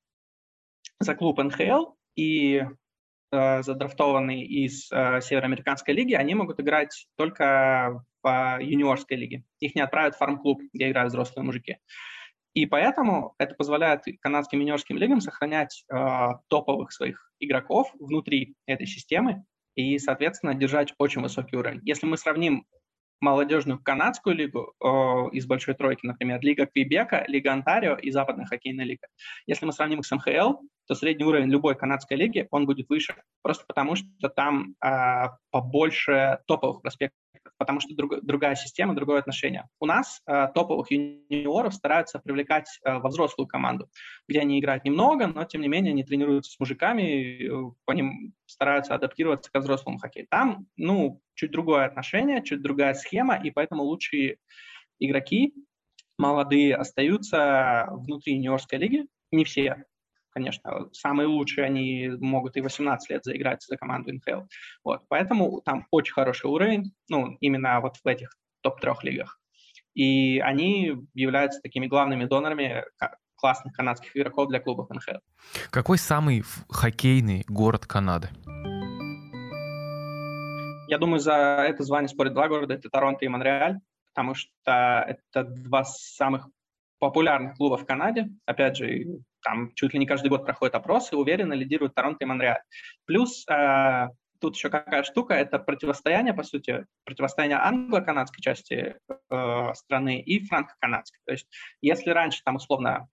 за 1.00 1.16
клуб 1.16 1.40
НХЛ 1.40 1.96
и 2.16 2.64
э, 3.32 3.64
задрафтованные 3.64 4.46
из 4.46 4.92
э, 4.92 5.22
Североамериканской 5.22 5.94
лиги, 5.94 6.14
они 6.14 6.36
могут 6.36 6.60
играть 6.60 7.08
только 7.16 8.04
в 8.24 8.58
юниорской 8.60 9.18
лиге. 9.18 9.44
Их 9.60 9.76
не 9.76 9.82
отправят 9.82 10.16
в 10.16 10.18
фарм-клуб, 10.18 10.62
где 10.74 10.90
играют 10.90 11.12
взрослые 11.12 11.46
мужики. 11.46 11.78
И 12.54 12.66
поэтому 12.66 13.36
это 13.38 13.54
позволяет 13.54 14.04
канадским 14.22 14.62
юниорским 14.62 14.98
лигам 14.98 15.20
сохранять 15.20 15.84
э, 15.94 15.96
топовых 16.48 16.92
своих 16.94 17.32
игроков 17.40 17.92
внутри 18.00 18.56
этой 18.66 18.88
системы 18.88 19.44
и, 19.76 20.00
соответственно, 20.00 20.56
держать 20.56 20.94
очень 20.98 21.22
высокий 21.22 21.58
уровень. 21.58 21.82
Если 21.84 22.08
мы 22.08 22.18
сравним 22.18 22.66
молодежную 23.26 23.80
канадскую 23.80 24.36
лигу 24.36 24.74
э, 24.82 24.88
из 25.34 25.46
большой 25.46 25.74
тройки, 25.74 26.06
например, 26.06 26.40
Лига 26.42 26.66
Квебека, 26.68 27.26
Лига 27.28 27.52
Онтарио 27.52 27.96
и 27.96 28.12
Западная 28.12 28.46
хоккейная 28.46 28.86
лига. 28.86 29.08
Если 29.48 29.66
мы 29.66 29.74
сравним 29.74 30.00
их 30.00 30.06
с 30.06 30.16
МХЛ, 30.16 30.54
то 30.88 30.96
средний 30.96 31.26
уровень 31.26 31.50
любой 31.50 31.76
канадской 31.76 32.16
лиги, 32.18 32.48
он 32.52 32.66
будет 32.66 32.88
выше, 32.88 33.16
просто 33.42 33.66
потому 33.68 33.96
что 33.96 34.30
там 34.30 34.76
э, 34.86 35.30
побольше 35.50 36.40
топовых 36.46 36.82
проспектов 36.82 37.25
потому 37.58 37.80
что 37.80 37.96
друг, 37.96 38.24
другая 38.24 38.56
система, 38.56 38.96
другое 38.96 39.20
отношение. 39.20 39.68
У 39.80 39.86
нас 39.86 40.22
э, 40.28 40.48
топовых 40.54 40.92
юниоров 40.92 41.74
стараются 41.74 42.20
привлекать 42.20 42.68
э, 42.84 42.98
во 43.00 43.10
взрослую 43.10 43.48
команду, 43.48 43.90
где 44.28 44.42
они 44.42 44.60
играют 44.60 44.84
немного, 44.84 45.28
но 45.28 45.44
тем 45.46 45.62
не 45.62 45.68
менее 45.68 45.92
они 45.92 46.04
тренируются 46.04 46.52
с 46.52 46.60
мужиками, 46.60 47.44
э, 47.44 47.72
по 47.86 47.92
ним 47.92 48.34
стараются 48.46 48.96
адаптироваться 48.96 49.52
к 49.52 49.60
взрослому 49.60 50.00
хоккею. 50.00 50.28
Там, 50.30 50.68
ну, 50.78 51.22
чуть 51.34 51.52
другое 51.52 51.86
отношение, 51.86 52.44
чуть 52.44 52.62
другая 52.62 52.94
схема, 52.94 53.36
и 53.36 53.52
поэтому 53.52 53.84
лучшие 53.84 54.38
игроки 55.00 55.54
молодые 56.18 56.76
остаются 56.76 57.88
внутри 57.92 58.36
юниорской 58.36 58.80
лиги. 58.80 59.06
Не 59.32 59.44
все, 59.44 59.86
конечно, 60.36 60.90
самые 60.92 61.28
лучшие, 61.28 61.66
они 61.66 62.10
могут 62.20 62.58
и 62.58 62.62
18 62.62 63.10
лет 63.10 63.24
заиграть 63.24 63.64
за 63.64 63.78
команду 63.78 64.14
НХЛ. 64.14 64.42
Вот, 64.84 65.04
поэтому 65.08 65.62
там 65.62 65.88
очень 65.92 66.14
хороший 66.14 66.48
уровень, 66.48 66.94
ну, 67.08 67.38
именно 67.40 67.80
вот 67.80 67.96
в 68.04 68.06
этих 68.06 68.36
топ-трех 68.62 69.04
лигах. 69.06 69.40
И 69.94 70.40
они 70.40 70.98
являются 71.14 71.62
такими 71.62 71.88
главными 71.88 72.26
донорами 72.26 72.84
классных 73.36 73.74
канадских 73.74 74.16
игроков 74.18 74.50
для 74.50 74.60
клубов 74.60 74.90
НХЛ. 74.90 75.20
Какой 75.70 75.98
самый 75.98 76.44
хоккейный 76.70 77.46
город 77.48 77.86
Канады? 77.86 78.30
Я 80.88 80.98
думаю, 81.00 81.20
за 81.20 81.34
это 81.34 81.84
звание 81.84 82.10
спорят 82.10 82.34
два 82.34 82.50
города, 82.50 82.74
это 82.74 82.90
Торонто 82.90 83.24
и 83.24 83.30
Монреаль, 83.30 83.80
потому 84.14 84.36
что 84.36 85.06
это 85.08 85.44
два 85.44 85.86
самых 85.86 86.50
популярных 87.00 87.56
клубов 87.58 87.82
в 87.82 87.86
Канаде. 87.86 88.30
Опять 88.46 88.78
же, 88.78 89.06
там 89.42 89.74
чуть 89.76 89.94
ли 89.94 90.00
не 90.00 90.06
каждый 90.06 90.30
год 90.30 90.46
проходят 90.46 90.76
опросы, 90.76 91.16
уверенно 91.16 91.54
лидируют 91.54 91.94
Торонто 91.96 92.26
и 92.26 92.28
Монреаль. 92.28 92.62
Плюс 93.06 93.46
э, 93.50 94.08
тут 94.40 94.56
еще 94.56 94.70
какая 94.70 95.04
штука, 95.04 95.34
это 95.34 95.60
противостояние, 95.60 96.34
по 96.34 96.44
сути, 96.44 96.86
противостояние 97.04 97.58
англо-канадской 97.60 98.42
части 98.42 98.96
э, 99.30 99.74
страны 99.74 100.22
и 100.22 100.46
франко-канадской. 100.46 101.20
То 101.26 101.32
есть 101.34 101.48
если 101.82 102.10
раньше 102.12 102.42
там 102.44 102.56
условно 102.56 103.08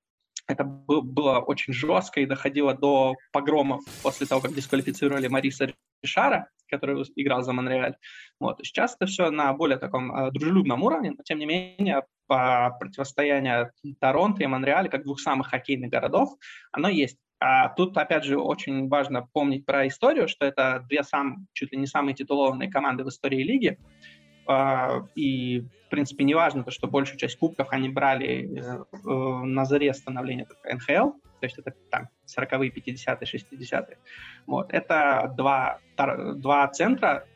это 0.48 0.64
было 0.64 1.38
очень 1.38 1.72
жестко 1.72 2.20
и 2.20 2.26
доходило 2.26 2.74
до 2.74 3.14
погромов 3.32 3.80
после 4.02 4.26
того, 4.26 4.40
как 4.40 4.54
дисквалифицировали 4.54 5.28
Мариса 5.28 5.72
Ришара, 6.02 6.48
который 6.72 7.04
играл 7.16 7.42
за 7.42 7.52
Монреаль. 7.52 7.96
Вот. 8.40 8.58
Сейчас 8.62 8.96
это 8.98 9.06
все 9.06 9.30
на 9.30 9.52
более 9.52 9.78
таком 9.78 10.14
э, 10.14 10.30
дружелюбном 10.30 10.82
уровне, 10.82 11.10
но 11.10 11.22
тем 11.24 11.38
не 11.38 11.46
менее 11.46 12.02
по 12.26 12.76
противостоянию 12.80 13.70
Торонто 14.00 14.42
и 14.42 14.46
Монреаля 14.46 14.88
как 14.88 15.04
двух 15.04 15.20
самых 15.20 15.48
хоккейных 15.48 15.90
городов, 15.90 16.30
оно 16.72 16.88
есть. 16.88 17.18
А 17.40 17.68
тут, 17.70 17.96
опять 17.98 18.24
же, 18.24 18.38
очень 18.38 18.88
важно 18.88 19.28
помнить 19.32 19.66
про 19.66 19.88
историю, 19.88 20.28
что 20.28 20.46
это 20.46 20.84
две 20.88 21.02
сам, 21.02 21.46
чуть 21.52 21.72
ли 21.72 21.78
не 21.78 21.86
самые 21.86 22.14
титулованные 22.14 22.70
команды 22.70 23.04
в 23.04 23.08
истории 23.08 23.42
лиги. 23.42 23.78
Uh, 24.48 25.06
и, 25.14 25.60
в 25.86 25.90
принципе, 25.90 26.24
не 26.24 26.34
важно, 26.34 26.64
то, 26.64 26.72
что 26.72 26.88
большую 26.88 27.18
часть 27.18 27.38
кубков 27.38 27.68
они 27.70 27.88
брали 27.88 28.48
uh, 28.48 28.84
uh, 29.04 29.42
на 29.44 29.64
заре 29.64 29.94
становления 29.94 30.48
НХЛ, 30.64 31.12
то 31.42 31.46
есть 31.46 31.58
это 31.58 31.74
там 31.90 32.08
40-е, 32.26 32.70
50-е, 32.70 33.26
60-е. 33.26 33.98
Вот. 34.46 34.72
Это 34.72 35.32
два, 35.36 35.80
два 35.96 36.68
центра 36.68 37.26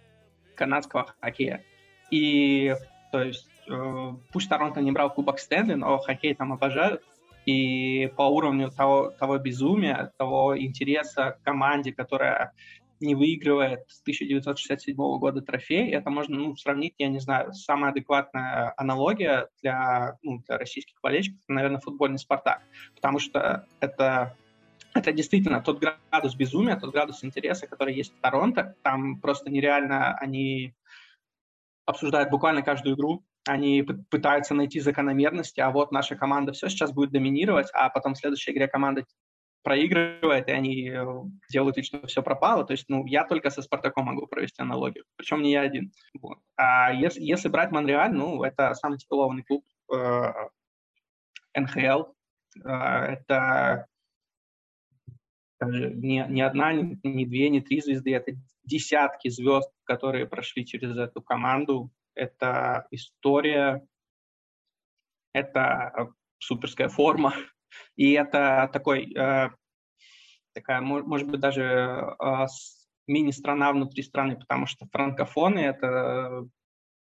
канадского 0.54 1.14
хоккея. 1.20 1.62
И, 2.11 2.74
то 3.12 3.22
есть, 3.22 3.48
Э, 3.68 4.12
пусть 4.32 4.48
Торонто 4.48 4.80
не 4.80 4.92
брал 4.92 5.12
Кубок 5.12 5.38
Стэнли, 5.38 5.74
но 5.74 5.98
хоккей 5.98 6.34
там 6.34 6.52
обожают. 6.52 7.02
И 7.44 8.11
по 8.16 8.22
уровню 8.22 8.70
того, 8.70 9.11
того 9.11 9.38
безумия, 9.38 10.12
того 10.18 10.59
интереса 10.59 11.38
к 11.38 11.44
команде, 11.44 11.92
которая 11.92 12.52
не 13.01 13.14
выигрывает 13.14 13.84
с 13.88 14.01
1967 14.03 14.97
года 14.97 15.42
трофей, 15.42 15.90
это 15.90 16.11
можно 16.11 16.36
ну, 16.36 16.57
сравнить, 16.57 16.94
я 16.99 17.09
не 17.09 17.18
знаю, 17.18 17.53
самая 17.53 17.92
адекватная 17.92 18.74
аналогия 18.76 19.49
для, 19.62 20.18
ну, 20.22 20.38
для 20.47 20.59
российских 20.59 21.01
болельщиков, 21.03 21.40
наверное, 21.49 21.80
футбольный 21.80 22.18
«Спартак», 22.18 22.62
потому 22.94 23.18
что 23.18 23.66
это 23.80 24.36
это 24.94 25.12
действительно 25.12 25.61
тот 25.61 25.78
градус 25.78 26.34
безумия, 26.34 26.76
тот 26.76 26.90
градус 26.90 27.22
интереса, 27.22 27.66
который 27.66 27.94
есть 27.94 28.14
в 28.14 28.20
Торонто. 28.22 28.76
Там 28.82 29.20
просто 29.20 29.51
нереально 29.51 30.16
они 30.16 30.74
обсуждают 31.84 32.30
буквально 32.30 32.62
каждую 32.62 32.97
игру, 32.97 33.22
они 33.47 33.82
пытаются 33.82 34.55
найти 34.55 34.80
закономерности, 34.80 35.61
а 35.61 35.70
вот 35.70 35.92
наша 35.92 36.16
команда 36.16 36.53
все 36.53 36.68
сейчас 36.68 36.92
будет 36.92 37.11
доминировать, 37.11 37.68
а 37.72 37.90
потом 37.90 38.14
в 38.14 38.18
следующей 38.18 38.53
игре 38.53 38.68
команда 38.68 39.05
проигрывает, 39.66 40.46
и 40.46 40.52
они 40.52 40.88
э, 40.88 41.04
делают 41.50 41.76
вид, 41.76 41.86
что 41.86 42.06
все 42.06 42.22
пропало. 42.22 42.64
То 42.64 42.70
есть, 42.70 42.84
ну, 42.88 43.04
я 43.04 43.24
только 43.24 43.50
со 43.50 43.62
Спартаком 43.62 44.04
могу 44.04 44.28
провести 44.28 44.62
аналогию, 44.62 45.04
причем 45.16 45.42
не 45.42 45.50
я 45.50 45.62
один. 45.62 45.90
Вот. 46.22 46.38
А 46.54 46.92
если, 46.92 47.20
если 47.20 47.48
брать 47.48 47.72
Монреаль, 47.72 48.12
ну, 48.12 48.44
это 48.44 48.74
самый 48.74 48.98
титулованный 48.98 49.42
клуб 49.42 49.64
э, 49.92 50.32
НХЛ. 51.56 52.04
Э, 52.64 53.16
это 53.16 53.88
не, 55.60 56.24
не 56.28 56.42
одна, 56.42 56.72
не, 56.72 57.00
не 57.02 57.26
две, 57.26 57.48
не 57.48 57.60
три 57.60 57.80
звезды, 57.80 58.14
это 58.14 58.34
десятки 58.62 59.30
звезд, 59.30 59.72
которые 59.82 60.26
прошли 60.26 60.64
через 60.64 60.96
эту 60.96 61.22
команду. 61.22 61.90
Это 62.14 62.86
история, 62.92 63.84
это 65.32 66.12
суперская 66.38 66.88
форма, 66.88 67.34
и 67.97 68.12
это 68.12 68.68
такой, 68.72 69.12
э, 69.14 69.51
такая, 70.55 70.81
может 70.81 71.29
быть, 71.29 71.41
даже 71.41 71.62
э, 71.62 72.47
мини-страна 73.07 73.72
внутри 73.72 74.03
страны, 74.03 74.37
потому 74.37 74.66
что 74.66 74.87
франкофоны— 74.93 75.59
это 75.61 76.47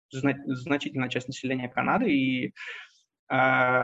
значительная 0.09 1.09
часть 1.09 1.27
населения 1.27 1.67
Канады, 1.67 2.11
и 2.11 2.53
э, 3.29 3.83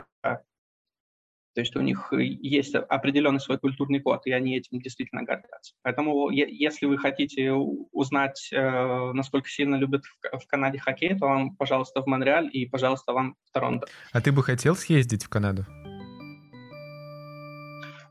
то 1.54 1.60
есть 1.60 1.76
у 1.76 1.80
них 1.82 2.12
есть 2.12 2.74
определенный 2.74 3.38
свой 3.38 3.58
культурный 3.58 4.00
код, 4.00 4.26
и 4.26 4.32
они 4.32 4.56
этим 4.56 4.80
действительно 4.80 5.22
гордятся. 5.22 5.74
Поэтому 5.82 6.30
если 6.30 6.86
вы 6.86 6.98
хотите 6.98 7.52
узнать, 7.52 8.50
насколько 8.50 9.48
сильно 9.48 9.76
любят 9.76 10.02
в 10.20 10.46
Канаде 10.48 10.80
хоккей, 10.80 11.16
то 11.16 11.26
вам, 11.26 11.54
пожалуйста, 11.54 12.02
в 12.02 12.08
Монреаль 12.08 12.50
и, 12.52 12.66
пожалуйста, 12.66 13.12
вам 13.12 13.36
в 13.44 13.52
Торонто. 13.52 13.86
А 14.10 14.20
ты 14.20 14.32
бы 14.32 14.42
хотел 14.42 14.74
съездить 14.74 15.22
в 15.22 15.28
Канаду? 15.28 15.64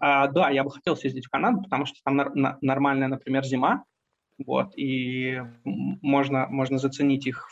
А, 0.05 0.27
да, 0.27 0.49
я 0.49 0.65
бы 0.65 0.71
хотел 0.71 0.97
съездить 0.97 1.27
в 1.27 1.29
Канаду, 1.29 1.61
потому 1.61 1.85
что 1.85 1.97
там 2.03 2.17
нар- 2.17 2.57
нормальная, 2.59 3.07
например, 3.07 3.45
зима, 3.45 3.85
вот, 4.37 4.77
и 4.77 5.41
можно, 5.63 6.45
можно 6.47 6.77
заценить 6.77 7.25
их 7.25 7.47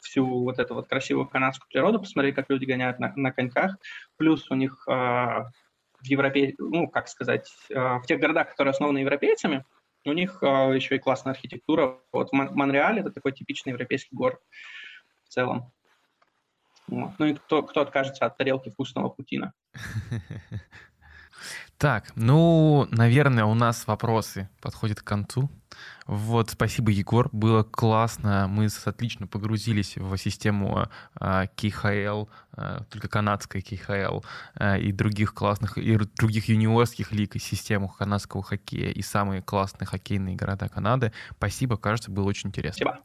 всю 0.00 0.26
вот 0.26 0.58
эту 0.58 0.74
вот 0.74 0.86
красивую 0.86 1.26
канадскую 1.26 1.66
природу, 1.70 2.00
посмотреть, 2.00 2.34
как 2.34 2.50
люди 2.50 2.66
гоняют 2.66 2.98
на, 2.98 3.14
на 3.16 3.32
коньках. 3.32 3.78
Плюс 4.18 4.50
у 4.50 4.54
них 4.54 4.84
э, 4.86 4.92
в 4.92 6.04
Европе, 6.04 6.54
ну, 6.58 6.88
как 6.88 7.08
сказать, 7.08 7.50
э, 7.70 7.74
в 7.74 8.02
тех 8.06 8.20
городах, 8.20 8.50
которые 8.50 8.72
основаны 8.72 8.98
европейцами, 8.98 9.64
у 10.04 10.12
них 10.12 10.42
э, 10.42 10.46
еще 10.74 10.96
и 10.96 10.98
классная 10.98 11.32
архитектура. 11.32 12.00
Вот 12.12 12.34
Мон- 12.34 12.54
Монреаль 12.54 13.00
это 13.00 13.12
такой 13.12 13.32
типичный 13.32 13.70
европейский 13.70 14.14
город 14.14 14.40
в 15.24 15.30
целом. 15.30 15.72
Вот. 16.86 17.12
Ну 17.18 17.24
и 17.24 17.32
кто, 17.32 17.62
кто 17.62 17.80
откажется 17.80 18.26
от 18.26 18.36
тарелки 18.36 18.68
вкусного 18.68 19.08
путина? 19.08 19.54
Так, 21.78 22.12
ну, 22.14 22.86
наверное, 22.90 23.44
у 23.44 23.54
нас 23.54 23.86
вопросы 23.86 24.48
подходят 24.60 25.00
к 25.00 25.04
концу. 25.04 25.50
Вот, 26.06 26.50
спасибо, 26.50 26.90
Егор, 26.90 27.28
было 27.32 27.62
классно. 27.62 28.46
Мы 28.48 28.68
отлично 28.84 29.26
погрузились 29.26 29.96
в 29.96 30.16
систему 30.16 30.88
КХЛ, 31.18 32.26
э, 32.56 32.80
только 32.90 33.08
канадской 33.08 33.62
КХЛ, 33.62 34.20
и 34.78 34.92
других 34.92 35.34
классных, 35.34 35.76
и 35.78 35.98
других 36.16 36.48
юниорских 36.48 37.10
лиг, 37.12 37.36
и 37.36 37.38
систему 37.38 37.88
канадского 37.88 38.42
хоккея, 38.42 38.90
и 38.90 39.02
самые 39.02 39.42
классные 39.42 39.86
хоккейные 39.86 40.36
города 40.36 40.68
Канады. 40.68 41.12
Спасибо, 41.36 41.76
кажется, 41.76 42.10
было 42.10 42.24
очень 42.24 42.50
интересно. 42.50 42.86
Спасибо. 42.86 43.04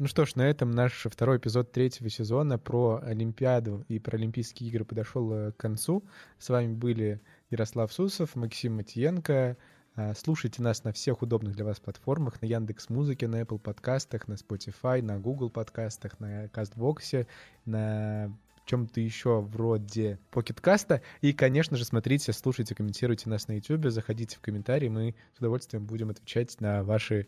Ну 0.00 0.06
что 0.06 0.24
ж, 0.24 0.36
на 0.36 0.42
этом 0.42 0.70
наш 0.70 1.08
второй 1.10 1.38
эпизод 1.38 1.72
третьего 1.72 2.08
сезона 2.08 2.56
про 2.56 3.00
Олимпиаду 3.02 3.84
и 3.88 3.98
про 3.98 4.16
Олимпийские 4.16 4.70
игры 4.70 4.84
подошел 4.84 5.32
э, 5.32 5.50
к 5.50 5.56
концу. 5.56 6.04
С 6.38 6.50
вами 6.50 6.72
были 6.72 7.20
Ярослав 7.50 7.92
Сусов, 7.92 8.36
Максим 8.36 8.76
Матиенко. 8.76 9.56
А, 9.96 10.14
слушайте 10.14 10.62
нас 10.62 10.84
на 10.84 10.92
всех 10.92 11.20
удобных 11.22 11.56
для 11.56 11.64
вас 11.64 11.80
платформах, 11.80 12.40
на 12.40 12.46
Яндекс 12.46 12.90
Музыке, 12.90 13.26
на 13.26 13.40
Apple 13.40 13.58
подкастах, 13.58 14.28
на 14.28 14.34
Spotify, 14.34 15.02
на 15.02 15.18
Google 15.18 15.50
подкастах, 15.50 16.20
на 16.20 16.46
Кастбоксе, 16.50 17.26
на 17.64 18.32
чем-то 18.68 19.00
еще 19.00 19.40
вроде 19.40 20.18
покеткаста. 20.30 21.02
И, 21.20 21.32
конечно 21.32 21.76
же, 21.76 21.84
смотрите, 21.84 22.32
слушайте, 22.32 22.74
комментируйте 22.74 23.28
нас 23.28 23.48
на 23.48 23.52
YouTube, 23.52 23.90
заходите 23.90 24.36
в 24.36 24.40
комментарии, 24.40 24.88
мы 24.88 25.14
с 25.34 25.38
удовольствием 25.38 25.86
будем 25.86 26.10
отвечать 26.10 26.60
на 26.60 26.84
ваши 26.84 27.26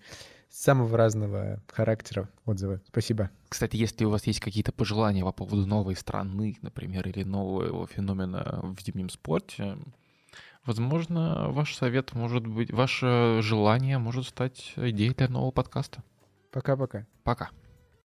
самого 0.51 0.97
разного 0.97 1.63
характера 1.69 2.29
отзывы. 2.45 2.81
Спасибо. 2.89 3.31
Кстати, 3.49 3.77
если 3.77 4.05
у 4.05 4.11
вас 4.11 4.27
есть 4.27 4.41
какие-то 4.41 4.73
пожелания 4.73 5.25
по 5.25 5.33
поводу 5.33 5.67
новой 5.67 5.97
страны, 5.97 6.59
например, 6.61 7.09
или 7.09 7.23
нового 7.23 7.87
феномена 7.87 8.61
в 8.63 8.81
зимнем 8.83 9.09
спорте, 9.09 9.79
возможно, 10.67 11.49
ваш 11.49 11.75
совет 11.75 12.13
может 12.15 12.47
быть, 12.47 12.71
ваше 12.71 13.39
желание 13.41 13.99
может 13.99 14.27
стать 14.27 14.75
идеей 14.77 15.15
для 15.15 15.29
нового 15.29 15.53
подкаста. 15.53 16.03
Пока-пока. 16.51 17.07
Пока. 17.23 17.45
-пока. 17.45 17.49
Пока. 17.49 17.60